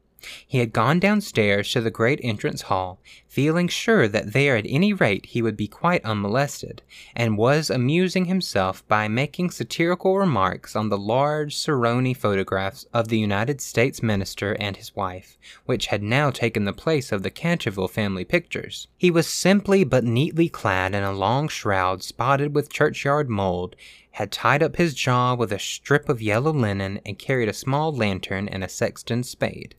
he 0.47 0.59
had 0.59 0.73
gone 0.73 0.99
downstairs 0.99 1.71
to 1.71 1.81
the 1.81 1.91
great 1.91 2.21
entrance 2.23 2.63
hall, 2.63 3.01
feeling 3.29 3.69
sure 3.69 4.09
that 4.09 4.33
there 4.33 4.57
at 4.57 4.65
any 4.69 4.93
rate 4.93 5.27
he 5.27 5.43
would 5.43 5.57
be 5.57 5.69
quite 5.69 6.05
unmolested, 6.05 6.83
and 7.15 7.37
was 7.37 7.71
amusing 7.71 8.25
himself 8.25 8.87
by 8.89 9.09
making 9.09 9.51
satirical 9.51 10.17
remarks 10.19 10.75
on 10.75 10.89
the 10.89 10.99
large 10.99 11.55
Saroni 11.55 12.17
photographs 12.17 12.87
of 12.93 13.09
the 13.09 13.19
United 13.19 13.61
States 13.61 14.03
minister 14.03 14.57
and 14.59 14.77
his 14.77 14.97
wife, 14.97 15.37
which 15.67 15.87
had 15.87 16.03
now 16.03 16.31
taken 16.31 16.65
the 16.65 16.73
place 16.73 17.13
of 17.13 17.23
the 17.23 17.31
Canterville 17.31 17.89
family 17.89 18.25
pictures. 18.25 18.89
He 18.97 19.11
was 19.11 19.27
simply 19.27 19.85
but 19.85 20.05
neatly 20.05 20.49
clad 20.49 20.95
in 20.95 21.03
a 21.03 21.13
long 21.13 21.49
shroud 21.49 22.03
spotted 22.03 22.55
with 22.55 22.73
churchyard 22.73 23.29
mold, 23.29 23.77
had 24.13 24.33
tied 24.33 24.63
up 24.63 24.77
his 24.77 24.95
jaw 24.95 25.35
with 25.35 25.53
a 25.53 25.59
strip 25.59 26.09
of 26.09 26.23
yellow 26.23 26.53
linen, 26.53 27.01
and 27.05 27.19
carried 27.19 27.51
a 27.51 27.53
small 27.53 27.95
lantern 27.95 28.49
and 28.49 28.65
a 28.65 28.69
sexton's 28.69 29.29
spade. 29.29 29.75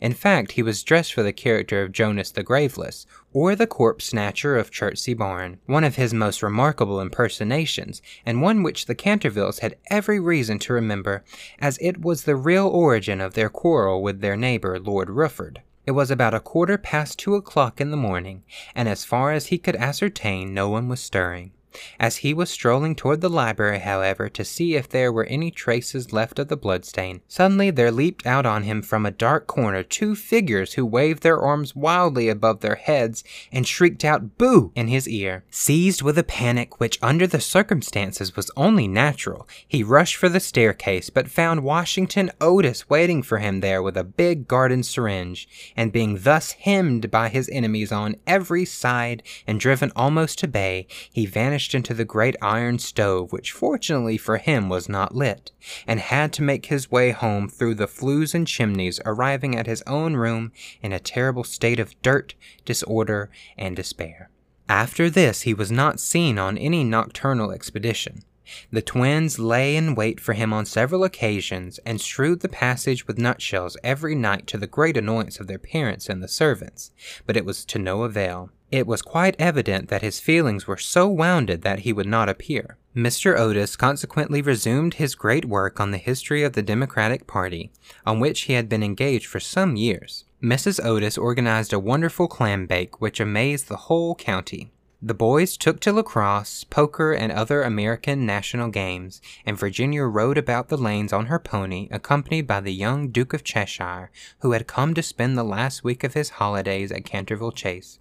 In 0.00 0.12
fact, 0.12 0.52
he 0.52 0.62
was 0.62 0.82
dressed 0.82 1.12
for 1.12 1.22
the 1.22 1.32
character 1.32 1.82
of 1.82 1.92
Jonas 1.92 2.30
the 2.30 2.42
Graveless, 2.42 3.06
or 3.32 3.56
the 3.56 3.66
corpse 3.66 4.06
snatcher 4.06 4.56
of 4.56 4.70
Chertsey 4.70 5.14
Barn, 5.14 5.58
one 5.66 5.84
of 5.84 5.96
his 5.96 6.14
most 6.14 6.42
remarkable 6.42 7.00
impersonations, 7.00 8.00
and 8.24 8.42
one 8.42 8.62
which 8.62 8.86
the 8.86 8.94
Cantervilles 8.94 9.60
had 9.60 9.76
every 9.90 10.20
reason 10.20 10.58
to 10.60 10.72
remember, 10.72 11.24
as 11.58 11.78
it 11.80 12.00
was 12.00 12.24
the 12.24 12.36
real 12.36 12.68
origin 12.68 13.20
of 13.20 13.34
their 13.34 13.48
quarrel 13.48 14.02
with 14.02 14.20
their 14.20 14.36
neighbor, 14.36 14.78
Lord 14.78 15.10
Rufford. 15.10 15.62
It 15.86 15.92
was 15.92 16.10
about 16.10 16.34
a 16.34 16.40
quarter 16.40 16.78
past 16.78 17.18
two 17.18 17.34
o'clock 17.34 17.80
in 17.80 17.90
the 17.90 17.96
morning, 17.96 18.42
and 18.74 18.88
as 18.88 19.04
far 19.04 19.32
as 19.32 19.46
he 19.46 19.58
could 19.58 19.76
ascertain, 19.76 20.54
no 20.54 20.68
one 20.68 20.88
was 20.88 21.00
stirring. 21.00 21.50
As 21.98 22.18
he 22.18 22.34
was 22.34 22.50
strolling 22.50 22.94
toward 22.94 23.20
the 23.20 23.28
library, 23.28 23.80
however, 23.80 24.28
to 24.28 24.44
see 24.44 24.74
if 24.74 24.88
there 24.88 25.12
were 25.12 25.24
any 25.24 25.50
traces 25.50 26.12
left 26.12 26.38
of 26.38 26.48
the 26.48 26.56
bloodstain, 26.56 27.20
suddenly 27.28 27.70
there 27.70 27.90
leaped 27.90 28.26
out 28.26 28.46
on 28.46 28.62
him 28.62 28.82
from 28.82 29.06
a 29.06 29.10
dark 29.10 29.46
corner 29.46 29.82
two 29.82 30.14
figures 30.14 30.74
who 30.74 30.86
waved 30.86 31.22
their 31.22 31.40
arms 31.40 31.74
wildly 31.74 32.28
above 32.28 32.60
their 32.60 32.74
heads 32.76 33.24
and 33.52 33.66
shrieked 33.66 34.04
out 34.04 34.38
Boo! 34.38 34.72
in 34.74 34.88
his 34.88 35.08
ear. 35.08 35.44
Seized 35.50 36.02
with 36.02 36.18
a 36.18 36.22
panic 36.22 36.80
which 36.80 36.98
under 37.02 37.26
the 37.26 37.40
circumstances 37.40 38.36
was 38.36 38.50
only 38.56 38.86
natural, 38.86 39.48
he 39.66 39.82
rushed 39.82 40.16
for 40.16 40.28
the 40.28 40.40
staircase, 40.40 41.10
but 41.10 41.30
found 41.30 41.62
Washington 41.62 42.30
Otis 42.40 42.88
waiting 42.88 43.22
for 43.22 43.38
him 43.38 43.60
there 43.60 43.82
with 43.82 43.96
a 43.96 44.04
big 44.04 44.46
garden 44.46 44.82
syringe, 44.82 45.48
and 45.76 45.92
being 45.92 46.18
thus 46.20 46.52
hemmed 46.52 47.10
by 47.10 47.28
his 47.28 47.48
enemies 47.50 47.92
on 47.92 48.16
every 48.26 48.64
side 48.64 49.22
and 49.46 49.60
driven 49.60 49.92
almost 49.96 50.38
to 50.38 50.48
bay, 50.48 50.86
he 51.12 51.26
vanished 51.26 51.63
into 51.72 51.94
the 51.94 52.04
great 52.04 52.34
iron 52.42 52.80
stove, 52.80 53.32
which 53.32 53.52
fortunately 53.52 54.16
for 54.16 54.38
him 54.38 54.68
was 54.68 54.88
not 54.88 55.14
lit, 55.14 55.52
and 55.86 56.00
had 56.00 56.32
to 56.32 56.42
make 56.42 56.66
his 56.66 56.90
way 56.90 57.12
home 57.12 57.48
through 57.48 57.76
the 57.76 57.86
flues 57.86 58.34
and 58.34 58.48
chimneys, 58.48 58.98
arriving 59.06 59.54
at 59.54 59.68
his 59.68 59.84
own 59.86 60.16
room 60.16 60.50
in 60.82 60.92
a 60.92 60.98
terrible 60.98 61.44
state 61.44 61.78
of 61.78 61.94
dirt, 62.02 62.34
disorder, 62.64 63.30
and 63.56 63.76
despair. 63.76 64.30
After 64.68 65.08
this, 65.08 65.42
he 65.42 65.54
was 65.54 65.70
not 65.70 66.00
seen 66.00 66.38
on 66.38 66.58
any 66.58 66.82
nocturnal 66.82 67.52
expedition. 67.52 68.24
The 68.70 68.82
twins 68.82 69.38
lay 69.38 69.76
in 69.76 69.94
wait 69.94 70.20
for 70.20 70.34
him 70.34 70.52
on 70.52 70.66
several 70.66 71.04
occasions 71.04 71.78
and 71.86 72.00
strewed 72.00 72.40
the 72.40 72.48
passage 72.48 73.06
with 73.06 73.18
nutshells 73.18 73.76
every 73.82 74.14
night 74.14 74.46
to 74.48 74.58
the 74.58 74.66
great 74.66 74.96
annoyance 74.96 75.40
of 75.40 75.46
their 75.46 75.58
parents 75.58 76.08
and 76.08 76.22
the 76.22 76.28
servants, 76.28 76.90
but 77.26 77.36
it 77.36 77.44
was 77.44 77.64
to 77.66 77.78
no 77.78 78.02
avail. 78.02 78.50
It 78.74 78.88
was 78.88 79.02
quite 79.02 79.36
evident 79.38 79.88
that 79.90 80.02
his 80.02 80.18
feelings 80.18 80.66
were 80.66 80.76
so 80.76 81.06
wounded 81.06 81.62
that 81.62 81.80
he 81.80 81.92
would 81.92 82.08
not 82.08 82.28
appear. 82.28 82.76
Mr. 82.92 83.38
Otis 83.38 83.76
consequently 83.76 84.42
resumed 84.42 84.94
his 84.94 85.14
great 85.14 85.44
work 85.44 85.78
on 85.78 85.92
the 85.92 85.96
history 85.96 86.42
of 86.42 86.54
the 86.54 86.62
Democratic 86.62 87.28
Party, 87.28 87.70
on 88.04 88.18
which 88.18 88.40
he 88.42 88.54
had 88.54 88.68
been 88.68 88.82
engaged 88.82 89.26
for 89.26 89.38
some 89.38 89.76
years. 89.76 90.24
Mrs. 90.42 90.84
Otis 90.84 91.16
organized 91.16 91.72
a 91.72 91.78
wonderful 91.78 92.26
clam 92.26 92.66
bake 92.66 93.00
which 93.00 93.20
amazed 93.20 93.68
the 93.68 93.86
whole 93.86 94.16
county. 94.16 94.72
The 95.00 95.14
boys 95.14 95.56
took 95.56 95.78
to 95.78 95.92
lacrosse, 95.92 96.64
poker, 96.64 97.12
and 97.12 97.30
other 97.30 97.62
American 97.62 98.26
national 98.26 98.70
games, 98.70 99.20
and 99.46 99.56
Virginia 99.56 100.02
rode 100.02 100.36
about 100.36 100.66
the 100.66 100.76
lanes 100.76 101.12
on 101.12 101.26
her 101.26 101.38
pony, 101.38 101.86
accompanied 101.92 102.48
by 102.48 102.58
the 102.58 102.74
young 102.74 103.10
Duke 103.10 103.34
of 103.34 103.44
Cheshire, 103.44 104.10
who 104.40 104.50
had 104.50 104.66
come 104.66 104.94
to 104.94 105.02
spend 105.02 105.38
the 105.38 105.44
last 105.44 105.84
week 105.84 106.02
of 106.02 106.14
his 106.14 106.30
holidays 106.40 106.90
at 106.90 107.04
Canterville 107.04 107.52
Chase. 107.52 108.00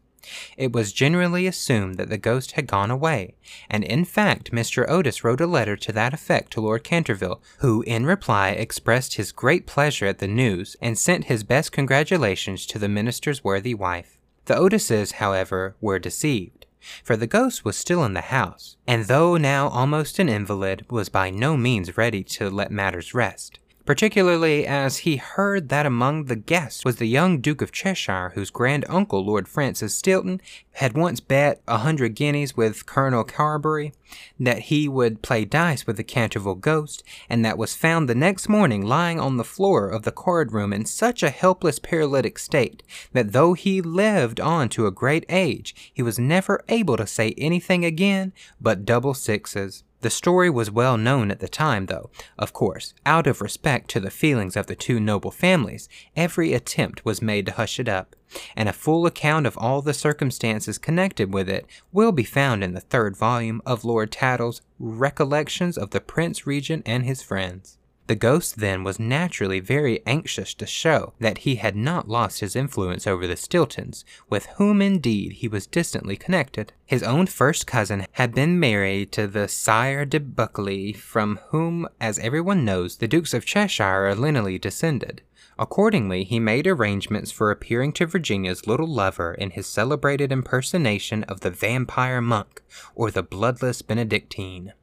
It 0.58 0.72
was 0.72 0.94
generally 0.94 1.48
assumed 1.48 1.98
that 1.98 2.10
the 2.10 2.18
ghost 2.18 2.52
had 2.52 2.68
gone 2.68 2.92
away, 2.92 3.36
and 3.70 3.84
in 3.84 4.06
fact 4.06 4.52
Mr. 4.52 4.86
Otis 4.88 5.24
wrote 5.24 5.42
a 5.42 5.48
letter 5.48 5.76
to 5.78 5.92
that 5.92 6.14
effect 6.14 6.54
to 6.54 6.62
Lord 6.62 6.84
Canterville, 6.84 7.42
who 7.60 7.82
in 7.84 8.06
reply 8.06 8.50
expressed 8.50 9.16
his 9.16 9.32
great 9.32 9.66
pleasure 9.66 10.06
at 10.06 10.20
the 10.20 10.28
news 10.28 10.76
and 10.82 10.98
sent 10.98 11.26
his 11.26 11.44
best 11.44 11.72
congratulations 11.72 12.66
to 12.68 12.80
the 12.80 12.90
minister's 12.90 13.44
worthy 13.44 13.74
wife. 13.74 14.18
The 14.46 14.56
Otises, 14.56 15.14
however, 15.14 15.76
were 15.82 16.00
deceived, 16.00 16.66
for 17.04 17.16
the 17.16 17.28
ghost 17.28 17.64
was 17.64 17.78
still 17.78 18.04
in 18.04 18.14
the 18.14 18.22
house, 18.22 18.78
and 18.86 19.06
though 19.06 19.38
now 19.38 19.70
almost 19.70 20.20
an 20.20 20.30
invalid, 20.30 20.86
was 20.90 21.10
by 21.10 21.30
no 21.30 21.56
means 21.56 21.98
ready 21.98 22.24
to 22.24 22.50
let 22.50 22.72
matters 22.72 23.14
rest 23.14 23.60
particularly 23.86 24.66
as 24.66 25.00
he 25.00 25.18
heard 25.18 25.70
that 25.70 25.86
among 25.86 26.26
the 26.26 26.36
guests 26.36 26.86
was 26.86 26.96
the 26.96 27.08
young 27.08 27.40
Duke 27.40 27.62
of 27.62 27.72
Cheshire, 27.72 28.32
whose 28.34 28.50
grand 28.50 28.86
uncle, 28.88 29.26
Lord 29.26 29.48
Francis 29.48 29.96
Stilton, 29.96 30.40
had 30.74 30.98
once 30.98 31.20
bet 31.20 31.62
a 31.68 31.80
hundred 31.80 32.16
guineas 32.16 32.56
with 32.56 32.86
Colonel 32.86 33.24
Carbury 33.24 33.94
that 34.40 34.60
he 34.60 34.88
would 34.88 35.22
play 35.22 35.44
dice 35.44 35.86
with 35.86 35.98
the 35.98 36.04
Canterville 36.04 36.56
ghost, 36.56 37.04
and 37.30 37.44
that 37.44 37.58
was 37.58 37.76
found 37.76 38.08
the 38.08 38.16
next 38.16 38.48
morning 38.48 38.86
lying 38.86 39.20
on 39.20 39.38
the 39.38 39.44
floor 39.44 39.90
of 39.90 40.04
the 40.04 40.12
card 40.12 40.54
room 40.54 40.72
in 40.72 40.86
such 40.86 41.22
a 41.22 41.30
helpless 41.30 41.80
paralytic 41.80 42.40
state 42.40 42.84
that 43.12 43.34
though 43.34 43.54
he 43.54 43.82
lived 43.82 44.40
on 44.40 44.70
to 44.70 44.88
a 44.88 44.92
great 44.92 45.26
age, 45.30 45.92
he 45.94 46.02
was 46.02 46.18
never 46.18 46.64
able 46.70 46.98
to 46.98 47.08
say 47.08 47.34
anything 47.38 47.84
again 47.84 48.34
but 48.62 48.86
double 48.86 49.14
sixes. 49.14 49.84
The 50.04 50.10
story 50.10 50.50
was 50.50 50.70
well 50.70 50.98
known 50.98 51.32
at 51.32 51.40
the 51.40 51.48
time, 51.48 51.86
though, 51.86 52.10
of 52.38 52.52
course, 52.52 52.94
out 53.06 53.26
of 53.26 53.40
respect 53.40 53.90
to 53.92 54.02
the 54.02 54.12
feelings 54.12 54.58
of 54.58 54.68
the 54.68 54.76
two 54.76 55.00
noble 55.00 55.32
families, 55.32 55.88
every 56.14 56.52
attempt 56.52 57.06
was 57.06 57.22
made 57.22 57.46
to 57.46 57.54
hush 57.54 57.80
it 57.80 57.88
up, 57.88 58.14
and 58.54 58.68
a 58.68 58.74
full 58.74 59.06
account 59.06 59.48
of 59.48 59.58
all 59.58 59.82
the 59.82 59.94
circumstances 59.94 60.78
connected 60.78 61.34
with 61.34 61.48
it 61.48 61.66
will 61.94 62.12
be 62.12 62.26
found 62.26 62.66
in 62.66 62.74
the 62.74 62.82
third 62.82 63.16
volume 63.16 63.62
of 63.66 63.86
Lord 63.86 64.12
Tattle's 64.12 64.62
Recollections 64.78 65.78
of 65.78 65.92
the 65.92 66.02
Prince 66.02 66.46
Regent 66.46 66.84
and 66.86 67.06
His 67.06 67.22
Friends. 67.22 67.78
The 68.08 68.16
ghost 68.16 68.58
then 68.58 68.84
was 68.84 69.00
naturally 69.00 69.62
very 69.62 70.06
anxious 70.06 70.54
to 70.56 70.66
show 70.66 71.14
that 71.20 71.40
he 71.40 71.56
had 71.56 71.76
not 71.76 72.10
lost 72.10 72.42
his 72.42 72.54
influence 72.54 73.08
over 73.08 73.26
the 73.28 73.38
Stiltons, 73.38 74.04
with 74.30 74.48
whom 74.58 74.82
indeed 74.82 75.34
he 75.34 75.48
was 75.48 75.68
distantly 75.68 76.18
connected. 76.18 76.74
His 76.86 77.02
own 77.02 77.28
first 77.28 77.66
cousin 77.66 78.06
had 78.14 78.36
been 78.36 78.60
married 78.60 79.14
to 79.14 79.26
the 79.26 79.48
Sire 79.48 80.04
de 80.04 80.20
Bulkeley, 80.20 80.92
from 80.92 81.40
whom, 81.50 81.88
as 82.02 82.20
everyone 82.20 82.66
knows, 82.66 82.98
the 82.98 83.08
Dukes 83.08 83.34
of 83.34 83.46
Cheshire 83.46 84.08
are 84.08 84.16
lineally 84.16 84.60
descended. 84.60 85.22
Accordingly, 85.58 86.26
he 86.26 86.40
made 86.42 86.68
arrangements 86.68 87.32
for 87.32 87.52
appearing 87.52 87.94
to 87.94 88.06
Virginia's 88.06 88.68
little 88.68 88.88
lover 88.88 89.34
in 89.34 89.52
his 89.52 89.66
celebrated 89.66 90.30
impersonation 90.30 91.24
of 91.24 91.40
the 91.40 91.52
vampire 91.52 92.22
monk, 92.22 92.62
or 92.96 93.12
the 93.12 93.24
bloodless 93.24 93.82
Benedictine 93.82 94.74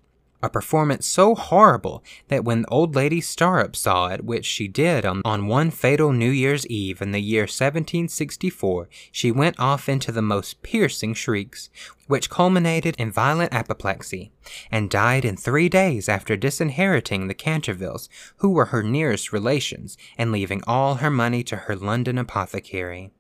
a 0.42 0.48
performance 0.48 1.06
so 1.06 1.34
horrible 1.34 2.02
that 2.28 2.44
when 2.44 2.64
old 2.68 2.94
lady 2.94 3.20
Startup 3.20 3.74
saw 3.76 4.08
it, 4.08 4.24
which 4.24 4.44
she 4.44 4.68
did 4.68 5.04
on, 5.04 5.22
on 5.24 5.46
one 5.46 5.70
fatal 5.70 6.12
New 6.12 6.30
Year's 6.30 6.66
Eve 6.66 7.02
in 7.02 7.12
the 7.12 7.20
year 7.20 7.42
1764, 7.42 8.88
she 9.12 9.30
went 9.30 9.58
off 9.58 9.88
into 9.88 10.12
the 10.12 10.22
most 10.22 10.62
piercing 10.62 11.14
shrieks, 11.14 11.70
which 12.06 12.30
culminated 12.30 12.96
in 12.98 13.12
violent 13.12 13.52
apoplexy, 13.52 14.32
and 14.70 14.90
died 14.90 15.24
in 15.24 15.36
three 15.36 15.68
days 15.68 16.08
after 16.08 16.36
disinheriting 16.36 17.28
the 17.28 17.34
Cantervilles, 17.34 18.08
who 18.36 18.50
were 18.50 18.66
her 18.66 18.82
nearest 18.82 19.32
relations, 19.32 19.96
and 20.16 20.32
leaving 20.32 20.62
all 20.66 20.96
her 20.96 21.10
money 21.10 21.42
to 21.44 21.56
her 21.56 21.76
London 21.76 22.18
apothecary. 22.18 23.12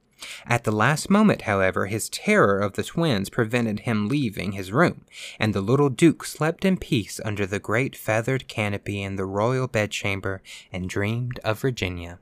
At 0.46 0.64
the 0.64 0.72
last 0.72 1.08
moment, 1.08 1.42
however, 1.42 1.86
his 1.86 2.08
terror 2.08 2.58
of 2.58 2.74
the 2.74 2.82
twins 2.82 3.30
prevented 3.30 3.80
him 3.80 4.08
leaving 4.08 4.52
his 4.52 4.72
room, 4.72 5.04
and 5.38 5.54
the 5.54 5.60
little 5.60 5.88
Duke 5.88 6.24
slept 6.24 6.64
in 6.64 6.76
peace 6.76 7.20
under 7.24 7.46
the 7.46 7.58
great 7.58 7.96
feathered 7.96 8.48
canopy 8.48 9.02
in 9.02 9.16
the 9.16 9.24
royal 9.24 9.66
bedchamber 9.66 10.42
and 10.72 10.88
dreamed 10.88 11.38
of 11.44 11.60
Virginia. 11.60 12.18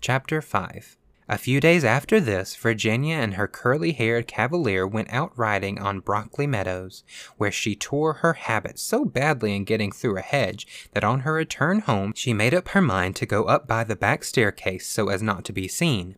Chapter 0.00 0.42
5 0.42 0.96
a 1.26 1.38
few 1.38 1.58
days 1.58 1.84
after 1.84 2.20
this, 2.20 2.54
Virginia 2.54 3.16
and 3.16 3.34
her 3.34 3.48
curly 3.48 3.92
haired 3.92 4.26
cavalier 4.26 4.86
went 4.86 5.10
out 5.10 5.32
riding 5.38 5.80
on 5.80 6.00
Brockley 6.00 6.46
Meadows, 6.46 7.02
where 7.38 7.50
she 7.50 7.74
tore 7.74 8.14
her 8.14 8.34
habit 8.34 8.78
so 8.78 9.06
badly 9.06 9.56
in 9.56 9.64
getting 9.64 9.90
through 9.90 10.18
a 10.18 10.22
hedge 10.22 10.66
that 10.92 11.02
on 11.02 11.20
her 11.20 11.32
return 11.32 11.80
home 11.80 12.12
she 12.14 12.34
made 12.34 12.52
up 12.52 12.68
her 12.68 12.82
mind 12.82 13.16
to 13.16 13.26
go 13.26 13.44
up 13.44 13.66
by 13.66 13.84
the 13.84 13.96
back 13.96 14.22
staircase 14.22 14.86
so 14.86 15.08
as 15.08 15.22
not 15.22 15.46
to 15.46 15.52
be 15.54 15.66
seen. 15.66 16.16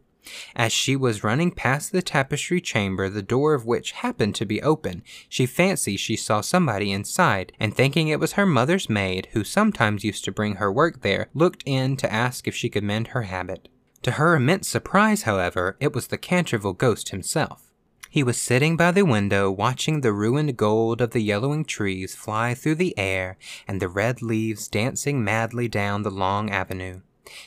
As 0.54 0.72
she 0.72 0.96
was 0.96 1.24
running 1.24 1.50
past 1.50 1.92
the 1.92 2.02
tapestry 2.02 2.60
chamber, 2.60 3.08
the 3.08 3.22
door 3.22 3.54
of 3.54 3.66
which 3.66 3.92
happened 3.92 4.34
to 4.36 4.46
be 4.46 4.62
open, 4.62 5.02
she 5.28 5.46
fancied 5.46 5.98
she 5.98 6.16
saw 6.16 6.40
somebody 6.40 6.92
inside, 6.92 7.52
and 7.60 7.74
thinking 7.74 8.08
it 8.08 8.20
was 8.20 8.32
her 8.32 8.46
mother's 8.46 8.90
maid, 8.90 9.28
who 9.32 9.44
sometimes 9.44 10.04
used 10.04 10.24
to 10.24 10.32
bring 10.32 10.56
her 10.56 10.72
work 10.72 11.02
there, 11.02 11.28
looked 11.34 11.62
in 11.66 11.96
to 11.96 12.12
ask 12.12 12.46
if 12.46 12.54
she 12.54 12.68
could 12.68 12.84
mend 12.84 13.08
her 13.08 13.22
habit. 13.22 13.68
To 14.02 14.12
her 14.12 14.36
immense 14.36 14.68
surprise, 14.68 15.22
however, 15.22 15.76
it 15.80 15.94
was 15.94 16.08
the 16.08 16.18
Canterville 16.18 16.74
ghost 16.74 17.08
himself. 17.08 17.66
He 18.08 18.22
was 18.22 18.40
sitting 18.40 18.76
by 18.76 18.92
the 18.92 19.04
window 19.04 19.50
watching 19.50 20.00
the 20.00 20.12
ruined 20.12 20.56
gold 20.56 21.00
of 21.00 21.10
the 21.10 21.20
yellowing 21.20 21.64
trees 21.64 22.14
fly 22.14 22.54
through 22.54 22.76
the 22.76 22.96
air 22.96 23.36
and 23.68 23.78
the 23.78 23.88
red 23.88 24.22
leaves 24.22 24.68
dancing 24.68 25.22
madly 25.22 25.68
down 25.68 26.02
the 26.02 26.10
long 26.10 26.48
avenue. 26.48 27.00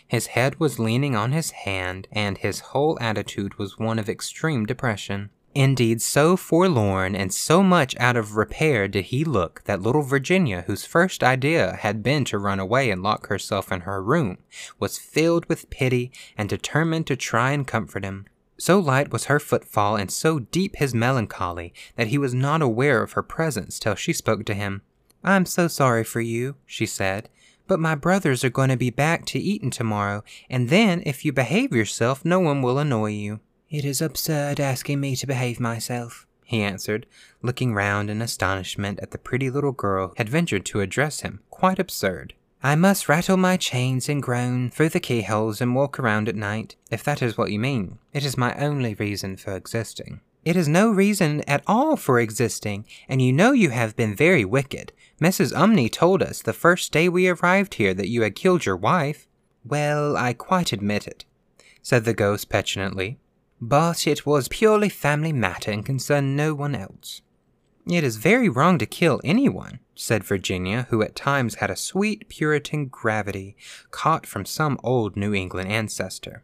His 0.07 0.27
head 0.27 0.59
was 0.59 0.80
leaning 0.80 1.15
on 1.15 1.32
his 1.32 1.51
hand, 1.51 2.07
and 2.11 2.38
his 2.38 2.59
whole 2.59 2.97
attitude 2.99 3.57
was 3.57 3.80
one 3.80 3.99
of 3.99 4.09
extreme 4.09 4.65
depression. 4.65 5.30
Indeed, 5.55 6.01
so 6.01 6.38
forlorn 6.38 7.15
and 7.15 7.34
so 7.34 7.63
much 7.63 7.95
out 7.99 8.15
of 8.15 8.36
repair 8.36 8.88
did 8.88 9.05
he 9.05 9.25
look 9.25 9.63
that 9.65 9.82
little 9.82 10.03
Virginia, 10.03 10.63
whose 10.67 10.86
first 10.86 11.23
idea 11.23 11.77
had 11.77 12.03
been 12.03 12.23
to 12.25 12.38
run 12.38 12.59
away 12.59 12.91
and 12.91 13.01
lock 13.01 13.27
herself 13.27 13.71
in 13.71 13.82
her 13.82 14.01
room, 14.01 14.38
was 14.80 14.99
filled 14.99 15.45
with 15.47 15.69
pity 15.69 16.11
and 16.38 16.47
determined 16.47 17.07
to 17.07 17.15
try 17.15 17.51
and 17.51 17.65
comfort 17.65 18.03
him. 18.03 18.27
So 18.59 18.77
light 18.77 19.11
was 19.11 19.25
her 19.25 19.39
footfall 19.39 19.95
and 19.95 20.11
so 20.11 20.39
deep 20.39 20.75
his 20.75 20.93
melancholy 20.93 21.73
that 21.95 22.07
he 22.07 22.17
was 22.17 22.34
not 22.34 22.61
aware 22.61 23.01
of 23.01 23.13
her 23.13 23.23
presence 23.23 23.80
till 23.80 23.95
she 23.95 24.13
spoke 24.13 24.45
to 24.45 24.53
him. 24.53 24.82
I'm 25.23 25.45
so 25.45 25.67
sorry 25.67 26.03
for 26.03 26.21
you, 26.21 26.55
she 26.65 26.86
said, 26.86 27.30
but 27.70 27.80
my 27.80 27.95
brothers 27.95 28.43
are 28.43 28.49
going 28.49 28.67
to 28.67 28.76
be 28.76 28.89
back 28.89 29.24
to 29.28 29.39
Eton 29.39 29.70
tomorrow, 29.70 30.24
and 30.49 30.67
then, 30.67 31.01
if 31.05 31.24
you 31.24 31.32
behave 31.32 31.72
yourself, 31.72 32.26
no 32.26 32.39
one 32.39 32.61
will 32.61 32.80
annoy 32.80 33.11
you. 33.11 33.39
It 33.70 33.86
is 33.86 34.01
absurd 34.01 34.59
asking 34.59 34.99
me 34.99 35.15
to 35.15 35.28
behave 35.28 35.59
myself, 35.59 36.26
he 36.43 36.61
answered, 36.63 37.05
looking 37.43 37.76
round 37.76 38.09
in 38.09 38.22
astonishment 38.22 38.99
at 39.01 39.11
the 39.11 39.20
pretty 39.20 39.51
little 39.51 39.72
girl 39.72 40.09
who 40.09 40.15
had 40.17 40.28
ventured 40.28 40.65
to 40.65 40.82
address 40.82 41.22
him. 41.22 41.41
Quite 41.51 41.80
absurd. 41.80 42.34
I 42.63 42.76
must 42.76 43.07
rattle 43.07 43.38
my 43.38 43.55
chains 43.55 44.09
and 44.09 44.22
groan 44.22 44.72
through 44.72 44.89
the 44.89 44.99
keyholes 44.99 45.61
and 45.61 45.76
walk 45.76 45.99
around 45.99 46.28
at 46.28 46.36
night, 46.36 46.76
if 46.91 47.03
that 47.03 47.22
is 47.22 47.38
what 47.38 47.51
you 47.51 47.59
mean. 47.59 47.99
It 48.11 48.26
is 48.26 48.36
my 48.36 48.53
only 48.55 48.95
reason 48.95 49.38
for 49.38 49.55
existing. 49.55 50.22
It 50.43 50.55
is 50.55 50.67
no 50.67 50.89
reason 50.89 51.43
at 51.47 51.63
all 51.67 51.95
for 51.95 52.20
existing, 52.20 52.86
and 53.07 53.22
you 53.22 53.32
know 53.32 53.51
you 53.51 53.70
have 53.70 53.95
been 53.95 54.15
very 54.15 54.43
wicked. 54.43 54.91
Mrs. 55.20 55.53
Umney 55.53 55.91
told 55.91 56.24
us 56.24 56.41
the 56.41 56.53
first 56.53 56.93
day 56.93 57.09
we 57.09 57.28
arrived 57.28 57.74
here 57.74 57.93
that 57.93 58.07
you 58.07 58.22
had 58.22 58.36
killed 58.36 58.65
your 58.65 58.78
wife. 58.78 59.28
Well, 59.65 60.15
I 60.15 60.32
quite 60.34 60.72
admit 60.72 61.07
it, 61.07 61.26
said 61.82 62.05
the 62.05 62.13
ghost 62.13 62.47
petulantly. 62.47 63.20
But 63.59 64.07
it 64.07 64.26
was 64.26 64.47
purely 64.47 64.88
family 64.88 65.34
matter 65.34 65.72
and 65.72 65.86
concerned 65.86 66.38
no 66.38 66.53
one 66.53 66.74
else. 66.74 67.22
It 67.86 68.03
is 68.03 68.15
very 68.15 68.47
wrong 68.47 68.78
to 68.78 68.86
kill 68.86 69.20
anyone, 69.24 69.80
said 69.95 70.24
Virginia, 70.24 70.88
who 70.89 71.01
at 71.01 71.15
times 71.15 71.55
had 71.55 71.70
a 71.70 71.76
sweet 71.76 72.30
Puritan 72.30 72.86
gravity 72.86 73.57
caught 73.91 74.26
from 74.26 74.45
some 74.45 74.80
old 74.84 75.17
New 75.17 75.34
England 75.34 75.70
ancestor. 75.70 76.43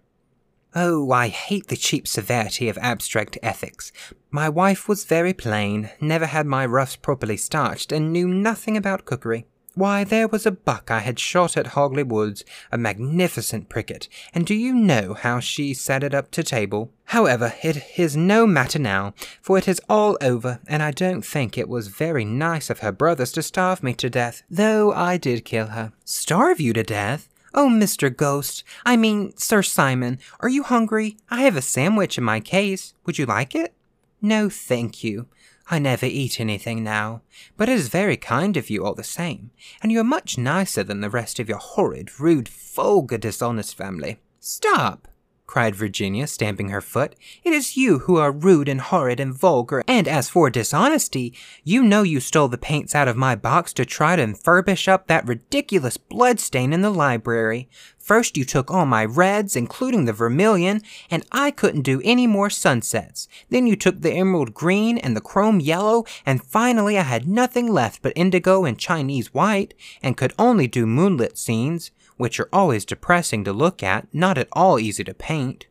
Oh, 0.78 1.10
I 1.10 1.30
hate 1.30 1.68
the 1.68 1.78
cheap 1.78 2.06
severity 2.06 2.68
of 2.68 2.78
abstract 2.80 3.38
ethics. 3.42 3.94
My 4.30 4.50
wife 4.50 4.90
was 4.90 5.06
very 5.06 5.32
plain, 5.32 5.90
never 6.02 6.26
had 6.26 6.46
my 6.46 6.66
ruffs 6.66 6.98
properly 6.98 7.38
starched, 7.38 7.94
and 7.94 8.12
knew 8.12 8.28
nothing 8.28 8.76
about 8.76 9.06
cookery. 9.06 9.46
Why, 9.74 10.04
there 10.04 10.28
was 10.28 10.46
a 10.46 10.52
buck 10.52 10.92
I 10.92 11.00
had 11.00 11.18
shot 11.18 11.56
at 11.56 11.68
Hogley 11.68 12.04
Woods, 12.04 12.44
a 12.74 12.78
magnificent 12.78 13.70
pricket, 13.70 14.10
and 14.34 14.46
do 14.46 14.54
you 14.54 14.74
know 14.74 15.14
how 15.14 15.40
she 15.40 15.74
set 15.74 16.04
it 16.04 16.14
up 16.14 16.30
to 16.32 16.44
table? 16.44 16.92
However, 17.06 17.54
it 17.64 17.84
is 17.98 18.18
no 18.18 18.46
matter 18.46 18.80
now, 18.80 19.14
for 19.42 19.58
it 19.58 19.70
is 19.70 19.82
all 19.88 20.18
over, 20.20 20.60
and 20.68 20.84
I 20.84 20.92
don't 20.92 21.26
think 21.26 21.58
it 21.58 21.70
was 21.70 21.88
very 21.88 22.26
nice 22.26 22.70
of 22.70 22.80
her 22.80 22.92
brothers 22.92 23.32
to 23.34 23.44
starve 23.44 23.82
me 23.82 23.94
to 23.96 24.10
death, 24.10 24.44
though 24.50 24.92
I 24.92 25.16
did 25.16 25.46
kill 25.46 25.68
her. 25.68 25.94
Starve 26.04 26.60
you 26.60 26.74
to 26.74 26.84
death? 26.84 27.30
Oh, 27.58 27.70
Mr. 27.70 28.14
Ghost, 28.14 28.66
I 28.86 28.98
mean, 28.98 29.36
Sir 29.38 29.64
Simon, 29.64 30.20
are 30.42 30.50
you 30.50 30.64
hungry? 30.64 31.16
I 31.30 31.44
have 31.44 31.56
a 31.56 31.62
sandwich 31.62 32.18
in 32.18 32.24
my 32.26 32.42
case. 32.42 32.94
Would 33.06 33.18
you 33.18 33.26
like 33.26 33.56
it? 33.56 33.74
No, 34.22 34.50
thank 34.50 35.06
you. 35.06 35.28
I 35.72 35.80
never 35.80 36.06
eat 36.06 36.42
anything 36.42 36.84
now, 36.84 37.22
but 37.56 37.70
it 37.70 37.76
is 37.76 37.88
very 37.88 38.18
kind 38.18 38.58
of 38.58 38.70
you 38.70 38.86
all 38.86 38.94
the 38.94 39.06
same, 39.06 39.52
and 39.82 39.90
you 39.90 40.02
are 40.02 40.04
much 40.04 40.38
nicer 40.38 40.84
than 40.84 41.00
the 41.00 41.10
rest 41.10 41.40
of 41.40 41.48
your 41.48 41.58
horrid, 41.58 42.20
rude, 42.20 42.50
vulgar, 42.50 43.18
dishonest 43.18 43.78
family. 43.78 44.20
Stop! 44.42 45.08
Cried 45.48 45.76
Virginia, 45.76 46.28
stamping 46.28 46.70
her 46.70 46.82
foot. 46.82 47.16
It 47.44 47.54
is 47.54 47.78
you 47.78 48.00
who 48.00 48.18
are 48.18 48.32
rude 48.32 48.68
and 48.68 48.82
horrid 48.82 49.20
and 49.20 49.34
vulgar, 49.34 49.84
and 49.88 50.08
as 50.08 50.30
for 50.30 50.50
dishonesty, 50.50 51.34
you 51.64 51.84
know 51.84 52.04
you 52.04 52.20
stole 52.20 52.48
the 52.48 52.58
paints 52.58 52.96
out 52.96 53.08
of 53.08 53.16
my 53.16 53.36
box 53.36 53.74
to 53.74 53.86
try 53.86 54.16
to 54.16 54.34
furbish 54.34 54.88
up 54.88 55.08
that 55.08 55.28
ridiculous 55.28 55.98
bloodstain 55.98 56.74
in 56.74 56.82
the 56.82 56.90
library. 56.90 57.70
First, 57.98 58.38
you 58.38 58.46
took 58.46 58.70
all 58.70 58.86
my 58.86 59.04
reds, 59.04 59.56
including 59.56 60.06
the 60.06 60.14
vermilion, 60.14 60.82
and 61.10 61.26
I 61.32 61.50
couldn't 61.50 61.82
do 61.82 62.02
any 62.04 62.28
more 62.28 62.52
sunsets. 62.52 63.28
Then 63.50 63.66
you 63.66 63.76
took 63.76 64.02
the 64.02 64.14
emerald 64.14 64.54
green 64.54 65.00
and 65.00 65.16
the 65.16 65.22
chrome 65.22 65.60
yellow, 65.60 66.06
and 66.24 66.44
finally 66.44 67.00
I 67.00 67.02
had 67.02 67.28
nothing 67.28 67.68
left 67.68 68.04
but 68.04 68.14
indigo 68.16 68.64
and 68.64 68.78
Chinese 68.78 69.34
white, 69.34 69.74
and 70.04 70.18
could 70.18 70.34
only 70.38 70.68
do 70.68 70.86
moonlit 70.86 71.38
scenes 71.38 71.90
which 72.18 72.40
are 72.40 72.50
always 72.52 72.86
depressing 72.86 73.44
to 73.44 73.54
look 73.54 73.84
at, 73.84 74.08
not 74.14 74.38
at 74.38 74.48
all 74.54 74.80
easy 74.80 75.04
to 75.04 75.14
paint. 75.14 75.68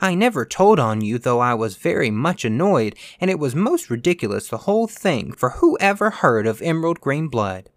I 0.00 0.14
never 0.14 0.44
told 0.44 0.80
on 0.80 1.00
you, 1.00 1.18
though 1.18 1.40
I 1.40 1.54
was 1.54 1.76
very 1.76 2.10
much 2.10 2.44
annoyed, 2.44 2.96
and 3.20 3.30
it 3.30 3.38
was 3.38 3.54
most 3.54 3.90
ridiculous 3.90 4.48
the 4.48 4.58
whole 4.58 4.88
thing, 4.88 5.32
for 5.32 5.50
who 5.50 5.78
ever 5.80 6.10
heard 6.10 6.46
of 6.46 6.60
emerald 6.62 7.00
green 7.00 7.28
blood? 7.28 7.70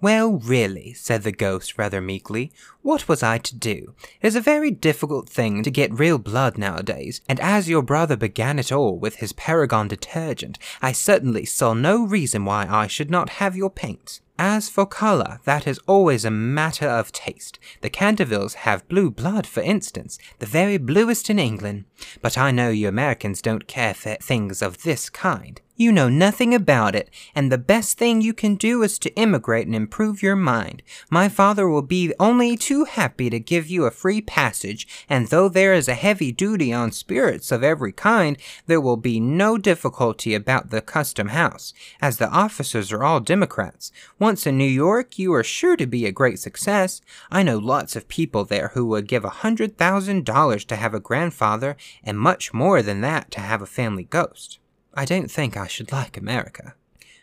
Well, 0.00 0.38
really, 0.38 0.92
said 0.92 1.24
the 1.24 1.32
ghost 1.32 1.76
rather 1.76 2.00
meekly, 2.00 2.52
what 2.82 3.08
was 3.08 3.24
I 3.24 3.38
to 3.38 3.56
do? 3.56 3.96
It 4.20 4.28
is 4.28 4.36
a 4.36 4.40
very 4.40 4.70
difficult 4.70 5.28
thing 5.28 5.64
to 5.64 5.72
get 5.72 5.98
real 5.98 6.18
blood 6.18 6.56
nowadays, 6.56 7.20
and 7.28 7.40
as 7.40 7.68
your 7.68 7.82
brother 7.82 8.16
began 8.16 8.60
it 8.60 8.70
all 8.70 8.96
with 8.96 9.16
his 9.16 9.32
Paragon 9.32 9.88
detergent, 9.88 10.56
I 10.80 10.92
certainly 10.92 11.44
saw 11.44 11.74
no 11.74 12.06
reason 12.06 12.44
why 12.44 12.68
I 12.70 12.86
should 12.86 13.10
not 13.10 13.30
have 13.40 13.56
your 13.56 13.70
paints. 13.70 14.20
As 14.40 14.68
for 14.68 14.86
color, 14.86 15.40
that 15.44 15.66
is 15.66 15.80
always 15.88 16.24
a 16.24 16.30
matter 16.30 16.86
of 16.86 17.10
taste. 17.10 17.58
The 17.80 17.90
Cantervilles 17.90 18.54
have 18.54 18.88
blue 18.88 19.10
blood, 19.10 19.48
for 19.48 19.60
instance, 19.60 20.16
the 20.38 20.46
very 20.46 20.78
bluest 20.78 21.28
in 21.28 21.40
England. 21.40 21.86
But 22.22 22.38
I 22.38 22.50
know 22.50 22.70
you 22.70 22.88
Americans 22.88 23.42
don't 23.42 23.66
care 23.66 23.94
for 23.94 24.14
things 24.16 24.62
of 24.62 24.82
this 24.82 25.10
kind. 25.10 25.60
You 25.80 25.92
know 25.92 26.08
nothing 26.08 26.52
about 26.54 26.96
it, 26.96 27.08
and 27.36 27.52
the 27.52 27.56
best 27.56 27.98
thing 27.98 28.20
you 28.20 28.34
can 28.34 28.56
do 28.56 28.82
is 28.82 28.98
to 28.98 29.14
immigrate 29.14 29.68
and 29.68 29.76
improve 29.76 30.24
your 30.24 30.34
mind. 30.34 30.82
My 31.08 31.28
father 31.28 31.68
will 31.68 31.82
be 31.82 32.12
only 32.18 32.56
too 32.56 32.82
happy 32.82 33.30
to 33.30 33.38
give 33.38 33.68
you 33.68 33.84
a 33.84 33.92
free 33.92 34.20
passage, 34.20 34.88
and 35.08 35.28
though 35.28 35.48
there 35.48 35.72
is 35.72 35.86
a 35.86 35.94
heavy 35.94 36.32
duty 36.32 36.72
on 36.72 36.90
spirits 36.90 37.52
of 37.52 37.62
every 37.62 37.92
kind, 37.92 38.36
there 38.66 38.80
will 38.80 38.96
be 38.96 39.20
no 39.20 39.56
difficulty 39.56 40.34
about 40.34 40.70
the 40.70 40.82
custom 40.82 41.28
house, 41.28 41.72
as 42.00 42.18
the 42.18 42.28
officers 42.28 42.90
are 42.90 43.04
all 43.04 43.20
Democrats. 43.20 43.92
Once 44.18 44.48
in 44.48 44.58
New 44.58 44.64
York, 44.64 45.16
you 45.16 45.32
are 45.32 45.44
sure 45.44 45.76
to 45.76 45.86
be 45.86 46.06
a 46.06 46.10
great 46.10 46.40
success. 46.40 47.00
I 47.30 47.44
know 47.44 47.56
lots 47.58 47.94
of 47.94 48.08
people 48.08 48.44
there 48.44 48.72
who 48.74 48.84
would 48.86 49.06
give 49.06 49.24
a 49.24 49.28
hundred 49.28 49.78
thousand 49.78 50.24
dollars 50.24 50.64
to 50.64 50.74
have 50.74 50.92
a 50.92 50.98
grandfather, 50.98 51.76
and 52.04 52.18
much 52.18 52.52
more 52.52 52.82
than 52.82 53.00
that 53.02 53.30
to 53.32 53.40
have 53.40 53.62
a 53.62 53.66
family 53.66 54.04
ghost. 54.04 54.58
I 54.94 55.04
don't 55.04 55.30
think 55.30 55.56
I 55.56 55.66
should 55.66 55.92
like 55.92 56.16
America. 56.16 56.74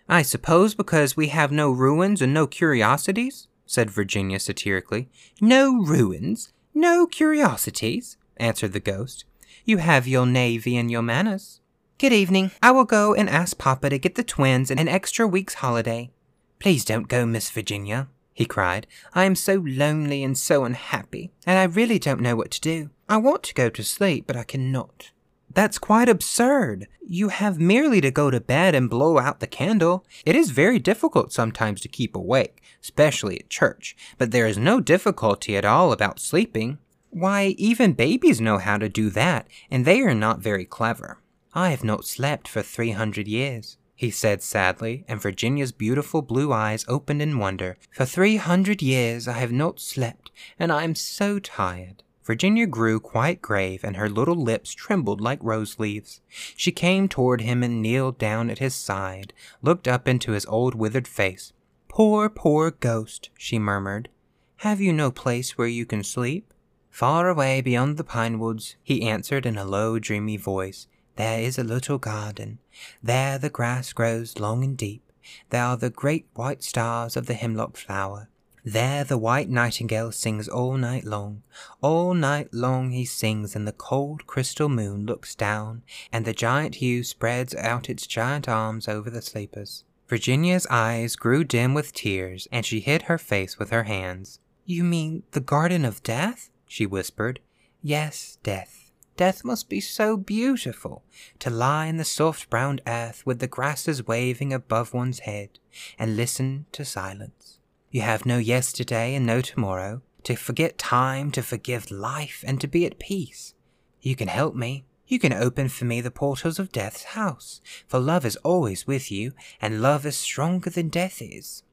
I 0.07 0.21
suppose 0.21 0.75
because 0.75 1.17
we 1.17 1.29
have 1.29 1.51
no 1.51 1.71
ruins 1.71 2.21
and 2.21 2.33
no 2.33 2.47
curiosities? 2.47 3.47
said 3.65 3.89
Virginia 3.89 4.39
satirically. 4.39 5.09
No 5.41 5.81
ruins, 5.81 6.53
no 6.73 7.07
curiosities, 7.07 8.17
answered 8.37 8.73
the 8.73 8.79
ghost. 8.79 9.25
You 9.63 9.77
have 9.77 10.07
your 10.07 10.25
navy 10.25 10.77
and 10.77 10.91
your 10.91 11.01
manners. 11.01 11.59
Good 11.97 12.13
evening. 12.13 12.51
I 12.61 12.71
will 12.71 12.85
go 12.85 13.15
and 13.15 13.29
ask 13.29 13.57
Papa 13.57 13.89
to 13.89 13.97
get 13.97 14.15
the 14.15 14.23
twins 14.23 14.69
an 14.69 14.87
extra 14.87 15.25
week's 15.25 15.55
holiday. 15.55 16.11
Please 16.59 16.85
don't 16.85 17.07
go, 17.07 17.25
Miss 17.25 17.49
Virginia, 17.49 18.09
he 18.35 18.45
cried. 18.45 18.85
I 19.13 19.23
am 19.23 19.33
so 19.33 19.63
lonely 19.65 20.23
and 20.23 20.37
so 20.37 20.65
unhappy, 20.65 21.31
and 21.47 21.57
I 21.57 21.63
really 21.63 21.97
don't 21.97 22.19
know 22.19 22.35
what 22.35 22.51
to 22.51 22.61
do. 22.61 22.91
I 23.09 23.17
want 23.17 23.41
to 23.43 23.53
go 23.53 23.69
to 23.69 23.83
sleep, 23.83 24.25
but 24.27 24.35
I 24.35 24.43
cannot. 24.43 25.11
That's 25.53 25.79
quite 25.79 26.09
absurd. 26.09 26.87
You 27.01 27.29
have 27.29 27.59
merely 27.59 28.01
to 28.01 28.11
go 28.11 28.29
to 28.29 28.41
bed 28.41 28.75
and 28.75 28.89
blow 28.89 29.19
out 29.19 29.39
the 29.39 29.47
candle. 29.47 30.05
It 30.25 30.35
is 30.35 30.49
very 30.49 30.79
difficult 30.79 31.31
sometimes 31.31 31.79
to 31.81 31.87
keep 31.87 32.13
awake, 32.13 32.61
especially 32.83 33.39
at 33.39 33.49
church, 33.49 33.95
but 34.17 34.31
there 34.31 34.47
is 34.47 34.57
no 34.57 34.81
difficulty 34.81 35.55
at 35.55 35.63
all 35.63 35.93
about 35.93 36.19
sleeping. 36.19 36.77
Why, 37.11 37.55
even 37.57 37.93
babies 37.93 38.41
know 38.41 38.57
how 38.57 38.77
to 38.77 38.89
do 38.89 39.09
that, 39.11 39.47
and 39.71 39.85
they 39.85 40.01
are 40.01 40.13
not 40.13 40.39
very 40.39 40.65
clever. 40.65 41.19
I 41.53 41.69
have 41.69 41.85
not 41.85 42.03
slept 42.03 42.49
for 42.49 42.61
three 42.61 42.91
hundred 42.91 43.29
years, 43.29 43.77
he 43.95 44.11
said 44.11 44.43
sadly, 44.43 45.05
and 45.07 45.21
Virginia's 45.21 45.71
beautiful 45.71 46.21
blue 46.21 46.51
eyes 46.51 46.85
opened 46.87 47.21
in 47.21 47.39
wonder. 47.39 47.77
For 47.91 48.05
three 48.05 48.35
hundred 48.35 48.81
years 48.81 49.27
I 49.27 49.33
have 49.33 49.51
not 49.51 49.79
slept, 49.79 50.31
and 50.59 50.71
I 50.71 50.83
am 50.83 50.95
so 50.95 51.39
tired. 51.39 52.03
Virginia 52.25 52.65
grew 52.65 52.99
quite 52.99 53.41
grave, 53.41 53.83
and 53.83 53.95
her 53.95 54.09
little 54.09 54.35
lips 54.35 54.73
trembled 54.73 55.21
like 55.21 55.39
rose 55.41 55.79
leaves. 55.79 56.21
She 56.27 56.71
came 56.71 57.07
toward 57.07 57.41
him 57.41 57.63
and 57.63 57.81
kneeled 57.81 58.17
down 58.17 58.49
at 58.49 58.59
his 58.59 58.75
side, 58.75 59.31
looked 59.61 59.87
up 59.87 60.07
into 60.07 60.31
his 60.31 60.45
old 60.47 60.75
withered 60.75 61.07
face. 61.07 61.53
Poor, 61.87 62.27
poor 62.27 62.71
ghost, 62.71 63.29
she 63.37 63.57
murmured. 63.59 64.09
Have 64.57 64.81
you 64.81 64.91
no 64.91 65.11
place 65.11 65.57
where 65.57 65.67
you 65.67 65.85
can 65.85 66.03
sleep? 66.03 66.51
Far 66.89 67.29
away 67.29 67.61
beyond 67.61 67.97
the 67.97 68.03
pine 68.03 68.39
woods, 68.39 68.75
he 68.81 69.07
answered 69.07 69.45
in 69.45 69.57
a 69.57 69.65
low, 69.65 69.99
dreamy 69.99 70.37
voice, 70.37 70.87
there 71.15 71.39
is 71.39 71.57
a 71.57 71.63
little 71.63 71.97
garden. 71.97 72.59
There 73.01 73.37
the 73.37 73.49
grass 73.49 73.93
grows 73.93 74.39
long 74.39 74.63
and 74.63 74.77
deep. 74.77 75.01
There 75.49 75.63
are 75.63 75.77
the 75.77 75.89
great 75.89 76.27
white 76.33 76.63
stars 76.63 77.15
of 77.15 77.25
the 77.25 77.33
hemlock 77.33 77.77
flower. 77.77 78.29
There 78.63 79.03
the 79.03 79.17
white 79.17 79.47
nightingale 79.47 80.11
sings 80.11 80.47
all 80.47 80.75
night 80.75 81.03
long. 81.03 81.43
All 81.81 82.15
night 82.15 82.51
long 82.51 82.91
he 82.91 83.05
sings, 83.05 83.55
and 83.55 83.67
the 83.67 83.71
cold 83.71 84.25
crystal 84.25 84.69
moon 84.69 85.05
looks 85.05 85.35
down, 85.35 85.83
and 86.11 86.25
the 86.25 86.33
giant 86.33 86.81
yew 86.81 87.03
spreads 87.03 87.53
out 87.55 87.89
its 87.91 88.07
giant 88.07 88.49
arms 88.49 88.87
over 88.87 89.11
the 89.11 89.21
sleepers. 89.21 89.83
Virginia's 90.07 90.65
eyes 90.69 91.15
grew 91.15 91.43
dim 91.43 91.75
with 91.75 91.93
tears, 91.93 92.47
and 92.51 92.65
she 92.65 92.79
hid 92.79 93.03
her 93.03 93.19
face 93.19 93.59
with 93.59 93.69
her 93.69 93.83
hands. 93.83 94.39
You 94.65 94.83
mean 94.83 95.23
the 95.31 95.39
Garden 95.39 95.85
of 95.85 96.01
Death? 96.01 96.49
she 96.67 96.87
whispered. 96.87 97.39
Yes, 97.83 98.39
death. 98.41 98.84
Death 99.17 99.45
must 99.45 99.69
be 99.69 99.79
so 99.79 100.17
beautiful, 100.17 101.03
to 101.39 101.49
lie 101.49 101.85
in 101.85 101.95
the 101.95 102.03
soft 102.03 102.49
brown 102.49 102.81
earth 102.85 103.25
with 103.25 103.39
the 103.39 103.47
grasses 103.47 104.05
waving 104.05 104.51
above 104.51 104.93
one's 104.93 105.19
head, 105.19 105.59
and 105.97 106.17
listen 106.17 106.65
to 106.73 106.83
silence. 106.83 107.59
You 107.91 108.01
have 108.01 108.25
no 108.25 108.37
yesterday 108.37 109.15
and 109.15 109.25
no 109.25 109.39
tomorrow, 109.39 110.01
to 110.23 110.35
forget 110.35 110.77
time, 110.77 111.31
to 111.31 111.41
forgive 111.41 111.91
life, 111.91 112.43
and 112.45 112.59
to 112.59 112.67
be 112.67 112.85
at 112.85 112.99
peace. 112.99 113.53
You 114.01 114.17
can 114.17 114.27
help 114.27 114.53
me. 114.53 114.83
You 115.07 115.19
can 115.19 115.31
open 115.31 115.69
for 115.69 115.85
me 115.85 116.01
the 116.01 116.11
portals 116.11 116.59
of 116.59 116.73
death's 116.73 117.03
house, 117.03 117.61
for 117.87 117.99
love 117.99 118.25
is 118.25 118.35
always 118.37 118.85
with 118.85 119.11
you, 119.11 119.31
and 119.61 119.81
love 119.81 120.05
is 120.05 120.17
stronger 120.17 120.69
than 120.69 120.89
death 120.89 121.21
is. 121.21 121.63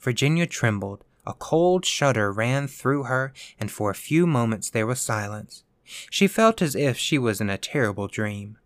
Virginia 0.00 0.46
trembled. 0.46 1.04
A 1.26 1.34
cold 1.34 1.84
shudder 1.84 2.32
ran 2.32 2.66
through 2.66 3.04
her, 3.04 3.32
and 3.60 3.70
for 3.70 3.90
a 3.90 3.94
few 3.94 4.26
moments 4.26 4.70
there 4.70 4.86
was 4.86 5.00
silence. 5.00 5.64
She 6.10 6.26
felt 6.26 6.60
as 6.60 6.74
if 6.74 6.98
she 6.98 7.18
was 7.18 7.40
in 7.40 7.50
a 7.50 7.58
terrible 7.58 8.08
dream. 8.08 8.58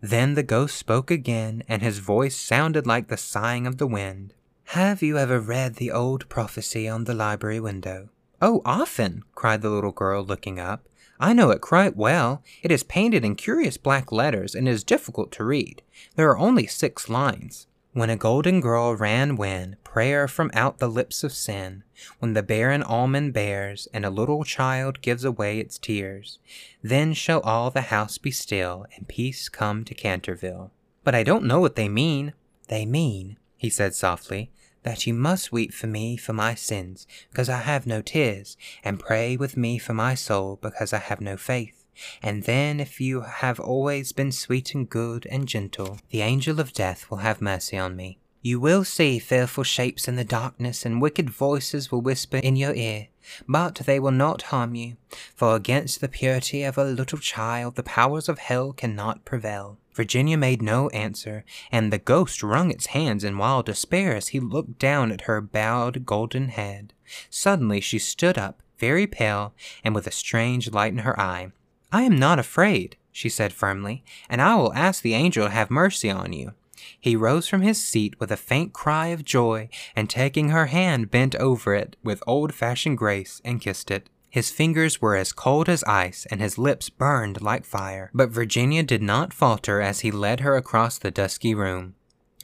Then 0.00 0.34
the 0.34 0.42
ghost 0.42 0.76
spoke 0.76 1.10
again, 1.10 1.62
and 1.68 1.82
his 1.82 1.98
voice 1.98 2.36
sounded 2.36 2.86
like 2.86 3.08
the 3.08 3.16
sighing 3.16 3.66
of 3.66 3.78
the 3.78 3.86
wind. 3.86 4.34
Have 4.66 5.02
you 5.02 5.18
ever 5.18 5.40
read 5.40 5.76
the 5.76 5.90
old 5.90 6.28
prophecy 6.28 6.88
on 6.88 7.04
the 7.04 7.14
library 7.14 7.60
window? 7.60 8.08
Oh, 8.40 8.62
often, 8.64 9.22
cried 9.34 9.62
the 9.62 9.70
little 9.70 9.92
girl, 9.92 10.24
looking 10.24 10.58
up. 10.58 10.88
I 11.20 11.32
know 11.32 11.50
it 11.50 11.60
quite 11.60 11.96
well. 11.96 12.42
It 12.62 12.72
is 12.72 12.82
painted 12.82 13.24
in 13.24 13.36
curious 13.36 13.76
black 13.76 14.10
letters 14.10 14.54
and 14.54 14.68
is 14.68 14.82
difficult 14.82 15.30
to 15.32 15.44
read. 15.44 15.82
There 16.16 16.28
are 16.30 16.38
only 16.38 16.66
six 16.66 17.08
lines. 17.08 17.68
When 17.94 18.08
a 18.08 18.16
golden 18.16 18.62
girl 18.62 18.96
ran 18.96 19.36
when, 19.36 19.76
prayer 19.84 20.26
from 20.26 20.50
out 20.54 20.78
the 20.78 20.88
lips 20.88 21.22
of 21.22 21.34
sin, 21.34 21.84
when 22.20 22.32
the 22.32 22.42
barren 22.42 22.82
almond 22.82 23.34
bears, 23.34 23.86
and 23.92 24.06
a 24.06 24.10
little 24.10 24.44
child 24.44 25.02
gives 25.02 25.24
away 25.24 25.58
its 25.58 25.76
tears, 25.76 26.38
then 26.82 27.12
shall 27.12 27.40
all 27.40 27.70
the 27.70 27.82
house 27.92 28.16
be 28.16 28.30
still, 28.30 28.86
and 28.96 29.08
peace 29.08 29.50
come 29.50 29.84
to 29.84 29.94
Canterville. 29.94 30.70
But 31.04 31.14
I 31.14 31.22
don't 31.22 31.44
know 31.44 31.60
what 31.60 31.76
they 31.76 31.90
mean. 31.90 32.32
They 32.68 32.86
mean, 32.86 33.36
he 33.58 33.68
said 33.68 33.94
softly, 33.94 34.50
that 34.84 35.06
you 35.06 35.12
must 35.12 35.52
weep 35.52 35.74
for 35.74 35.86
me 35.86 36.16
for 36.16 36.32
my 36.32 36.54
sins, 36.54 37.06
because 37.30 37.50
I 37.50 37.58
have 37.58 37.86
no 37.86 38.00
tears, 38.00 38.56
and 38.82 38.98
pray 38.98 39.36
with 39.36 39.54
me 39.54 39.76
for 39.76 39.92
my 39.92 40.14
soul, 40.14 40.58
because 40.62 40.94
I 40.94 40.98
have 40.98 41.20
no 41.20 41.36
faith. 41.36 41.81
And 42.22 42.44
then, 42.44 42.80
if 42.80 43.00
you 43.00 43.22
have 43.22 43.60
always 43.60 44.12
been 44.12 44.32
sweet 44.32 44.74
and 44.74 44.88
good 44.88 45.26
and 45.30 45.46
gentle, 45.46 45.98
the 46.10 46.22
angel 46.22 46.60
of 46.60 46.72
death 46.72 47.10
will 47.10 47.18
have 47.18 47.40
mercy 47.40 47.76
on 47.76 47.96
me. 47.96 48.18
You 48.44 48.58
will 48.58 48.82
see 48.82 49.20
fearful 49.20 49.62
shapes 49.62 50.08
in 50.08 50.16
the 50.16 50.24
darkness, 50.24 50.84
and 50.84 51.00
wicked 51.00 51.30
voices 51.30 51.92
will 51.92 52.00
whisper 52.00 52.38
in 52.38 52.56
your 52.56 52.74
ear, 52.74 53.06
but 53.46 53.76
they 53.86 54.00
will 54.00 54.10
not 54.10 54.42
harm 54.42 54.74
you, 54.74 54.96
for 55.36 55.54
against 55.54 56.00
the 56.00 56.08
purity 56.08 56.64
of 56.64 56.76
a 56.76 56.84
little 56.84 57.18
child 57.18 57.76
the 57.76 57.84
powers 57.84 58.28
of 58.28 58.40
hell 58.40 58.72
cannot 58.72 59.24
prevail. 59.24 59.78
Virginia 59.94 60.36
made 60.36 60.60
no 60.60 60.88
answer, 60.88 61.44
and 61.70 61.92
the 61.92 61.98
ghost 61.98 62.42
wrung 62.42 62.72
its 62.72 62.86
hands 62.86 63.22
in 63.22 63.38
wild 63.38 63.66
despair 63.66 64.16
as 64.16 64.28
he 64.28 64.40
looked 64.40 64.78
down 64.78 65.12
at 65.12 65.22
her 65.22 65.40
bowed 65.40 66.04
golden 66.04 66.48
head. 66.48 66.94
Suddenly 67.30 67.80
she 67.80 67.98
stood 68.00 68.38
up, 68.38 68.60
very 68.78 69.06
pale, 69.06 69.54
and 69.84 69.94
with 69.94 70.08
a 70.08 70.10
strange 70.10 70.72
light 70.72 70.92
in 70.92 71.00
her 71.00 71.18
eye. 71.20 71.52
I 71.92 72.02
am 72.02 72.16
not 72.16 72.38
afraid, 72.38 72.96
she 73.12 73.28
said 73.28 73.52
firmly, 73.52 74.02
and 74.28 74.40
I 74.40 74.56
will 74.56 74.72
ask 74.72 75.02
the 75.02 75.12
angel 75.12 75.44
to 75.44 75.52
have 75.52 75.70
mercy 75.70 76.10
on 76.10 76.32
you. 76.32 76.54
He 76.98 77.14
rose 77.14 77.46
from 77.46 77.60
his 77.60 77.84
seat 77.84 78.18
with 78.18 78.32
a 78.32 78.36
faint 78.36 78.72
cry 78.72 79.08
of 79.08 79.24
joy, 79.24 79.68
and 79.94 80.08
taking 80.08 80.48
her 80.48 80.66
hand 80.66 81.10
bent 81.10 81.34
over 81.36 81.74
it 81.74 81.96
with 82.02 82.22
old 82.26 82.54
fashioned 82.54 82.96
grace 82.96 83.42
and 83.44 83.60
kissed 83.60 83.90
it. 83.90 84.08
His 84.30 84.50
fingers 84.50 85.02
were 85.02 85.14
as 85.14 85.34
cold 85.34 85.68
as 85.68 85.84
ice, 85.84 86.26
and 86.30 86.40
his 86.40 86.56
lips 86.56 86.88
burned 86.88 87.42
like 87.42 87.66
fire. 87.66 88.10
But 88.14 88.30
Virginia 88.30 88.82
did 88.82 89.02
not 89.02 89.34
falter 89.34 89.82
as 89.82 90.00
he 90.00 90.10
led 90.10 90.40
her 90.40 90.56
across 90.56 90.96
the 90.96 91.10
dusky 91.10 91.54
room. 91.54 91.94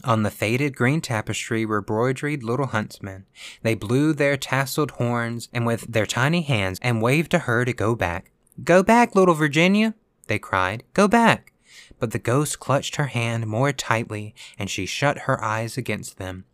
On 0.05 0.23
the 0.23 0.31
faded 0.31 0.77
green 0.77 1.01
tapestry 1.01 1.65
were 1.65 1.81
broidered 1.81 2.45
little 2.45 2.67
huntsmen. 2.67 3.25
They 3.63 3.75
blew 3.75 4.13
their 4.13 4.37
tasseled 4.37 4.93
horns 4.93 5.49
and 5.53 5.65
with 5.67 5.91
their 5.91 6.07
tiny 6.07 6.43
hands 6.43 6.79
and 6.83 7.01
waved 7.01 7.31
to 7.31 7.41
her 7.41 7.65
to 7.65 7.73
go 7.73 7.97
back. 7.97 8.31
Go 8.65 8.83
back, 8.83 9.15
little 9.15 9.35
Virginia, 9.35 9.95
they 10.27 10.39
cried. 10.39 10.85
Go 10.95 11.09
back. 11.09 11.53
But 11.99 12.13
the 12.13 12.19
ghost 12.19 12.61
clutched 12.61 12.97
her 12.97 13.07
hand 13.07 13.47
more 13.47 13.73
tightly, 13.73 14.35
and 14.59 14.71
she 14.71 14.87
shut 14.87 15.21
her 15.21 15.43
eyes 15.43 15.77
against 15.77 16.19
them. 16.19 16.45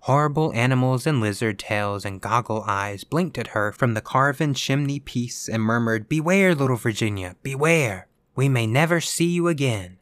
Horrible 0.00 0.52
animals 0.52 1.06
and 1.06 1.20
lizard 1.20 1.58
tails 1.58 2.04
and 2.04 2.20
goggle 2.20 2.64
eyes 2.66 3.04
blinked 3.04 3.38
at 3.38 3.48
her 3.48 3.72
from 3.72 3.94
the 3.94 4.00
carven 4.00 4.54
chimney 4.54 5.00
piece 5.00 5.48
and 5.48 5.62
murmured, 5.62 6.08
Beware, 6.08 6.54
little 6.54 6.76
Virginia, 6.76 7.36
beware! 7.42 8.08
We 8.36 8.48
may 8.48 8.66
never 8.66 9.00
see 9.00 9.28
you 9.28 9.48
again. 9.48 9.98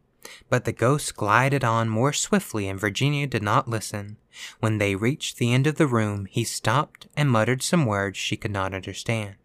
But 0.49 0.65
the 0.65 0.73
ghost 0.73 1.17
glided 1.17 1.65
on 1.65 1.89
more 1.89 2.13
swiftly, 2.13 2.69
and 2.69 2.79
Virginia 2.81 3.27
did 3.27 3.43
not 3.43 3.69
listen. 3.69 4.17
When 4.61 4.79
they 4.79 4.97
reached 4.97 5.39
the 5.39 5.53
end 5.53 5.67
of 5.67 5.77
the 5.77 5.87
room, 5.87 6.27
he 6.27 6.45
stopped 6.45 7.09
and 7.17 7.31
muttered 7.31 7.63
some 7.63 7.87
words 7.87 8.19
she 8.19 8.37
could 8.37 8.51
not 8.51 8.75
understand. 8.75 9.37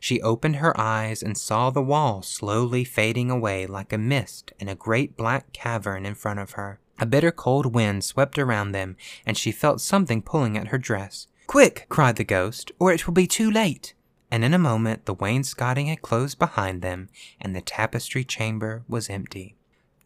She 0.00 0.20
opened 0.22 0.56
her 0.56 0.78
eyes 0.78 1.22
and 1.22 1.36
saw 1.36 1.70
the 1.70 1.82
wall 1.82 2.22
slowly 2.22 2.84
fading 2.84 3.30
away 3.30 3.66
like 3.66 3.92
a 3.92 3.98
mist 3.98 4.52
in 4.58 4.68
a 4.68 4.74
great 4.74 5.16
black 5.16 5.52
cavern 5.52 6.06
in 6.06 6.14
front 6.14 6.40
of 6.40 6.52
her. 6.52 6.80
A 6.98 7.06
bitter 7.06 7.30
cold 7.30 7.74
wind 7.74 8.04
swept 8.04 8.38
around 8.38 8.72
them, 8.72 8.96
and 9.26 9.36
she 9.36 9.52
felt 9.52 9.80
something 9.80 10.22
pulling 10.22 10.56
at 10.56 10.68
her 10.68 10.78
dress. 10.78 11.26
Quick! 11.46 11.86
cried 11.88 12.16
the 12.16 12.24
ghost, 12.24 12.72
or 12.78 12.92
it 12.92 13.06
will 13.06 13.14
be 13.14 13.26
too 13.26 13.50
late. 13.50 13.92
And 14.30 14.44
in 14.44 14.54
a 14.54 14.58
moment 14.58 15.04
the 15.04 15.14
wainscoting 15.14 15.86
had 15.86 16.02
closed 16.02 16.38
behind 16.38 16.82
them, 16.82 17.08
and 17.40 17.54
the 17.54 17.60
tapestry 17.60 18.24
chamber 18.24 18.82
was 18.88 19.10
empty. 19.10 19.56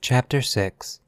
Chapter 0.00 0.42
6 0.42 1.00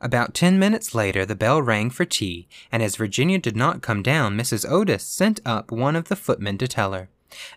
About 0.00 0.34
ten 0.34 0.58
minutes 0.58 0.94
later, 0.94 1.26
the 1.26 1.36
bell 1.36 1.60
rang 1.60 1.90
for 1.90 2.04
tea, 2.04 2.48
and 2.72 2.82
as 2.82 2.96
Virginia 2.96 3.38
did 3.38 3.56
not 3.56 3.82
come 3.82 4.02
down, 4.02 4.36
Mrs. 4.36 4.68
Otis 4.68 5.04
sent 5.04 5.40
up 5.44 5.70
one 5.70 5.94
of 5.94 6.08
the 6.08 6.16
footmen 6.16 6.56
to 6.58 6.66
tell 6.66 6.92
her. 6.92 7.08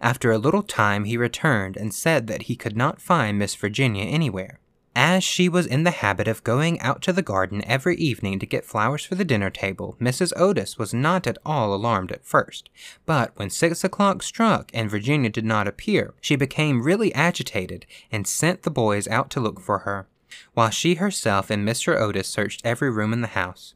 After 0.02 0.32
a 0.32 0.38
little 0.38 0.64
time, 0.64 1.06
he 1.06 1.18
returned 1.18 1.78
and 1.78 1.94
said 1.94 2.28
that 2.28 2.44
he 2.44 2.56
could 2.56 2.76
not 2.76 3.02
find 3.02 3.40
Miss 3.40 3.56
Virginia 3.56 4.04
anywhere. 4.04 4.60
As 4.94 5.24
she 5.24 5.48
was 5.48 5.66
in 5.66 5.86
the 5.86 5.92
habit 5.92 6.28
of 6.28 6.44
going 6.44 6.78
out 6.82 7.02
to 7.04 7.14
the 7.14 7.22
garden 7.22 7.64
every 7.66 7.96
evening 7.96 8.40
to 8.40 8.46
get 8.46 8.66
flowers 8.66 9.06
for 9.06 9.16
the 9.16 9.24
dinner 9.24 9.50
table, 9.50 9.96
Mrs. 10.02 10.34
Otis 10.36 10.78
was 10.78 10.94
not 10.94 11.26
at 11.26 11.38
all 11.46 11.74
alarmed 11.74 12.12
at 12.12 12.26
first. 12.26 12.70
But 13.06 13.32
when 13.38 13.50
six 13.50 13.86
o'clock 13.86 14.22
struck 14.22 14.70
and 14.74 14.92
Virginia 14.92 15.30
did 15.30 15.46
not 15.46 15.68
appear, 15.68 16.14
she 16.20 16.36
became 16.36 16.84
really 16.84 17.14
agitated 17.16 17.86
and 18.12 18.28
sent 18.28 18.64
the 18.64 18.70
boys 18.70 19.08
out 19.08 19.30
to 19.32 19.40
look 19.40 19.62
for 19.62 19.80
her, 19.80 20.08
while 20.54 20.70
she 20.70 20.96
herself 20.96 21.50
and 21.50 21.66
Mr. 21.66 21.98
Otis 21.98 22.28
searched 22.28 22.62
every 22.66 22.92
room 22.92 23.14
in 23.14 23.22
the 23.22 23.28
house. 23.28 23.76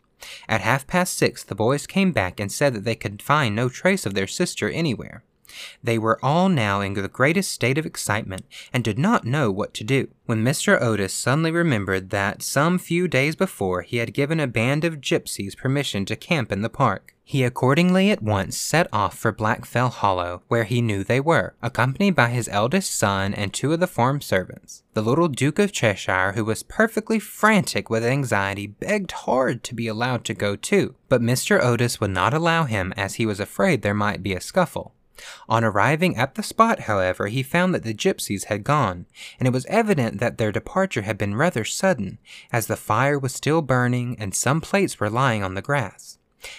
At 0.49 0.61
half 0.61 0.85
past 0.85 1.17
six, 1.17 1.43
the 1.43 1.55
boys 1.55 1.87
came 1.87 2.11
back 2.11 2.41
and 2.41 2.51
said 2.51 2.73
that 2.73 2.83
they 2.83 2.95
could 2.95 3.21
find 3.21 3.55
no 3.55 3.69
trace 3.69 4.05
of 4.05 4.15
their 4.15 4.27
sister 4.27 4.69
anywhere. 4.69 5.23
They 5.83 5.97
were 5.97 6.19
all 6.23 6.49
now 6.49 6.81
in 6.81 6.93
the 6.93 7.07
greatest 7.07 7.51
state 7.51 7.77
of 7.77 7.85
excitement 7.85 8.45
and 8.73 8.83
did 8.83 8.97
not 8.97 9.25
know 9.25 9.51
what 9.51 9.73
to 9.75 9.83
do, 9.83 10.09
when 10.25 10.43
Mr. 10.43 10.81
Otis 10.81 11.13
suddenly 11.13 11.51
remembered 11.51 12.09
that 12.09 12.41
some 12.41 12.77
few 12.77 13.07
days 13.07 13.35
before 13.35 13.81
he 13.81 13.97
had 13.97 14.13
given 14.13 14.39
a 14.39 14.47
band 14.47 14.83
of 14.83 15.01
gypsies 15.01 15.55
permission 15.55 16.05
to 16.05 16.15
camp 16.15 16.51
in 16.51 16.61
the 16.61 16.69
park. 16.69 17.15
He 17.27 17.43
accordingly 17.43 18.11
at 18.11 18.21
once 18.21 18.55
set 18.55 18.87
off 18.93 19.17
for 19.17 19.31
Blackfell 19.31 19.89
Hollow, 19.89 20.43
where 20.47 20.65
he 20.65 20.79
knew 20.79 21.03
they 21.03 21.19
were, 21.19 21.55
accompanied 21.59 22.13
by 22.13 22.29
his 22.29 22.47
eldest 22.49 22.95
son 22.95 23.33
and 23.33 23.51
two 23.51 23.73
of 23.73 23.79
the 23.79 23.87
farm 23.87 24.21
servants. 24.21 24.83
The 24.93 25.01
little 25.01 25.27
Duke 25.27 25.57
of 25.57 25.71
Cheshire, 25.71 26.33
who 26.33 26.45
was 26.45 26.61
perfectly 26.61 27.17
frantic 27.17 27.89
with 27.89 28.05
anxiety, 28.05 28.67
begged 28.67 29.11
hard 29.11 29.63
to 29.63 29.73
be 29.73 29.87
allowed 29.87 30.23
to 30.25 30.35
go 30.35 30.55
too, 30.55 30.93
but 31.09 31.19
Mr. 31.19 31.59
Otis 31.59 31.99
would 31.99 32.11
not 32.11 32.35
allow 32.35 32.65
him 32.65 32.93
as 32.95 33.15
he 33.15 33.25
was 33.25 33.39
afraid 33.39 33.81
there 33.81 33.95
might 33.95 34.21
be 34.21 34.35
a 34.35 34.39
scuffle. 34.39 34.93
On 35.47 35.63
arriving 35.63 36.17
at 36.17 36.35
the 36.35 36.43
spot, 36.43 36.81
however, 36.81 37.27
he 37.27 37.43
found 37.43 37.73
that 37.73 37.83
the 37.83 37.93
gypsies 37.93 38.45
had 38.45 38.63
gone, 38.63 39.05
and 39.39 39.47
it 39.47 39.53
was 39.53 39.65
evident 39.67 40.19
that 40.19 40.37
their 40.37 40.51
departure 40.51 41.03
had 41.03 41.17
been 41.17 41.35
rather 41.35 41.63
sudden, 41.63 42.17
as 42.51 42.67
the 42.67 42.75
fire 42.75 43.17
was 43.17 43.33
still 43.33 43.61
burning 43.61 44.15
and 44.19 44.33
some 44.33 44.61
plates 44.61 44.99
were 44.99 45.09
lying 45.09 45.43
on 45.43 45.53
the 45.53 45.61
grass. 45.61 46.17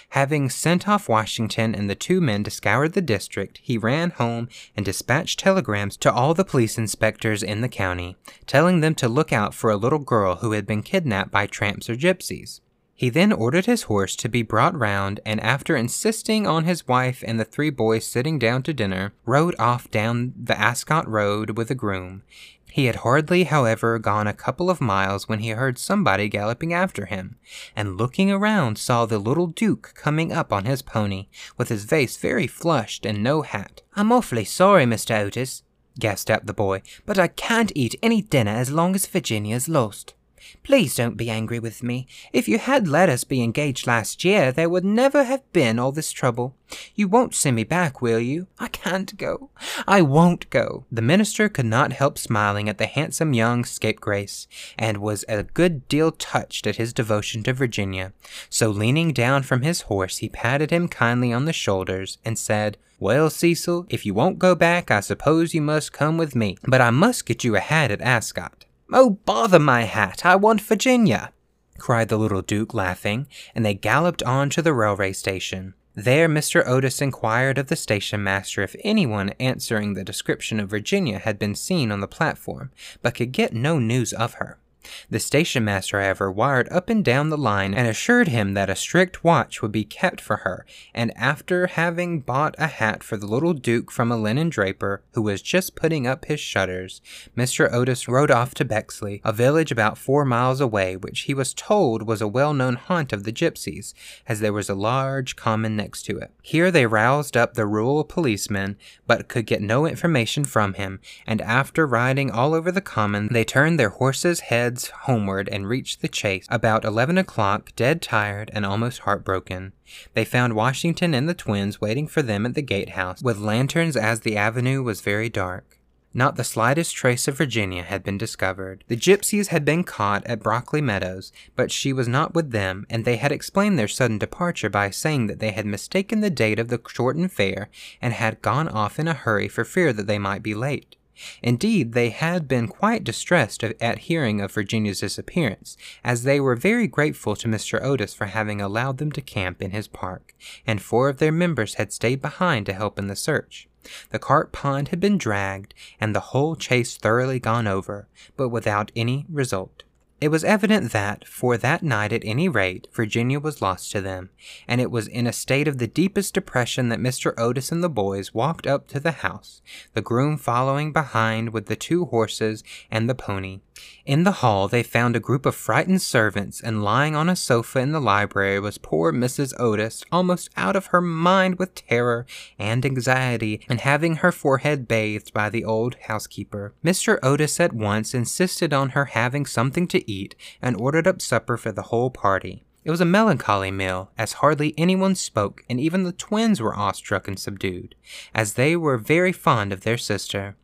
Having 0.09 0.49
sent 0.49 0.87
off 0.87 1.07
Washington 1.07 1.73
and 1.73 1.89
the 1.89 1.95
two 1.95 2.19
men 2.19 2.43
to 2.43 2.51
scour 2.51 2.89
the 2.89 3.01
district, 3.01 3.59
he 3.63 3.77
ran 3.77 4.11
home 4.11 4.49
and 4.75 4.85
dispatched 4.85 5.39
telegrams 5.39 5.95
to 5.97 6.11
all 6.11 6.33
the 6.33 6.43
police 6.43 6.77
inspectors 6.77 7.43
in 7.43 7.61
the 7.61 7.69
county, 7.69 8.17
telling 8.45 8.81
them 8.81 8.95
to 8.95 9.07
look 9.07 9.31
out 9.31 9.53
for 9.53 9.69
a 9.69 9.77
little 9.77 9.99
girl 9.99 10.37
who 10.37 10.51
had 10.51 10.65
been 10.65 10.83
kidnapped 10.83 11.31
by 11.31 11.47
tramps 11.47 11.89
or 11.89 11.95
gypsies. 11.95 12.59
He 12.97 13.11
then 13.11 13.31
ordered 13.31 13.67
his 13.67 13.83
horse 13.83 14.15
to 14.15 14.27
be 14.27 14.41
brought 14.41 14.77
round, 14.77 15.19
and 15.23 15.39
after 15.41 15.75
insisting 15.75 16.47
on 16.47 16.63
his 16.63 16.87
wife 16.87 17.23
and 17.25 17.39
the 17.39 17.45
three 17.45 17.69
boys 17.69 18.07
sitting 18.07 18.39
down 18.39 18.63
to 18.63 18.73
dinner, 18.73 19.13
rode 19.23 19.53
off 19.59 19.91
down 19.91 20.33
the 20.35 20.59
Ascot 20.59 21.07
Road 21.07 21.59
with 21.59 21.69
a 21.69 21.75
groom. 21.75 22.23
He 22.71 22.85
had 22.85 22.97
hardly, 22.97 23.43
however, 23.43 23.99
gone 23.99 24.25
a 24.25 24.33
couple 24.33 24.67
of 24.71 24.81
miles 24.81 25.29
when 25.29 25.39
he 25.39 25.49
heard 25.49 25.77
somebody 25.77 26.27
galloping 26.27 26.73
after 26.73 27.05
him, 27.05 27.37
and 27.75 27.97
looking 27.97 28.31
around 28.31 28.79
saw 28.79 29.05
the 29.05 29.19
little 29.19 29.47
Duke 29.47 29.93
coming 29.93 30.33
up 30.33 30.51
on 30.51 30.65
his 30.65 30.81
pony, 30.81 31.27
with 31.55 31.69
his 31.69 31.85
face 31.85 32.17
very 32.17 32.47
flushed 32.47 33.05
and 33.05 33.21
no 33.21 33.43
hat. 33.43 33.83
I'm 33.95 34.11
awfully 34.11 34.43
sorry, 34.43 34.85
Mr. 34.85 35.15
Otis, 35.19 35.61
gasped 35.99 36.31
out 36.31 36.47
the 36.47 36.53
boy, 36.53 36.81
but 37.05 37.19
I 37.19 37.27
can't 37.27 37.71
eat 37.75 37.93
any 38.01 38.23
dinner 38.23 38.51
as 38.51 38.71
long 38.71 38.95
as 38.95 39.05
Virginia's 39.05 39.69
lost. 39.69 40.15
Please 40.63 40.95
don't 40.95 41.17
be 41.17 41.29
angry 41.29 41.59
with 41.59 41.83
me. 41.83 42.07
If 42.33 42.47
you 42.47 42.57
had 42.57 42.87
let 42.87 43.09
us 43.09 43.23
be 43.23 43.41
engaged 43.41 43.87
last 43.87 44.23
year, 44.23 44.51
there 44.51 44.69
would 44.69 44.85
never 44.85 45.23
have 45.23 45.51
been 45.53 45.79
all 45.79 45.91
this 45.91 46.11
trouble. 46.11 46.55
You 46.95 47.07
won't 47.07 47.33
send 47.33 47.55
me 47.55 47.63
back, 47.63 48.01
will 48.01 48.19
you? 48.19 48.47
I 48.59 48.67
can't 48.67 49.15
go. 49.17 49.49
I 49.87 50.01
won't 50.01 50.49
go. 50.49 50.85
The 50.91 51.01
minister 51.01 51.47
could 51.47 51.65
not 51.65 51.93
help 51.93 52.17
smiling 52.17 52.67
at 52.67 52.77
the 52.77 52.85
handsome 52.85 53.33
young 53.33 53.63
scapegrace, 53.63 54.47
and 54.77 54.97
was 54.97 55.23
a 55.29 55.43
good 55.43 55.87
deal 55.87 56.11
touched 56.11 56.67
at 56.67 56.75
his 56.75 56.93
devotion 56.93 57.43
to 57.43 57.53
Virginia. 57.53 58.13
So 58.49 58.69
leaning 58.69 59.13
down 59.13 59.43
from 59.43 59.61
his 59.61 59.81
horse, 59.81 60.17
he 60.17 60.29
patted 60.29 60.71
him 60.71 60.87
kindly 60.87 61.31
on 61.31 61.45
the 61.45 61.53
shoulders 61.53 62.17
and 62.25 62.37
said, 62.37 62.77
well, 62.99 63.29
Cecil, 63.29 63.85
if 63.89 64.07
you 64.07 64.15
won't 64.15 64.39
go 64.39 64.55
back, 64.55 64.89
I 64.89 65.01
suppose 65.01 65.53
you 65.53 65.61
must 65.61 65.93
come 65.93 66.17
with 66.17 66.35
me. 66.35 66.57
But 66.63 66.81
I 66.81 66.89
must 66.89 67.27
get 67.27 67.43
you 67.43 67.55
a 67.55 67.59
hat 67.59 67.91
at 67.91 68.01
Ascot. 68.01 68.65
Oh, 68.91 69.11
bother 69.25 69.59
my 69.59 69.83
hat! 69.83 70.25
I 70.25 70.35
want 70.35 70.61
Virginia! 70.61 71.31
cried 71.77 72.09
the 72.09 72.17
little 72.17 72.41
Duke, 72.41 72.73
laughing, 72.73 73.27
and 73.53 73.65
they 73.65 73.73
galloped 73.73 74.23
on 74.23 74.49
to 74.51 74.61
the 74.61 74.73
railway 74.73 75.13
station. 75.13 75.73
There, 75.93 76.29
Mr. 76.29 76.65
Otis 76.65 77.01
inquired 77.01 77.57
of 77.57 77.67
the 77.67 77.75
station 77.75 78.23
master 78.23 78.61
if 78.61 78.75
anyone 78.83 79.31
answering 79.39 79.93
the 79.93 80.03
description 80.03 80.59
of 80.59 80.69
Virginia 80.69 81.19
had 81.19 81.39
been 81.39 81.55
seen 81.55 81.91
on 81.91 82.01
the 82.01 82.07
platform, 82.07 82.71
but 83.01 83.15
could 83.15 83.31
get 83.31 83.53
no 83.53 83.79
news 83.79 84.13
of 84.13 84.35
her. 84.35 84.59
The 85.09 85.19
station 85.19 85.63
master, 85.65 86.01
however, 86.01 86.31
wired 86.31 86.69
up 86.69 86.89
and 86.89 87.03
down 87.03 87.29
the 87.29 87.37
line 87.37 87.73
and 87.73 87.87
assured 87.87 88.27
him 88.27 88.53
that 88.53 88.69
a 88.69 88.75
strict 88.75 89.23
watch 89.23 89.61
would 89.61 89.71
be 89.71 89.83
kept 89.83 90.21
for 90.21 90.37
her, 90.37 90.65
and 90.93 91.15
after 91.17 91.67
having 91.67 92.21
bought 92.21 92.55
a 92.57 92.67
hat 92.67 93.03
for 93.03 93.17
the 93.17 93.25
little 93.25 93.53
Duke 93.53 93.91
from 93.91 94.11
a 94.11 94.17
linen 94.17 94.49
draper 94.49 95.01
who 95.13 95.21
was 95.21 95.41
just 95.41 95.75
putting 95.75 96.07
up 96.07 96.25
his 96.25 96.39
shutters, 96.39 97.01
Mr. 97.35 97.71
Otis 97.71 98.07
rode 98.07 98.31
off 98.31 98.53
to 98.55 98.65
Bexley, 98.65 99.21
a 99.23 99.33
village 99.33 99.71
about 99.71 99.97
four 99.97 100.23
miles 100.23 100.61
away, 100.61 100.95
which 100.95 101.21
he 101.21 101.33
was 101.33 101.53
told 101.53 102.03
was 102.03 102.21
a 102.21 102.27
well 102.27 102.53
known 102.53 102.75
haunt 102.75 103.11
of 103.11 103.23
the 103.23 103.33
gypsies, 103.33 103.93
as 104.27 104.39
there 104.39 104.53
was 104.53 104.69
a 104.69 104.75
large 104.75 105.35
common 105.35 105.75
next 105.75 106.03
to 106.03 106.17
it. 106.17 106.31
Here 106.41 106.71
they 106.71 106.85
roused 106.85 107.35
up 107.35 107.53
the 107.53 107.65
rural 107.65 108.03
policeman, 108.03 108.77
but 109.05 109.27
could 109.27 109.45
get 109.45 109.61
no 109.61 109.85
information 109.85 110.43
from 110.45 110.73
him, 110.75 110.99
and 111.25 111.41
after 111.41 111.85
riding 111.85 112.31
all 112.31 112.53
over 112.53 112.71
the 112.71 112.81
common, 112.81 113.29
they 113.31 113.43
turned 113.43 113.79
their 113.79 113.89
horses' 113.89 114.41
heads 114.41 114.76
heads 114.77 114.89
homeward 115.05 115.49
and 115.51 115.67
reached 115.67 116.01
the 116.01 116.07
chase 116.07 116.45
about 116.49 116.85
11 116.85 117.17
o'clock, 117.17 117.71
dead 117.75 117.99
tired 117.99 118.51
and 118.53 118.63
almost 118.63 118.99
heartbroken. 118.99 119.73
They 120.13 120.23
found 120.23 120.53
Washington 120.53 121.15
and 121.15 121.27
the 121.27 121.33
twins 121.33 121.81
waiting 121.81 122.07
for 122.07 122.21
them 122.21 122.45
at 122.45 122.53
the 122.53 122.61
gatehouse 122.61 123.23
with 123.23 123.39
lanterns 123.39 123.97
as 123.97 124.19
the 124.19 124.37
avenue 124.37 124.83
was 124.83 125.01
very 125.01 125.29
dark. 125.29 125.79
Not 126.13 126.35
the 126.35 126.43
slightest 126.43 126.95
trace 126.95 127.27
of 127.27 127.37
Virginia 127.37 127.81
had 127.81 128.03
been 128.03 128.19
discovered. 128.19 128.83
The 128.87 128.95
gypsies 128.95 129.47
had 129.47 129.65
been 129.65 129.83
caught 129.83 130.25
at 130.27 130.43
Brockley 130.43 130.81
Meadows, 130.81 131.31
but 131.55 131.71
she 131.71 131.91
was 131.91 132.07
not 132.07 132.35
with 132.35 132.51
them, 132.51 132.85
and 132.87 133.03
they 133.03 133.17
had 133.17 133.31
explained 133.31 133.79
their 133.79 133.87
sudden 133.87 134.19
departure 134.19 134.69
by 134.69 134.91
saying 134.91 135.25
that 135.27 135.39
they 135.39 135.51
had 135.51 135.65
mistaken 135.65 136.21
the 136.21 136.29
date 136.29 136.59
of 136.59 136.67
the 136.67 136.77
Chorton 136.77 137.29
fair 137.29 137.69
and 137.99 138.13
had 138.13 138.43
gone 138.43 138.67
off 138.67 138.99
in 138.99 139.07
a 139.07 139.13
hurry 139.13 139.47
for 139.47 139.65
fear 139.65 139.91
that 139.91 140.05
they 140.05 140.19
might 140.19 140.43
be 140.43 140.53
late. 140.53 140.96
Indeed, 141.41 141.93
they 141.93 142.09
had 142.09 142.47
been 142.47 142.67
quite 142.67 143.03
distressed 143.03 143.63
at 143.63 143.97
hearing 143.99 144.41
of 144.41 144.51
Virginia's 144.51 144.99
disappearance, 144.99 145.77
as 146.03 146.23
they 146.23 146.39
were 146.39 146.55
very 146.55 146.87
grateful 146.87 147.35
to 147.35 147.47
Mr. 147.47 147.81
Otis 147.81 148.13
for 148.13 148.25
having 148.25 148.61
allowed 148.61 148.97
them 148.97 149.11
to 149.13 149.21
camp 149.21 149.61
in 149.61 149.71
his 149.71 149.87
park, 149.87 150.33
and 150.65 150.81
four 150.81 151.09
of 151.09 151.17
their 151.17 151.31
members 151.31 151.75
had 151.75 151.93
stayed 151.93 152.21
behind 152.21 152.65
to 152.65 152.73
help 152.73 152.99
in 152.99 153.07
the 153.07 153.15
search. 153.15 153.67
The 154.09 154.19
cart 154.19 154.51
pond 154.51 154.89
had 154.89 154.99
been 154.99 155.17
dragged, 155.17 155.73
and 155.99 156.13
the 156.13 156.31
whole 156.31 156.55
chase 156.55 156.97
thoroughly 156.97 157.39
gone 157.39 157.67
over, 157.67 158.07
but 158.35 158.49
without 158.49 158.91
any 158.95 159.25
result. 159.29 159.83
It 160.19 160.29
was 160.29 160.43
evident 160.43 160.93
that, 160.93 161.27
for 161.27 161.57
that 161.57 161.83
night 161.83 162.11
at 162.11 162.25
any 162.25 162.49
rate, 162.49 162.87
Virginia 162.91 163.39
was 163.39 163.61
lost 163.61 163.91
to 163.91 164.01
them, 164.01 164.31
and 164.67 164.81
it 164.81 164.89
was 164.89 165.07
in 165.07 165.27
a 165.27 165.33
state 165.33 165.67
of 165.67 165.77
the 165.77 165.85
deepest 165.85 166.33
depression 166.33 166.89
that 166.89 166.99
Mr. 166.99 167.35
Otis 167.37 167.71
and 167.71 167.83
the 167.83 167.89
boys 167.89 168.33
walked 168.33 168.65
up 168.65 168.87
to 168.87 168.99
the 168.99 169.11
house, 169.11 169.61
the 169.93 170.01
groom 170.01 170.35
following 170.35 170.91
behind 170.91 171.53
with 171.53 171.67
the 171.67 171.75
two 171.75 172.05
horses 172.05 172.63
and 172.89 173.07
the 173.07 173.13
pony. 173.13 173.59
In 174.05 174.23
the 174.23 174.39
hall, 174.43 174.67
they 174.67 174.83
found 174.83 175.15
a 175.15 175.19
group 175.19 175.45
of 175.45 175.53
frightened 175.53 176.01
servants, 176.01 176.61
and 176.61 176.83
lying 176.83 177.15
on 177.15 177.27
a 177.27 177.35
sofa 177.35 177.79
in 177.79 177.91
the 177.91 177.99
library 177.99 178.59
was 178.59 178.77
poor 178.77 179.11
Mrs. 179.11 179.53
Otis, 179.59 180.03
almost 180.11 180.49
out 180.55 180.75
of 180.77 180.87
her 180.87 181.01
mind 181.01 181.59
with 181.59 181.75
terror 181.75 182.25
and 182.57 182.85
anxiety, 182.85 183.59
and 183.67 183.81
having 183.81 184.17
her 184.17 184.31
forehead 184.31 184.87
bathed 184.87 185.33
by 185.33 185.49
the 185.49 185.65
old 185.65 185.95
housekeeper. 186.03 186.73
Mr. 186.83 187.19
Otis 187.21 187.59
at 187.59 187.73
once 187.73 188.13
insisted 188.13 188.71
on 188.71 188.89
her 188.89 189.05
having 189.05 189.45
something 189.45 189.87
to 189.89 190.09
eat, 190.09 190.35
and 190.61 190.77
ordered 190.77 191.05
up 191.05 191.21
supper 191.21 191.57
for 191.57 191.73
the 191.73 191.83
whole 191.83 192.09
party. 192.09 192.63
It 192.85 192.91
was 192.91 193.01
a 193.01 193.05
melancholy 193.05 193.71
meal, 193.71 194.11
as 194.17 194.33
hardly 194.33 194.73
anyone 194.77 195.15
spoke, 195.15 195.65
and 195.69 195.77
even 195.77 196.03
the 196.03 196.13
twins 196.13 196.61
were 196.61 196.73
awestruck 196.73 197.27
and 197.27 197.37
subdued, 197.37 197.95
as 198.33 198.53
they 198.53 198.77
were 198.77 198.97
very 198.97 199.33
fond 199.33 199.73
of 199.73 199.81
their 199.81 199.97
sister. 199.97 200.55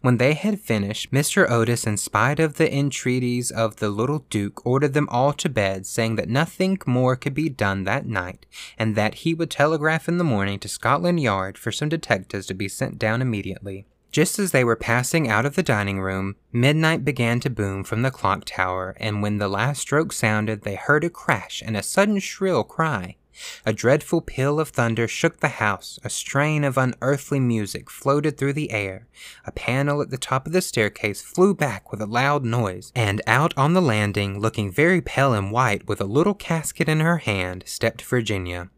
When 0.00 0.16
they 0.16 0.34
had 0.34 0.60
finished, 0.60 1.12
Mr. 1.12 1.48
Otis, 1.50 1.86
in 1.86 1.96
spite 1.96 2.40
of 2.40 2.54
the 2.54 2.74
entreaties 2.74 3.50
of 3.50 3.76
the 3.76 3.90
little 3.90 4.24
Duke, 4.30 4.64
ordered 4.66 4.94
them 4.94 5.08
all 5.10 5.32
to 5.34 5.48
bed, 5.48 5.86
saying 5.86 6.16
that 6.16 6.28
nothing 6.28 6.78
more 6.86 7.16
could 7.16 7.34
be 7.34 7.48
done 7.48 7.84
that 7.84 8.06
night, 8.06 8.46
and 8.78 8.96
that 8.96 9.16
he 9.16 9.34
would 9.34 9.50
telegraph 9.50 10.08
in 10.08 10.18
the 10.18 10.24
morning 10.24 10.58
to 10.60 10.68
Scotland 10.68 11.20
Yard 11.20 11.58
for 11.58 11.72
some 11.72 11.88
detectives 11.88 12.46
to 12.46 12.54
be 12.54 12.68
sent 12.68 12.98
down 12.98 13.22
immediately. 13.22 13.86
Just 14.10 14.38
as 14.38 14.52
they 14.52 14.64
were 14.64 14.76
passing 14.76 15.28
out 15.28 15.44
of 15.44 15.54
the 15.54 15.62
dining 15.62 16.00
room, 16.00 16.36
midnight 16.50 17.04
began 17.04 17.40
to 17.40 17.50
boom 17.50 17.84
from 17.84 18.02
the 18.02 18.10
clock 18.10 18.44
tower, 18.46 18.96
and 18.98 19.22
when 19.22 19.38
the 19.38 19.48
last 19.48 19.82
stroke 19.82 20.12
sounded, 20.12 20.62
they 20.62 20.76
heard 20.76 21.04
a 21.04 21.10
crash 21.10 21.62
and 21.64 21.76
a 21.76 21.82
sudden 21.82 22.18
shrill 22.18 22.64
cry. 22.64 23.16
A 23.64 23.72
dreadful 23.72 24.20
peal 24.20 24.58
of 24.60 24.70
thunder 24.70 25.08
shook 25.08 25.40
the 25.40 25.48
house, 25.48 25.98
a 26.04 26.10
strain 26.10 26.64
of 26.64 26.78
unearthly 26.78 27.40
music 27.40 27.90
floated 27.90 28.36
through 28.36 28.54
the 28.54 28.70
air, 28.70 29.06
a 29.44 29.52
panel 29.52 30.00
at 30.02 30.10
the 30.10 30.18
top 30.18 30.46
of 30.46 30.52
the 30.52 30.60
staircase 30.60 31.22
flew 31.22 31.54
back 31.54 31.90
with 31.90 32.00
a 32.00 32.06
loud 32.06 32.44
noise, 32.44 32.92
and 32.94 33.22
out 33.26 33.52
on 33.56 33.74
the 33.74 33.82
landing, 33.82 34.40
looking 34.40 34.70
very 34.70 35.00
pale 35.00 35.32
and 35.32 35.52
white 35.52 35.86
with 35.86 36.00
a 36.00 36.04
little 36.04 36.34
casket 36.34 36.88
in 36.88 37.00
her 37.00 37.18
hand, 37.18 37.64
stepped 37.66 38.02
Virginia. 38.02 38.70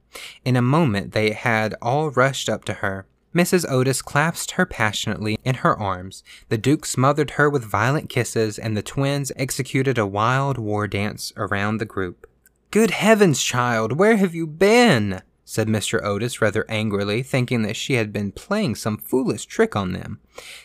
In 0.44 0.56
a 0.56 0.62
moment 0.62 1.12
they 1.12 1.32
had 1.32 1.74
all 1.80 2.10
rushed 2.10 2.48
up 2.48 2.64
to 2.64 2.74
her. 2.74 3.06
Mrs. 3.34 3.64
Otis 3.70 4.02
clasped 4.02 4.52
her 4.52 4.66
passionately 4.66 5.38
in 5.44 5.56
her 5.56 5.78
arms, 5.78 6.24
the 6.48 6.58
Duke 6.58 6.84
smothered 6.84 7.32
her 7.32 7.48
with 7.48 7.62
violent 7.62 8.08
kisses, 8.08 8.58
and 8.58 8.76
the 8.76 8.82
twins 8.82 9.30
executed 9.36 9.98
a 9.98 10.06
wild 10.06 10.58
war 10.58 10.88
dance 10.88 11.32
around 11.36 11.78
the 11.78 11.84
group. 11.84 12.26
Good 12.70 12.92
heavens, 12.92 13.42
child, 13.42 13.98
where 13.98 14.16
have 14.16 14.32
you 14.32 14.46
been? 14.46 15.22
said 15.44 15.66
Mr. 15.66 16.00
Otis 16.04 16.40
rather 16.40 16.64
angrily, 16.68 17.20
thinking 17.24 17.62
that 17.62 17.74
she 17.74 17.94
had 17.94 18.12
been 18.12 18.30
playing 18.30 18.76
some 18.76 18.96
foolish 18.96 19.46
trick 19.46 19.74
on 19.74 19.92
them. 19.92 20.20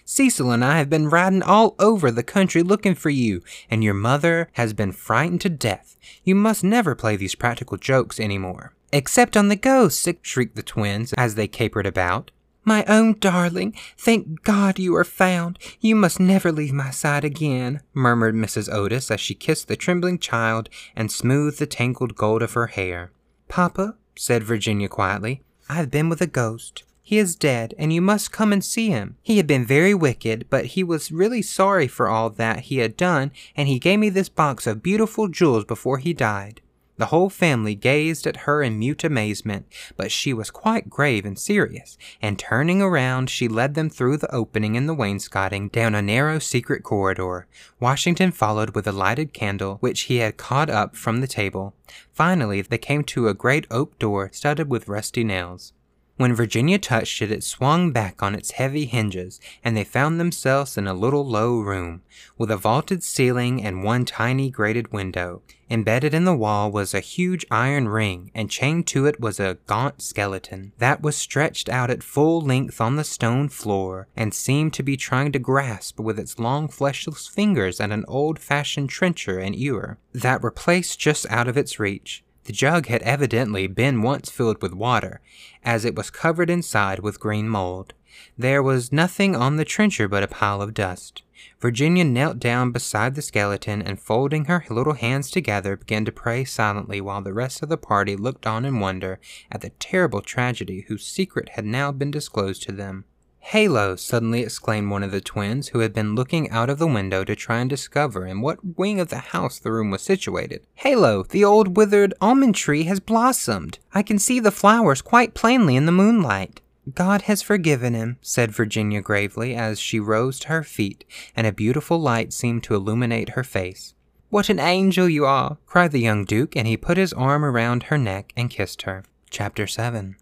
Cecil 0.05 0.51
and 0.51 0.63
I 0.63 0.77
have 0.77 0.87
been 0.87 1.09
riding 1.09 1.41
all 1.41 1.73
over 1.79 2.11
the 2.11 2.21
country 2.21 2.61
looking 2.61 2.93
for 2.93 3.09
you, 3.09 3.41
and 3.71 3.83
your 3.83 3.95
mother 3.95 4.49
has 4.53 4.73
been 4.73 4.91
frightened 4.91 5.41
to 5.41 5.49
death. 5.49 5.97
You 6.23 6.35
must 6.35 6.63
never 6.63 6.93
play 6.93 7.15
these 7.15 7.33
practical 7.33 7.77
jokes 7.77 8.19
any 8.19 8.37
more. 8.37 8.75
Except 8.93 9.35
on 9.35 9.47
the 9.47 9.55
ghosts, 9.55 10.07
shrieked 10.21 10.55
the 10.55 10.61
twins 10.61 11.11
as 11.13 11.33
they 11.33 11.47
capered 11.47 11.87
about. 11.87 12.29
My 12.67 12.83
own 12.85 13.19
darling, 13.19 13.75
thank 13.95 14.41
God 14.41 14.79
you 14.79 14.95
are 14.95 15.03
found. 15.03 15.59
You 15.79 15.95
must 15.95 16.19
never 16.19 16.51
leave 16.51 16.73
my 16.73 16.89
side 16.89 17.23
again, 17.23 17.81
murmured 17.93 18.33
Mrs. 18.33 18.73
Otis 18.73 19.11
as 19.11 19.19
she 19.19 19.35
kissed 19.35 19.67
the 19.67 19.75
trembling 19.75 20.17
child 20.17 20.67
and 20.95 21.11
smoothed 21.11 21.59
the 21.59 21.67
tangled 21.67 22.15
gold 22.15 22.41
of 22.41 22.53
her 22.53 22.67
hair. 22.67 23.11
Papa, 23.47 23.95
said 24.15 24.43
Virginia 24.43 24.89
quietly, 24.89 25.43
I 25.69 25.75
have 25.75 25.91
been 25.91 26.09
with 26.09 26.21
a 26.21 26.27
ghost. 26.27 26.83
He 27.03 27.19
is 27.19 27.35
dead, 27.35 27.75
and 27.77 27.93
you 27.93 28.01
must 28.01 28.31
come 28.31 28.51
and 28.51 28.65
see 28.65 28.89
him. 28.89 29.17
He 29.21 29.37
had 29.37 29.45
been 29.45 29.63
very 29.63 29.93
wicked, 29.93 30.47
but 30.49 30.65
he 30.65 30.83
was 30.83 31.11
really 31.11 31.43
sorry 31.43 31.87
for 31.87 32.09
all 32.09 32.31
that 32.31 32.61
he 32.61 32.77
had 32.77 32.97
done, 32.97 33.31
and 33.55 33.67
he 33.67 33.77
gave 33.77 33.99
me 33.99 34.09
this 34.09 34.27
box 34.27 34.65
of 34.65 34.81
beautiful 34.81 35.27
jewels 35.27 35.65
before 35.65 35.99
he 35.99 36.13
died. 36.15 36.61
The 36.97 37.07
whole 37.07 37.29
family 37.29 37.75
gazed 37.75 38.25
at 38.25 38.37
her 38.47 38.63
in 38.63 38.79
mute 38.79 39.03
amazement, 39.03 39.65
but 39.97 40.11
she 40.11 40.33
was 40.33 40.49
quite 40.49 40.89
grave 40.89 41.25
and 41.25 41.37
serious, 41.37 41.97
and 42.21 42.39
turning 42.39 42.81
around, 42.81 43.29
she 43.29 43.47
led 43.49 43.73
them 43.75 43.89
through 43.89 44.17
the 44.17 44.33
opening 44.33 44.75
in 44.75 44.85
the 44.85 44.93
wainscoting 44.93 45.67
down 45.69 45.93
a 45.93 46.01
narrow 46.01 46.39
secret 46.39 46.83
corridor. 46.83 47.47
Washington 47.79 48.31
followed 48.31 48.75
with 48.75 48.87
a 48.87 48.93
lighted 48.93 49.33
candle, 49.33 49.77
which 49.81 50.01
he 50.03 50.17
had 50.17 50.37
caught 50.37 50.69
up 50.69 50.95
from 50.95 51.19
the 51.19 51.27
table. 51.27 51.73
Finally, 52.13 52.61
they 52.61 52.77
came 52.77 53.03
to 53.03 53.27
a 53.27 53.33
great 53.33 53.67
oak 53.69 53.99
door 53.99 54.29
studded 54.31 54.69
with 54.69 54.87
rusty 54.87 55.23
nails. 55.23 55.73
When 56.17 56.33
Virginia 56.33 56.79
touched 56.79 57.21
it, 57.21 57.29
it 57.29 57.43
swung 57.43 57.91
back 57.91 58.23
on 58.23 58.35
its 58.35 58.51
heavy 58.51 58.85
hinges, 58.85 59.41
and 59.65 59.75
they 59.75 59.83
found 59.83 60.17
themselves 60.17 60.77
in 60.77 60.87
a 60.87 60.93
little 60.93 61.27
low 61.27 61.59
room, 61.59 62.03
with 62.37 62.49
a 62.49 62.55
vaulted 62.55 63.03
ceiling 63.03 63.61
and 63.61 63.83
one 63.83 64.05
tiny 64.05 64.49
grated 64.49 64.93
window. 64.93 65.41
Embedded 65.69 66.13
in 66.13 66.23
the 66.23 66.35
wall 66.35 66.71
was 66.71 66.93
a 66.93 67.01
huge 67.01 67.45
iron 67.51 67.89
ring, 67.89 68.31
and 68.33 68.49
chained 68.49 68.87
to 68.87 69.05
it 69.05 69.19
was 69.19 69.41
a 69.41 69.57
gaunt 69.67 70.01
skeleton 70.01 70.71
that 70.77 71.01
was 71.01 71.17
stretched 71.17 71.67
out 71.67 71.89
at 71.89 72.01
full 72.01 72.39
length 72.39 72.79
on 72.79 72.95
the 72.95 73.03
stone 73.03 73.49
floor, 73.49 74.07
and 74.15 74.33
seemed 74.33 74.71
to 74.71 74.83
be 74.83 74.95
trying 74.95 75.33
to 75.33 75.39
grasp 75.39 75.99
with 75.99 76.17
its 76.17 76.39
long 76.39 76.69
fleshless 76.69 77.27
fingers 77.27 77.81
at 77.81 77.91
an 77.91 78.05
old 78.07 78.39
fashioned 78.39 78.89
trencher 78.89 79.37
and 79.37 79.53
ewer 79.53 79.97
that 80.13 80.41
were 80.41 80.49
placed 80.49 80.97
just 80.97 81.25
out 81.29 81.49
of 81.49 81.57
its 81.57 81.77
reach. 81.77 82.23
The 82.45 82.53
jug 82.53 82.85
had 82.87 83.01
evidently 83.01 83.65
been 83.67 84.03
once 84.03 84.29
filled 84.29 84.61
with 84.61 84.73
water, 84.73 85.19
as 85.63 85.83
it 85.83 85.95
was 85.95 86.11
covered 86.11 86.49
inside 86.49 86.99
with 86.99 87.19
green 87.19 87.49
mold. 87.49 87.93
There 88.37 88.61
was 88.61 88.91
nothing 88.91 89.35
on 89.35 89.57
the 89.57 89.65
trencher 89.65 90.07
but 90.07 90.23
a 90.23 90.27
pile 90.27 90.61
of 90.61 90.73
dust. 90.73 91.23
Virginia 91.59 92.03
knelt 92.03 92.39
down 92.39 92.71
beside 92.71 93.15
the 93.15 93.21
skeleton 93.21 93.81
and, 93.81 93.99
folding 93.99 94.45
her 94.45 94.63
little 94.69 94.93
hands 94.93 95.31
together, 95.31 95.75
began 95.75 96.05
to 96.05 96.11
pray 96.11 96.45
silently 96.45 97.01
while 97.01 97.21
the 97.21 97.33
rest 97.33 97.63
of 97.63 97.69
the 97.69 97.77
party 97.77 98.15
looked 98.15 98.45
on 98.45 98.63
in 98.63 98.79
wonder 98.79 99.19
at 99.51 99.61
the 99.61 99.71
terrible 99.71 100.21
tragedy 100.21 100.85
whose 100.87 101.05
secret 101.05 101.49
had 101.49 101.65
now 101.65 101.91
been 101.91 102.11
disclosed 102.11 102.61
to 102.63 102.71
them. 102.71 103.05
Halo! 103.49 103.95
suddenly 103.95 104.41
exclaimed 104.41 104.89
one 104.89 105.03
of 105.03 105.11
the 105.11 105.21
twins, 105.21 105.67
who 105.67 105.79
had 105.79 105.93
been 105.93 106.15
looking 106.15 106.49
out 106.49 106.67
of 106.67 106.79
the 106.79 106.87
window 106.87 107.23
to 107.23 107.35
try 107.35 107.59
and 107.59 107.69
discover 107.69 108.25
in 108.25 108.41
what 108.41 108.75
wing 108.75 108.99
of 108.99 109.09
the 109.09 109.19
house 109.19 109.59
the 109.59 109.71
room 109.71 109.91
was 109.91 110.01
situated. 110.01 110.65
Halo, 110.73 111.21
the 111.21 111.45
old 111.45 111.77
withered 111.77 112.15
almond 112.19 112.55
tree 112.55 112.85
has 112.85 112.99
blossomed. 112.99 113.77
I 113.93 114.01
can 114.01 114.17
see 114.17 114.39
the 114.39 114.49
flowers 114.49 115.03
quite 115.03 115.35
plainly 115.35 115.75
in 115.75 115.85
the 115.85 115.91
moonlight. 115.91 116.61
God 116.95 117.21
has 117.23 117.43
forgiven 117.43 117.93
him, 117.93 118.17
said 118.19 118.49
Virginia 118.51 118.99
gravely 118.99 119.53
as 119.53 119.79
she 119.79 119.99
rose 119.99 120.39
to 120.39 120.47
her 120.47 120.63
feet, 120.63 121.05
and 121.35 121.45
a 121.45 121.51
beautiful 121.51 121.99
light 121.99 122.33
seemed 122.33 122.63
to 122.63 122.73
illuminate 122.73 123.29
her 123.29 123.43
face. 123.43 123.93
What 124.31 124.49
an 124.49 124.59
angel 124.59 125.07
you 125.07 125.27
are! 125.27 125.59
cried 125.67 125.91
the 125.91 125.99
young 125.99 126.25
Duke, 126.25 126.55
and 126.55 126.67
he 126.67 126.77
put 126.77 126.97
his 126.97 127.13
arm 127.13 127.45
around 127.45 127.83
her 127.83 127.97
neck 127.99 128.33
and 128.35 128.49
kissed 128.49 128.81
her. 128.81 129.03
Chapter 129.29 129.67
7 129.67 130.15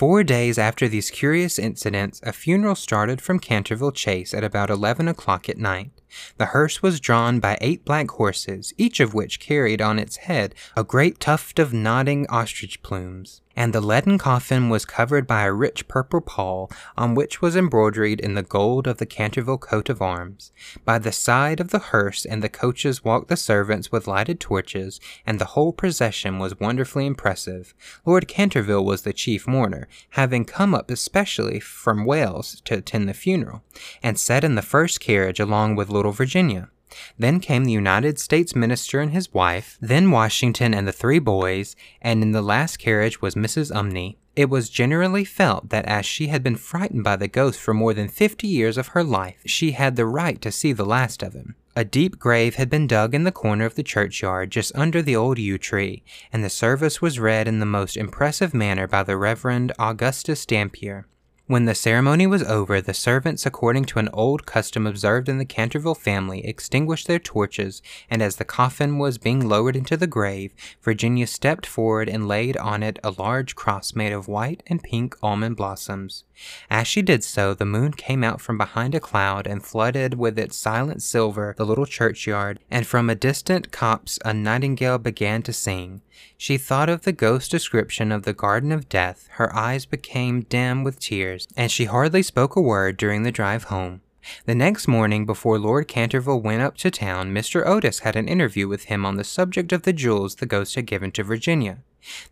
Four 0.00 0.24
days 0.24 0.56
after 0.56 0.88
these 0.88 1.10
curious 1.10 1.58
incidents, 1.58 2.22
a 2.24 2.32
funeral 2.32 2.74
started 2.74 3.20
from 3.20 3.38
Canterville 3.38 3.92
Chase 3.92 4.32
at 4.32 4.42
about 4.42 4.70
11 4.70 5.08
o'clock 5.08 5.46
at 5.50 5.58
night. 5.58 5.90
The 6.36 6.46
hearse 6.46 6.82
was 6.82 7.00
drawn 7.00 7.40
by 7.40 7.58
eight 7.60 7.84
black 7.84 8.10
horses, 8.10 8.72
each 8.76 9.00
of 9.00 9.14
which 9.14 9.40
carried 9.40 9.80
on 9.80 9.98
its 9.98 10.16
head 10.16 10.54
a 10.76 10.84
great 10.84 11.20
tuft 11.20 11.58
of 11.58 11.72
nodding 11.72 12.26
ostrich 12.28 12.82
plumes, 12.82 13.42
and 13.56 13.72
the 13.72 13.80
leaden 13.80 14.16
coffin 14.16 14.68
was 14.70 14.84
covered 14.84 15.26
by 15.26 15.42
a 15.42 15.52
rich 15.52 15.86
purple 15.88 16.20
pall 16.20 16.70
on 16.96 17.14
which 17.14 17.42
was 17.42 17.56
embroidered 17.56 18.20
in 18.20 18.34
the 18.34 18.42
gold 18.42 18.86
of 18.86 18.98
the 18.98 19.06
Canterville 19.06 19.58
coat 19.58 19.88
of 19.88 20.00
arms. 20.00 20.52
By 20.84 20.98
the 20.98 21.12
side 21.12 21.60
of 21.60 21.68
the 21.68 21.78
hearse 21.78 22.24
and 22.24 22.42
the 22.42 22.48
coaches 22.48 23.04
walked 23.04 23.28
the 23.28 23.36
servants 23.36 23.92
with 23.92 24.06
lighted 24.06 24.40
torches, 24.40 25.00
and 25.26 25.38
the 25.38 25.52
whole 25.56 25.72
procession 25.72 26.38
was 26.38 26.58
wonderfully 26.58 27.06
impressive. 27.06 27.74
Lord 28.06 28.28
Canterville 28.28 28.84
was 28.84 29.02
the 29.02 29.12
chief 29.12 29.46
mourner, 29.46 29.88
having 30.10 30.44
come 30.44 30.74
up 30.74 30.90
especially 30.90 31.60
from 31.60 32.04
Wales 32.06 32.62
to 32.64 32.78
attend 32.78 33.08
the 33.08 33.14
funeral, 33.14 33.62
and 34.02 34.18
sat 34.18 34.44
in 34.44 34.54
the 34.54 34.62
first 34.62 35.00
carriage 35.00 35.40
along 35.40 35.76
with 35.76 35.90
little 36.00 36.12
Virginia. 36.12 36.70
Then 37.18 37.40
came 37.40 37.64
the 37.64 37.72
United 37.72 38.18
States 38.18 38.56
minister 38.56 39.00
and 39.00 39.12
his 39.12 39.34
wife, 39.34 39.76
then 39.82 40.10
Washington 40.10 40.72
and 40.72 40.88
the 40.88 40.92
three 40.92 41.18
boys, 41.18 41.76
and 42.00 42.22
in 42.22 42.32
the 42.32 42.42
last 42.42 42.78
carriage 42.78 43.20
was 43.20 43.34
Mrs. 43.34 43.70
Umney. 43.70 44.16
It 44.34 44.48
was 44.48 44.70
generally 44.70 45.24
felt 45.24 45.68
that 45.68 45.84
as 45.84 46.06
she 46.06 46.28
had 46.28 46.42
been 46.42 46.56
frightened 46.56 47.04
by 47.04 47.16
the 47.16 47.28
ghost 47.28 47.60
for 47.60 47.74
more 47.74 47.92
than 47.92 48.08
fifty 48.08 48.46
years 48.46 48.78
of 48.78 48.88
her 48.88 49.04
life, 49.04 49.42
she 49.44 49.72
had 49.72 49.96
the 49.96 50.06
right 50.06 50.40
to 50.40 50.50
see 50.50 50.72
the 50.72 50.86
last 50.86 51.22
of 51.22 51.34
him. 51.34 51.54
A 51.76 51.84
deep 51.84 52.18
grave 52.18 52.54
had 52.54 52.70
been 52.70 52.86
dug 52.86 53.14
in 53.14 53.24
the 53.24 53.32
corner 53.32 53.66
of 53.66 53.74
the 53.74 53.82
churchyard 53.82 54.50
just 54.50 54.74
under 54.74 55.02
the 55.02 55.14
old 55.14 55.38
yew 55.38 55.58
tree, 55.58 56.02
and 56.32 56.42
the 56.42 56.50
service 56.50 57.02
was 57.02 57.20
read 57.20 57.46
in 57.46 57.58
the 57.58 57.66
most 57.66 57.96
impressive 57.96 58.54
manner 58.54 58.86
by 58.86 59.02
the 59.02 59.16
Reverend 59.16 59.72
Augustus 59.78 60.46
Dampier. 60.46 61.06
When 61.50 61.64
the 61.64 61.74
ceremony 61.74 62.28
was 62.28 62.44
over, 62.44 62.80
the 62.80 62.94
servants, 62.94 63.44
according 63.44 63.86
to 63.86 63.98
an 63.98 64.08
old 64.12 64.46
custom 64.46 64.86
observed 64.86 65.28
in 65.28 65.38
the 65.38 65.44
Canterville 65.44 65.96
family, 65.96 66.46
extinguished 66.46 67.08
their 67.08 67.18
torches, 67.18 67.82
and 68.08 68.22
as 68.22 68.36
the 68.36 68.44
coffin 68.44 68.98
was 68.98 69.18
being 69.18 69.48
lowered 69.48 69.74
into 69.74 69.96
the 69.96 70.06
grave, 70.06 70.54
Virginia 70.80 71.26
stepped 71.26 71.66
forward 71.66 72.08
and 72.08 72.28
laid 72.28 72.56
on 72.56 72.84
it 72.84 73.00
a 73.02 73.10
large 73.10 73.56
cross 73.56 73.96
made 73.96 74.12
of 74.12 74.28
white 74.28 74.62
and 74.68 74.84
pink 74.84 75.16
almond 75.24 75.56
blossoms. 75.56 76.22
As 76.70 76.86
she 76.86 77.02
did 77.02 77.24
so, 77.24 77.52
the 77.52 77.64
moon 77.64 77.94
came 77.94 78.22
out 78.22 78.40
from 78.40 78.56
behind 78.56 78.94
a 78.94 79.00
cloud 79.00 79.48
and 79.48 79.64
flooded 79.64 80.14
with 80.14 80.38
its 80.38 80.56
silent 80.56 81.02
silver 81.02 81.56
the 81.58 81.66
little 81.66 81.84
churchyard, 81.84 82.60
and 82.70 82.86
from 82.86 83.10
a 83.10 83.16
distant 83.16 83.72
copse 83.72 84.20
a 84.24 84.32
nightingale 84.32 84.98
began 84.98 85.42
to 85.42 85.52
sing. 85.52 86.00
She 86.36 86.58
thought 86.58 86.88
of 86.88 87.02
the 87.02 87.12
ghost's 87.12 87.48
description 87.48 88.12
of 88.12 88.22
the 88.22 88.32
Garden 88.32 88.72
of 88.72 88.88
Death, 88.88 89.28
her 89.32 89.54
eyes 89.54 89.86
became 89.86 90.42
dim 90.42 90.84
with 90.84 91.00
tears, 91.00 91.39
and 91.56 91.70
she 91.70 91.86
hardly 91.86 92.22
spoke 92.22 92.56
a 92.56 92.60
word 92.60 92.96
during 92.96 93.22
the 93.22 93.32
drive 93.32 93.64
home. 93.64 94.00
The 94.44 94.54
next 94.54 94.86
morning, 94.86 95.24
before 95.24 95.58
Lord 95.58 95.88
Canterville 95.88 96.42
went 96.42 96.62
up 96.62 96.76
to 96.78 96.90
town, 96.90 97.32
Mr. 97.32 97.66
Otis 97.66 98.00
had 98.00 98.16
an 98.16 98.28
interview 98.28 98.68
with 98.68 98.84
him 98.84 99.06
on 99.06 99.16
the 99.16 99.24
subject 99.24 99.72
of 99.72 99.82
the 99.82 99.92
jewels 99.92 100.36
the 100.36 100.46
ghost 100.46 100.74
had 100.74 100.86
given 100.86 101.10
to 101.12 101.24
Virginia. 101.24 101.78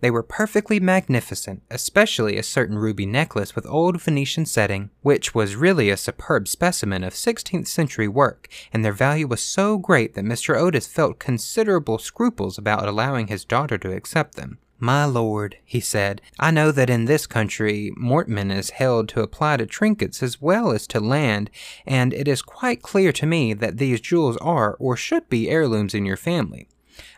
They 0.00 0.10
were 0.10 0.22
perfectly 0.22 0.80
magnificent, 0.80 1.62
especially 1.70 2.36
a 2.36 2.42
certain 2.42 2.78
ruby 2.78 3.06
necklace 3.06 3.54
with 3.54 3.66
old 3.66 4.00
Venetian 4.00 4.46
setting, 4.46 4.90
which 5.02 5.34
was 5.34 5.56
really 5.56 5.90
a 5.90 5.96
superb 5.96 6.48
specimen 6.48 7.04
of 7.04 7.12
16th 7.12 7.68
century 7.68 8.08
work, 8.08 8.48
and 8.72 8.84
their 8.84 8.92
value 8.92 9.26
was 9.26 9.42
so 9.42 9.78
great 9.78 10.14
that 10.14 10.24
Mr. 10.24 10.58
Otis 10.58 10.86
felt 10.86 11.18
considerable 11.18 11.98
scruples 11.98 12.58
about 12.58 12.88
allowing 12.88 13.26
his 13.26 13.44
daughter 13.44 13.78
to 13.78 13.92
accept 13.92 14.36
them. 14.36 14.58
My 14.80 15.04
lord, 15.04 15.56
he 15.64 15.80
said, 15.80 16.22
I 16.38 16.52
know 16.52 16.70
that 16.70 16.88
in 16.88 17.06
this 17.06 17.26
country 17.26 17.92
mortmain 17.96 18.52
is 18.56 18.70
held 18.70 19.08
to 19.08 19.22
apply 19.22 19.56
to 19.56 19.66
trinkets 19.66 20.22
as 20.22 20.40
well 20.40 20.70
as 20.70 20.86
to 20.88 21.00
land, 21.00 21.50
and 21.84 22.14
it 22.14 22.28
is 22.28 22.42
quite 22.42 22.80
clear 22.80 23.10
to 23.12 23.26
me 23.26 23.54
that 23.54 23.78
these 23.78 24.00
jewels 24.00 24.36
are 24.36 24.76
or 24.78 24.96
should 24.96 25.28
be 25.28 25.50
heirlooms 25.50 25.94
in 25.94 26.06
your 26.06 26.16
family. 26.16 26.68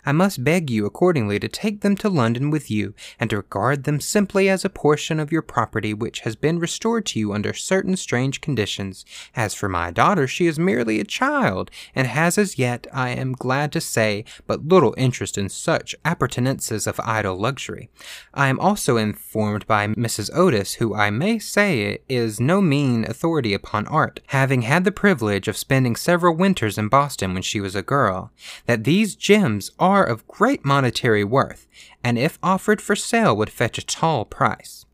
I 0.05 0.13
must 0.13 0.45
beg 0.45 0.71
you 0.71 0.87
accordingly 0.87 1.39
to 1.41 1.49
take 1.49 1.81
them 1.81 1.97
to 1.97 2.09
London 2.09 2.51
with 2.51 2.71
you, 2.71 2.95
and 3.19 3.31
to 3.31 3.39
regard 3.39 3.85
them 3.85 4.01
simply 4.01 4.49
as 4.49 4.65
a 4.65 4.71
portion 4.71 5.21
of 5.21 5.33
your 5.33 5.43
property 5.43 5.93
which 5.93 6.21
has 6.21 6.37
been 6.37 6.59
restored 6.59 7.07
to 7.07 7.19
you 7.19 7.33
under 7.33 7.53
certain 7.53 7.97
strange 7.97 8.41
conditions. 8.41 9.05
As 9.35 9.55
for 9.55 9.69
my 9.69 9.91
daughter, 9.91 10.27
she 10.27 10.47
is 10.47 10.59
merely 10.59 11.01
a 11.01 11.05
child, 11.05 11.71
and 11.95 12.07
has 12.07 12.39
as 12.39 12.59
yet, 12.59 12.87
I 12.93 13.11
am 13.11 13.33
glad 13.33 13.73
to 13.73 13.81
say, 13.81 14.25
but 14.47 14.67
little 14.67 14.95
interest 14.97 15.37
in 15.37 15.49
such 15.49 15.95
appurtenances 16.05 16.87
of 16.87 17.01
idle 17.01 17.37
luxury. 17.37 17.91
I 18.33 18.49
am 18.49 18.61
also 18.61 18.97
informed 18.97 19.67
by 19.67 19.89
Mrs. 19.89 20.31
Otis, 20.35 20.75
who 20.75 20.95
I 20.95 21.11
may 21.11 21.39
say 21.39 21.99
is 22.09 22.41
no 22.41 22.61
mean 22.61 23.05
authority 23.05 23.55
upon 23.55 23.87
art, 23.89 24.21
having 24.29 24.63
had 24.63 24.85
the 24.85 24.93
privilege 24.93 25.49
of 25.49 25.57
spending 25.57 25.97
several 25.97 26.35
winters 26.35 26.79
in 26.79 26.89
Boston 26.89 27.35
when 27.35 27.43
she 27.43 27.61
was 27.61 27.75
a 27.75 27.83
girl, 27.83 28.31
that 28.67 28.85
these 28.85 29.15
gems 29.15 29.71
are 29.79 29.90
are 29.91 30.05
of 30.05 30.27
great 30.29 30.65
monetary 30.65 31.25
worth, 31.25 31.67
and 32.05 32.17
if 32.17 32.39
offered 32.43 32.81
for 32.81 32.95
sale 32.95 33.37
would 33.37 33.51
fetch 33.51 33.77
a 33.77 33.85
tall 33.85 34.25
price. 34.25 34.87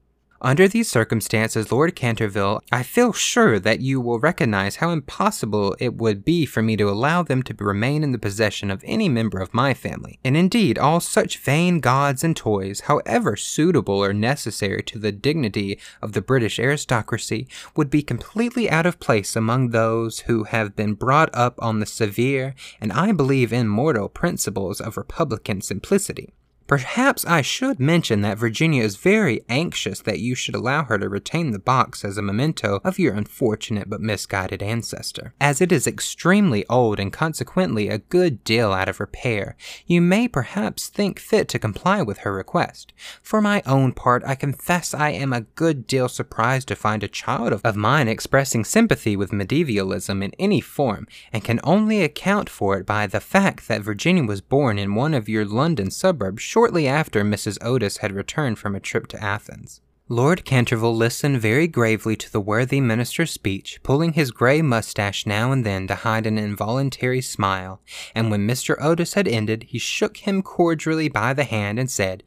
Under 0.43 0.69
these 0.69 0.91
circumstances, 0.91 1.73
Lord 1.73 1.97
Canterville, 1.97 2.61
I 2.71 2.83
feel 2.83 3.15
sure 3.15 3.59
that 3.59 3.81
you 3.81 4.03
will 4.03 4.21
recognize 4.21 4.77
how 4.77 4.91
impossible 4.91 5.75
it 5.81 5.95
would 5.95 6.27
be 6.27 6.45
for 6.45 6.63
me 6.63 6.77
to 6.77 6.91
allow 6.91 7.23
them 7.23 7.43
to 7.45 7.55
remain 7.59 8.05
in 8.05 8.13
the 8.13 8.19
possession 8.19 8.71
of 8.71 8.85
any 8.85 9.09
member 9.09 9.39
of 9.39 9.55
my 9.55 9.73
family. 9.73 10.19
And 10.23 10.37
indeed, 10.37 10.79
all 10.79 11.01
such 11.01 11.39
vain 11.39 11.81
gauds 11.81 12.23
and 12.23 12.37
toys, 12.37 12.81
however 12.81 13.35
suitable 13.35 14.05
or 14.05 14.13
necessary 14.13 14.83
to 14.85 14.99
the 14.99 15.13
dignity 15.13 15.79
of 16.03 16.13
the 16.13 16.21
British 16.21 16.59
aristocracy, 16.59 17.49
would 17.75 17.89
be 17.89 18.03
completely 18.03 18.69
out 18.69 18.85
of 18.85 19.01
place 19.01 19.37
among 19.37 19.71
those 19.71 20.21
who 20.21 20.45
have 20.45 20.77
been 20.77 20.95
brought 20.95 21.31
up 21.35 21.55
on 21.63 21.81
the 21.81 21.87
severe 21.87 22.55
and 22.79 22.93
I 22.93 23.13
believe 23.13 23.55
immortal 23.55 24.11
principles 24.11 24.83
of 24.83 24.99
republican 24.99 25.63
simplicity. 25.63 26.35
Perhaps 26.67 27.25
I 27.27 27.43
should 27.43 27.79
mention 27.79 28.23
that 28.23 28.39
Virginia 28.39 28.83
is 28.83 28.97
very 28.97 29.41
anxious 29.49 30.01
that 30.01 30.19
you 30.19 30.35
should 30.35 30.57
allow 30.57 30.83
her 30.85 30.99
to 30.99 31.09
retain 31.09 31.53
the 31.53 31.61
box 31.61 32.05
as 32.05 32.19
a 32.19 32.23
memento 32.23 32.81
of 32.83 32.99
your 32.99 33.15
unfortunate 33.15 33.89
but 33.89 34.01
misguided 34.01 34.65
ancestor. 34.65 35.33
As 35.41 35.61
it 35.61 35.71
is 35.71 35.87
extremely 35.87 36.67
old 36.69 36.99
and 36.99 37.13
consequently 37.13 37.89
a 37.89 37.99
good 37.99 38.43
deal 38.43 38.73
out 38.73 38.89
of 38.89 38.99
repair, 38.99 39.57
you 39.87 40.01
may 40.01 40.27
perhaps 40.27 40.89
think 40.89 41.21
fit 41.21 41.47
to 41.49 41.59
comply 41.61 42.03
with 42.03 42.19
her 42.19 42.33
request. 42.33 42.93
For 43.23 43.41
my 43.41 43.63
own 43.65 43.93
part, 43.93 44.25
I 44.27 44.35
confess 44.35 44.93
I 44.93 45.11
am 45.11 45.33
a 45.33 45.43
good 45.43 45.87
deal 45.87 46.09
surprised 46.09 46.67
to 46.69 46.75
find 46.77 47.05
a 47.05 47.09
child 47.09 47.53
of, 47.53 47.77
mine 47.77 48.09
expressing 48.09 48.65
sympathy 48.65 49.17
with 49.17 49.33
medievalism 49.33 50.23
in 50.23 50.33
any 50.39 50.61
form, 50.61 51.07
and 51.33 51.45
can 51.45 51.61
only 51.63 52.03
account 52.03 52.49
for 52.49 52.79
it 52.79 52.87
by 52.87 53.07
the 53.07 53.21
fact 53.21 53.69
that 53.69 53.83
Virginia 53.83 54.25
was 54.25 54.41
born 54.41 54.79
in 54.79 54.95
one 54.95 55.13
of 55.13 55.29
your 55.29 55.45
London 55.45 55.91
suburbs 55.91 56.43
shortly 56.57 56.89
after 56.89 57.23
Mrs. 57.23 57.59
Otis 57.61 57.99
had 57.99 58.13
returned 58.13 58.59
from 58.59 58.75
a 58.75 58.81
trip 58.81 59.07
to 59.09 59.23
Athens. 59.23 59.83
Lord 60.09 60.47
Canterville 60.47 60.97
listened 60.97 61.39
very 61.39 61.69
gravely 61.69 62.17
to 62.17 62.33
the 62.33 62.41
worthy 62.41 62.81
minister's 62.81 63.31
speech, 63.31 63.79
pulling 63.83 64.15
his 64.15 64.31
grey 64.31 64.63
mustache 64.63 65.27
now 65.27 65.53
and 65.53 65.67
then 65.67 65.87
to 65.87 65.97
hide 65.97 66.27
an 66.27 66.39
involuntary 66.39 67.21
smile, 67.21 67.83
and 68.15 68.31
when 68.31 68.49
Mr. 68.49 68.75
Otis 68.81 69.13
had 69.13 69.29
ended, 69.29 69.65
he 69.65 69.79
shook 69.79 70.17
him 70.17 70.41
cordially 70.41 71.11
by 71.11 71.35
the 71.35 71.45
hand 71.45 71.79
and 71.79 71.91
said, 71.91 72.23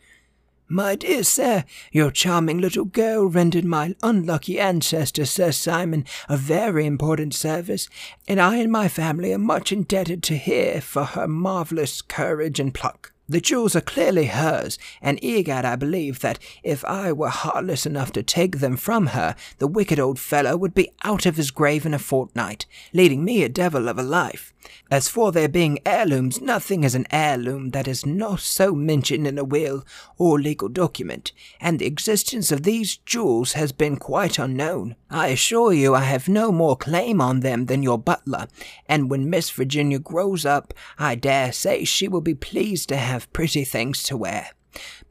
My 0.68 0.94
dear 0.94 1.24
sir, 1.24 1.64
your 1.92 2.12
charming 2.12 2.62
little 2.62 2.86
girl 2.86 3.26
rendered 3.26 3.66
my 3.66 3.96
unlucky 4.04 4.60
ancestor, 4.60 5.26
Sir 5.26 5.52
Simon, 5.52 6.06
a 6.28 6.38
very 6.38 6.86
important 6.86 7.34
service, 7.34 7.90
and 8.28 8.40
I 8.40 8.58
and 8.58 8.72
my 8.72 8.90
family 8.90 9.34
are 9.34 9.40
much 9.40 9.72
indebted 9.72 10.22
to 10.22 10.38
her 10.38 10.82
for 10.82 11.04
her 11.04 11.28
marvellous 11.28 12.04
courage 12.04 12.60
and 12.60 12.72
pluck. 12.72 13.12
The 13.30 13.40
jewels 13.40 13.76
are 13.76 13.82
clearly 13.82 14.26
hers, 14.26 14.80
and 15.04 15.24
egad, 15.24 15.64
I 15.64 15.76
believe 15.76 16.22
that 16.22 16.40
if 16.64 16.84
I 16.86 17.12
were 17.12 17.30
heartless 17.30 17.86
enough 17.86 18.12
to 18.14 18.24
take 18.24 18.58
them 18.58 18.76
from 18.76 19.08
her, 19.08 19.36
the 19.60 19.68
wicked 19.68 20.00
old 20.00 20.20
fellow 20.20 20.58
would 20.58 20.74
be 20.74 20.90
out 21.04 21.28
of 21.28 21.38
his 21.38 21.52
grave 21.52 21.86
in 21.86 21.94
a 21.94 22.00
fortnight, 22.00 22.66
leading 22.92 23.24
me 23.24 23.44
a 23.44 23.50
devil 23.50 23.88
of 23.88 24.00
a 24.00 24.04
life. 24.04 24.52
As 24.92 25.08
for 25.08 25.32
their 25.32 25.48
being 25.48 25.80
heirlooms, 25.86 26.42
nothing 26.42 26.84
is 26.84 26.96
an 26.96 27.06
heirloom 27.12 27.70
that 27.70 27.88
is 27.88 28.06
not 28.06 28.40
so 28.40 28.74
mentioned 28.74 29.26
in 29.28 29.38
a 29.38 29.44
will 29.44 29.86
or 30.18 30.40
legal 30.40 30.68
document, 30.68 31.32
and 31.62 31.80
the 31.80 31.86
existence 31.86 32.52
of 32.52 32.64
these 32.64 32.98
jewels 32.98 33.54
has 33.54 33.72
been 33.72 33.98
quite 33.98 34.38
unknown. 34.38 34.96
I 35.10 35.28
assure 35.28 35.74
you 35.74 35.96
I 35.96 36.02
have 36.02 36.28
no 36.28 36.52
more 36.52 36.76
claim 36.76 37.22
on 37.22 37.40
them 37.40 37.68
than 37.68 37.84
your 37.84 37.98
butler, 37.98 38.48
and 38.88 39.10
when 39.10 39.30
Miss 39.30 39.50
Virginia 39.50 40.00
grows 40.00 40.46
up, 40.46 40.74
I 40.98 41.16
dare 41.16 41.52
say 41.52 41.86
she 41.86 42.08
will 42.08 42.22
be 42.22 42.36
pleased 42.36 42.90
to 42.90 42.98
have 42.98 43.32
pretty 43.32 43.64
things 43.64 44.04
to 44.04 44.18
wear. 44.18 44.52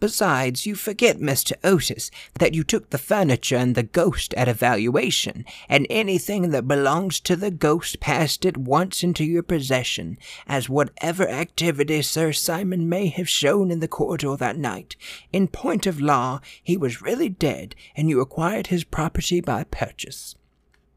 Besides, 0.00 0.66
you 0.66 0.74
forget, 0.74 1.18
Mr. 1.18 1.52
Otis, 1.64 2.11
that 2.34 2.54
you 2.54 2.62
took 2.62 2.90
the 2.90 2.98
furniture 2.98 3.56
and 3.56 3.74
the 3.74 3.82
ghost 3.82 4.32
at 4.34 4.48
a 4.48 4.54
valuation, 4.54 5.44
and 5.68 5.86
anything 5.90 6.50
that 6.50 6.68
belongs 6.68 7.18
to 7.20 7.34
the 7.34 7.50
ghost 7.50 7.98
passed 7.98 8.46
at 8.46 8.56
once 8.56 9.02
into 9.02 9.24
your 9.24 9.42
possession, 9.42 10.16
as 10.46 10.68
whatever 10.68 11.28
activity 11.28 12.02
Sir 12.02 12.32
Simon 12.32 12.88
may 12.88 13.09
have 13.09 13.28
shown 13.28 13.70
in 13.70 13.80
the 13.80 13.88
corridor 13.88 14.36
that 14.36 14.56
night, 14.56 14.94
in 15.32 15.48
point 15.48 15.86
of 15.86 16.00
law, 16.00 16.40
he 16.62 16.76
was 16.76 17.02
really 17.02 17.28
dead, 17.28 17.74
and 17.96 18.09
you 18.09 18.20
acquired 18.20 18.68
his 18.68 18.84
property 18.84 19.40
by 19.40 19.64
purchase. 19.64 20.36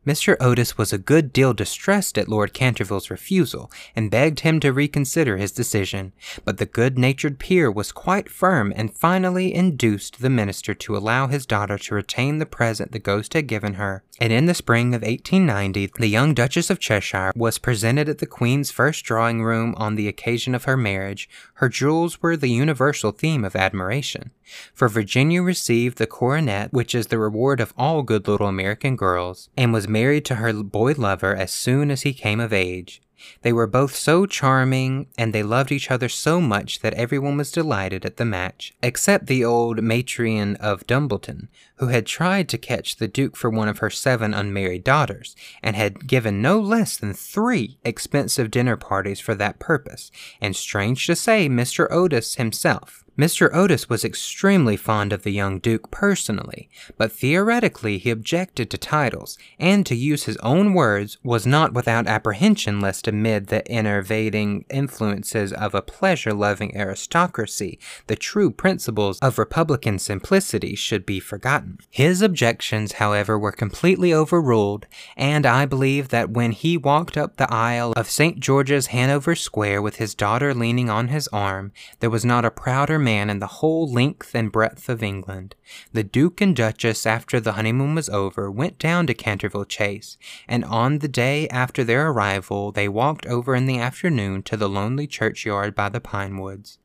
Mr. 0.05 0.35
Otis 0.39 0.79
was 0.79 0.91
a 0.91 0.97
good 0.97 1.31
deal 1.31 1.53
distressed 1.53 2.17
at 2.17 2.27
Lord 2.27 2.53
Canterville's 2.53 3.11
refusal, 3.11 3.71
and 3.95 4.09
begged 4.09 4.39
him 4.39 4.59
to 4.59 4.73
reconsider 4.73 5.37
his 5.37 5.51
decision, 5.51 6.11
but 6.43 6.57
the 6.57 6.65
good 6.65 6.97
natured 6.97 7.37
peer 7.37 7.69
was 7.69 7.91
quite 7.91 8.27
firm 8.27 8.73
and 8.75 8.97
finally 8.97 9.53
induced 9.53 10.19
the 10.19 10.29
minister 10.29 10.73
to 10.73 10.97
allow 10.97 11.27
his 11.27 11.45
daughter 11.45 11.77
to 11.77 11.93
retain 11.93 12.39
the 12.39 12.47
present 12.47 12.91
the 12.91 12.97
ghost 12.97 13.33
had 13.33 13.45
given 13.45 13.75
her, 13.75 14.03
and 14.19 14.33
in 14.33 14.47
the 14.47 14.55
spring 14.55 14.95
of 14.95 15.03
1890 15.03 15.91
the 15.99 16.07
young 16.07 16.33
Duchess 16.33 16.71
of 16.71 16.79
Cheshire 16.79 17.31
was 17.35 17.59
presented 17.59 18.09
at 18.09 18.17
the 18.17 18.25
Queen's 18.25 18.71
first 18.71 19.05
drawing 19.05 19.43
room 19.43 19.75
on 19.77 19.93
the 19.93 20.07
occasion 20.07 20.55
of 20.55 20.63
her 20.63 20.77
marriage. 20.77 21.29
Her 21.55 21.69
jewels 21.69 22.23
were 22.23 22.35
the 22.35 22.49
universal 22.49 23.11
theme 23.11 23.45
of 23.45 23.55
admiration, 23.55 24.31
for 24.73 24.87
Virginia 24.87 25.41
received 25.41 25.97
the 25.97 26.07
coronet 26.07 26.71
which 26.73 26.95
is 26.95 27.07
the 27.07 27.19
reward 27.19 27.59
of 27.59 27.73
all 27.77 28.03
good 28.03 28.27
little 28.27 28.47
American 28.47 28.95
girls, 28.95 29.49
and 29.57 29.73
was 29.73 29.87
married 29.87 30.25
to 30.25 30.35
her 30.35 30.53
boy 30.53 30.93
lover 30.97 31.35
as 31.35 31.51
soon 31.51 31.91
as 31.91 32.01
he 32.01 32.13
came 32.13 32.39
of 32.39 32.53
age. 32.53 33.01
They 33.43 33.53
were 33.53 33.67
both 33.67 33.95
so 33.95 34.25
charming, 34.25 35.07
and 35.17 35.33
they 35.33 35.43
loved 35.43 35.71
each 35.71 35.91
other 35.91 36.09
so 36.09 36.41
much 36.41 36.79
that 36.79 36.95
everyone 36.95 37.37
was 37.37 37.51
delighted 37.51 38.05
at 38.05 38.17
the 38.17 38.25
match, 38.25 38.73
except 38.81 39.27
the 39.27 39.45
old 39.45 39.81
matron 39.83 40.55
of 40.55 40.87
Dumbleton, 40.87 41.47
who 41.81 41.87
had 41.87 42.05
tried 42.05 42.47
to 42.47 42.59
catch 42.59 42.97
the 42.97 43.07
Duke 43.07 43.35
for 43.35 43.49
one 43.49 43.67
of 43.67 43.79
her 43.79 43.89
seven 43.89 44.35
unmarried 44.35 44.83
daughters, 44.83 45.35
and 45.63 45.75
had 45.75 46.05
given 46.05 46.39
no 46.39 46.59
less 46.59 46.95
than 46.95 47.11
three 47.11 47.79
expensive 47.83 48.51
dinner 48.51 48.77
parties 48.77 49.19
for 49.19 49.33
that 49.33 49.57
purpose, 49.57 50.11
and 50.39 50.55
strange 50.55 51.07
to 51.07 51.15
say, 51.15 51.49
Mr. 51.49 51.91
Otis 51.91 52.35
himself, 52.35 53.03
Mr. 53.17 53.53
Otis 53.53 53.89
was 53.89 54.05
extremely 54.05 54.77
fond 54.77 55.11
of 55.11 55.23
the 55.23 55.31
young 55.31 55.59
Duke 55.59 55.91
personally, 55.91 56.69
but 56.97 57.11
theoretically 57.11 57.97
he 57.97 58.09
objected 58.09 58.71
to 58.71 58.77
titles, 58.77 59.37
and 59.59 59.85
to 59.85 59.95
use 59.95 60.23
his 60.23 60.37
own 60.37 60.73
words, 60.73 61.17
was 61.21 61.45
not 61.45 61.73
without 61.73 62.07
apprehension 62.07 62.79
lest 62.79 63.07
amid 63.07 63.47
the 63.47 63.69
enervating 63.69 64.65
influences 64.69 65.51
of 65.51 65.75
a 65.75 65.81
pleasure 65.81 66.33
loving 66.33 66.75
aristocracy, 66.75 67.77
the 68.07 68.15
true 68.15 68.49
principles 68.49 69.19
of 69.19 69.37
republican 69.37 69.99
simplicity 69.99 70.73
should 70.73 71.05
be 71.05 71.19
forgotten. 71.19 71.70
His 71.89 72.21
objections, 72.21 72.93
however, 72.93 73.37
were 73.37 73.51
completely 73.51 74.13
overruled, 74.13 74.87
and 75.15 75.45
I 75.45 75.65
believe 75.65 76.09
that 76.09 76.29
when 76.29 76.51
he 76.51 76.77
walked 76.77 77.17
up 77.17 77.37
the 77.37 77.51
aisle 77.53 77.93
of 77.95 78.09
St. 78.09 78.39
George's, 78.39 78.87
Hanover 78.87 79.35
Square, 79.35 79.81
with 79.81 79.97
his 79.97 80.15
daughter 80.15 80.53
leaning 80.53 80.89
on 80.89 81.07
his 81.09 81.27
arm, 81.29 81.71
there 81.99 82.09
was 82.09 82.25
not 82.25 82.45
a 82.45 82.51
prouder 82.51 82.99
man 82.99 83.29
in 83.29 83.39
the 83.39 83.47
whole 83.47 83.91
length 83.91 84.33
and 84.33 84.51
breadth 84.51 84.89
of 84.89 85.03
England. 85.03 85.55
The 85.93 86.03
Duke 86.03 86.41
and 86.41 86.55
Duchess, 86.55 87.05
after 87.05 87.39
the 87.39 87.53
honeymoon 87.53 87.95
was 87.95 88.09
over, 88.09 88.51
went 88.51 88.77
down 88.77 89.07
to 89.07 89.13
Canterville 89.13 89.65
Chase, 89.65 90.17
and 90.47 90.65
on 90.65 90.99
the 90.99 91.07
day 91.07 91.47
after 91.49 91.83
their 91.83 92.09
arrival 92.09 92.71
they 92.71 92.87
walked 92.87 93.25
over 93.25 93.55
in 93.55 93.65
the 93.65 93.79
afternoon 93.79 94.43
to 94.43 94.57
the 94.57 94.69
lonely 94.69 95.07
churchyard 95.07 95.75
by 95.75 95.89
the 95.89 96.01
pine 96.01 96.37
woods. 96.37 96.77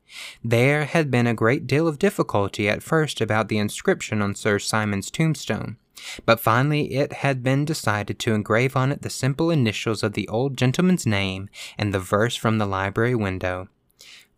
There 0.43 0.85
had 0.85 1.11
been 1.11 1.27
a 1.27 1.33
great 1.33 1.67
deal 1.67 1.87
of 1.87 1.99
difficulty 1.99 2.69
at 2.69 2.83
first 2.83 3.21
about 3.21 3.49
the 3.49 3.57
inscription 3.57 4.21
on 4.21 4.35
Sir 4.35 4.59
Simon's 4.59 5.11
tombstone. 5.11 5.77
But 6.25 6.39
finally 6.39 6.93
it 6.95 7.13
had 7.13 7.43
been 7.43 7.65
decided 7.65 8.19
to 8.19 8.33
engrave 8.33 8.75
on 8.75 8.91
it 8.91 9.01
the 9.01 9.09
simple 9.09 9.49
initials 9.49 10.03
of 10.03 10.13
the 10.13 10.27
old 10.27 10.57
gentleman's 10.57 11.05
name 11.05 11.49
and 11.77 11.93
the 11.93 11.99
verse 11.99 12.35
from 12.35 12.57
the 12.57 12.65
library 12.65 13.15
window. 13.15 13.67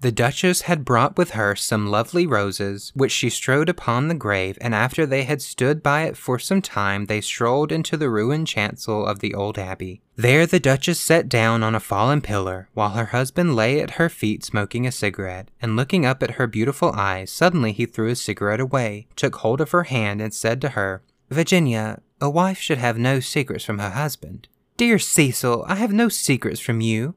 The 0.02 0.14
Duchess 0.14 0.62
had 0.62 0.86
brought 0.86 1.18
with 1.18 1.32
her 1.32 1.58
some 1.58 1.88
lovely 1.88 2.26
roses, 2.26 2.94
which 2.96 3.12
she 3.12 3.30
strewed 3.30 3.68
upon 3.68 4.08
the 4.08 4.16
grave, 4.16 4.58
and 4.62 4.74
after 4.74 5.06
they 5.06 5.24
had 5.24 5.42
stood 5.42 5.84
by 5.84 6.04
it 6.04 6.16
for 6.16 6.40
some 6.40 6.62
time, 6.62 7.08
they 7.08 7.20
strolled 7.20 7.70
into 7.70 7.98
the 7.98 8.10
ruined 8.10 8.48
chancel 8.48 9.06
of 9.06 9.20
the 9.20 9.34
old 9.34 9.58
abbey. 9.58 10.02
There 10.16 10.46
the 10.46 10.60
Duchess 10.60 11.02
sat 11.02 11.28
down 11.28 11.64
on 11.64 11.76
a 11.76 11.82
fallen 11.82 12.22
pillar, 12.22 12.70
while 12.74 12.92
her 12.92 13.08
husband 13.08 13.58
lay 13.58 13.82
at 13.82 13.92
her 13.92 14.08
feet 14.08 14.46
smoking 14.46 14.88
a 14.88 14.92
cigarette, 14.94 15.50
and 15.62 15.76
looking 15.76 16.06
up 16.06 16.24
at 16.24 16.32
her 16.32 16.48
beautiful 16.48 16.94
eyes, 16.94 17.30
suddenly 17.30 17.74
he 17.74 17.86
threw 17.86 18.08
his 18.08 18.22
cigarette 18.22 18.62
away, 18.62 19.08
took 19.18 19.36
hold 19.36 19.60
of 19.60 19.72
her 19.72 19.84
hand, 19.84 20.22
and 20.22 20.34
said 20.34 20.62
to 20.62 20.70
her, 20.70 21.02
Virginia, 21.30 22.02
a 22.22 22.30
wife 22.30 22.60
should 22.60 22.78
have 22.78 22.98
no 22.98 23.20
secrets 23.20 23.66
from 23.66 23.80
her 23.80 23.90
husband. 23.90 24.48
Dear 24.78 24.98
Cecil, 24.98 25.66
I 25.68 25.76
have 25.76 25.92
no 25.92 26.08
secrets 26.08 26.62
from 26.62 26.80
you. 26.80 27.16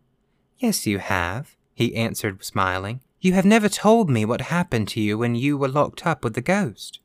Yes, 0.58 0.84
you 0.84 0.98
have 0.98 1.54
he 1.74 1.94
answered, 1.96 2.44
smiling. 2.44 3.00
You 3.20 3.34
have 3.34 3.44
never 3.44 3.68
told 3.68 4.10
me 4.10 4.24
what 4.24 4.40
happened 4.42 4.88
to 4.88 5.00
you 5.00 5.16
when 5.16 5.34
you 5.34 5.56
were 5.56 5.68
locked 5.68 6.06
up 6.06 6.24
with 6.24 6.34
the 6.34 6.40
ghost. 6.40 7.00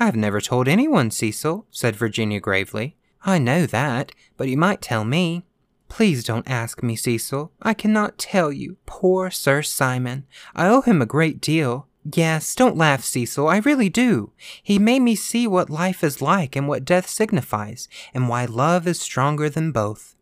I 0.00 0.06
have 0.06 0.16
never 0.16 0.40
told 0.40 0.66
anyone, 0.66 1.10
Cecil, 1.10 1.66
said 1.70 1.94
Virginia 1.94 2.40
gravely. 2.40 2.96
I 3.24 3.38
know 3.38 3.64
that, 3.66 4.12
but 4.36 4.48
you 4.48 4.56
might 4.56 4.82
tell 4.82 5.04
me. 5.04 5.44
Please 5.88 6.24
don't 6.24 6.50
ask 6.50 6.82
me, 6.82 6.96
Cecil. 6.96 7.52
I 7.62 7.72
cannot 7.72 8.18
tell 8.18 8.50
you. 8.50 8.76
Poor 8.84 9.30
Sir 9.30 9.62
Simon. 9.62 10.26
I 10.54 10.66
owe 10.66 10.80
him 10.80 11.00
a 11.00 11.06
great 11.06 11.40
deal. 11.40 11.86
Yes, 12.12 12.54
don't 12.54 12.76
laugh, 12.76 13.04
Cecil. 13.04 13.48
I 13.48 13.58
really 13.58 13.88
do. 13.88 14.32
He 14.62 14.78
made 14.78 15.00
me 15.00 15.14
see 15.14 15.46
what 15.46 15.70
life 15.70 16.02
is 16.02 16.20
like 16.20 16.56
and 16.56 16.66
what 16.68 16.84
death 16.84 17.08
signifies, 17.08 17.88
and 18.12 18.28
why 18.28 18.44
love 18.44 18.86
is 18.86 19.00
stronger 19.00 19.48
than 19.48 19.72
both. 19.72 20.16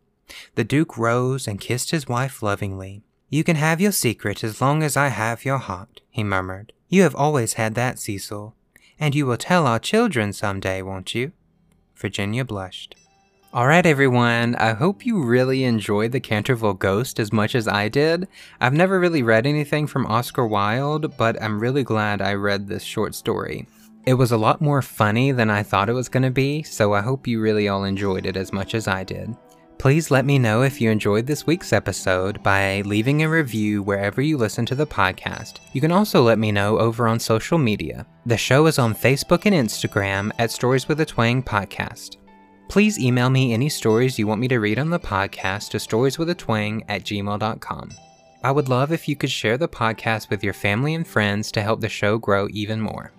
The 0.55 0.63
Duke 0.63 0.97
rose 0.97 1.47
and 1.47 1.59
kissed 1.59 1.91
his 1.91 2.07
wife 2.07 2.41
lovingly. 2.41 3.03
You 3.33 3.43
can 3.43 3.55
have 3.55 3.81
your 3.81 3.91
secret 3.91 4.43
as 4.43 4.61
long 4.61 4.83
as 4.83 4.95
I 4.95 5.07
have 5.07 5.43
your 5.43 5.57
heart, 5.57 6.01
he 6.11 6.23
murmured. 6.23 6.71
You 6.87 7.01
have 7.01 7.15
always 7.15 7.53
had 7.53 7.73
that, 7.73 7.97
Cecil. 7.97 8.53
And 8.99 9.15
you 9.15 9.25
will 9.25 9.37
tell 9.37 9.65
our 9.65 9.79
children 9.79 10.33
some 10.33 10.59
day, 10.59 10.83
won't 10.83 11.15
you? 11.15 11.31
Virginia 11.95 12.45
blushed. 12.45 12.95
Alright, 13.51 13.87
everyone, 13.87 14.53
I 14.57 14.73
hope 14.73 15.03
you 15.03 15.23
really 15.23 15.63
enjoyed 15.63 16.11
The 16.11 16.19
Canterville 16.19 16.75
Ghost 16.75 17.19
as 17.19 17.33
much 17.33 17.55
as 17.55 17.67
I 17.67 17.89
did. 17.89 18.27
I've 18.61 18.71
never 18.71 18.99
really 18.99 19.23
read 19.23 19.47
anything 19.47 19.87
from 19.87 20.05
Oscar 20.05 20.45
Wilde, 20.45 21.17
but 21.17 21.41
I'm 21.41 21.59
really 21.59 21.83
glad 21.83 22.21
I 22.21 22.35
read 22.35 22.67
this 22.67 22.83
short 22.83 23.15
story. 23.15 23.67
It 24.05 24.13
was 24.13 24.31
a 24.31 24.37
lot 24.37 24.61
more 24.61 24.83
funny 24.83 25.31
than 25.31 25.49
I 25.49 25.63
thought 25.63 25.89
it 25.89 25.93
was 25.93 26.07
going 26.07 26.21
to 26.21 26.29
be, 26.29 26.61
so 26.61 26.93
I 26.93 27.01
hope 27.01 27.25
you 27.25 27.41
really 27.41 27.67
all 27.67 27.83
enjoyed 27.83 28.27
it 28.27 28.37
as 28.37 28.53
much 28.53 28.75
as 28.75 28.87
I 28.87 29.03
did. 29.03 29.35
Please 29.77 30.09
let 30.09 30.25
me 30.25 30.39
know 30.39 30.61
if 30.61 30.79
you 30.79 30.89
enjoyed 30.89 31.27
this 31.27 31.45
week's 31.45 31.73
episode 31.73 32.41
by 32.41 32.81
leaving 32.85 33.21
a 33.21 33.29
review 33.29 33.83
wherever 33.83 34.21
you 34.21 34.37
listen 34.37 34.65
to 34.67 34.75
the 34.75 34.87
podcast. 34.87 35.59
You 35.73 35.81
can 35.81 35.91
also 35.91 36.23
let 36.23 36.39
me 36.39 36.51
know 36.51 36.79
over 36.79 37.07
on 37.07 37.19
social 37.19 37.57
media. 37.57 38.05
The 38.25 38.37
show 38.37 38.65
is 38.67 38.79
on 38.79 38.95
Facebook 38.95 39.45
and 39.45 39.53
Instagram 39.53 40.31
at 40.39 40.51
Stories 40.51 40.87
with 40.87 41.01
a 41.01 41.05
Twang 41.05 41.43
Podcast. 41.43 42.15
Please 42.69 42.97
email 42.97 43.29
me 43.29 43.53
any 43.53 43.67
stories 43.67 44.17
you 44.17 44.25
want 44.25 44.39
me 44.39 44.47
to 44.47 44.59
read 44.59 44.79
on 44.79 44.89
the 44.89 44.99
podcast 44.99 45.69
to 45.71 45.77
storieswithatwang 45.77 46.83
at 46.87 47.03
gmail.com. 47.03 47.89
I 48.43 48.51
would 48.51 48.69
love 48.69 48.91
if 48.91 49.07
you 49.07 49.15
could 49.15 49.31
share 49.31 49.57
the 49.57 49.67
podcast 49.67 50.29
with 50.29 50.43
your 50.43 50.53
family 50.53 50.95
and 50.95 51.05
friends 51.05 51.51
to 51.51 51.61
help 51.61 51.81
the 51.81 51.89
show 51.89 52.17
grow 52.17 52.47
even 52.51 52.79
more. 52.79 53.11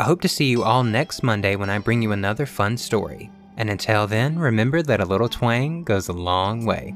I 0.00 0.04
hope 0.04 0.20
to 0.22 0.28
see 0.28 0.46
you 0.46 0.62
all 0.62 0.84
next 0.84 1.22
Monday 1.22 1.56
when 1.56 1.70
I 1.70 1.78
bring 1.78 2.02
you 2.02 2.12
another 2.12 2.46
fun 2.46 2.76
story. 2.76 3.30
And 3.58 3.68
until 3.68 4.06
then, 4.06 4.38
remember 4.38 4.82
that 4.82 5.00
a 5.00 5.04
little 5.04 5.28
twang 5.28 5.82
goes 5.82 6.08
a 6.08 6.12
long 6.12 6.64
way. 6.64 6.94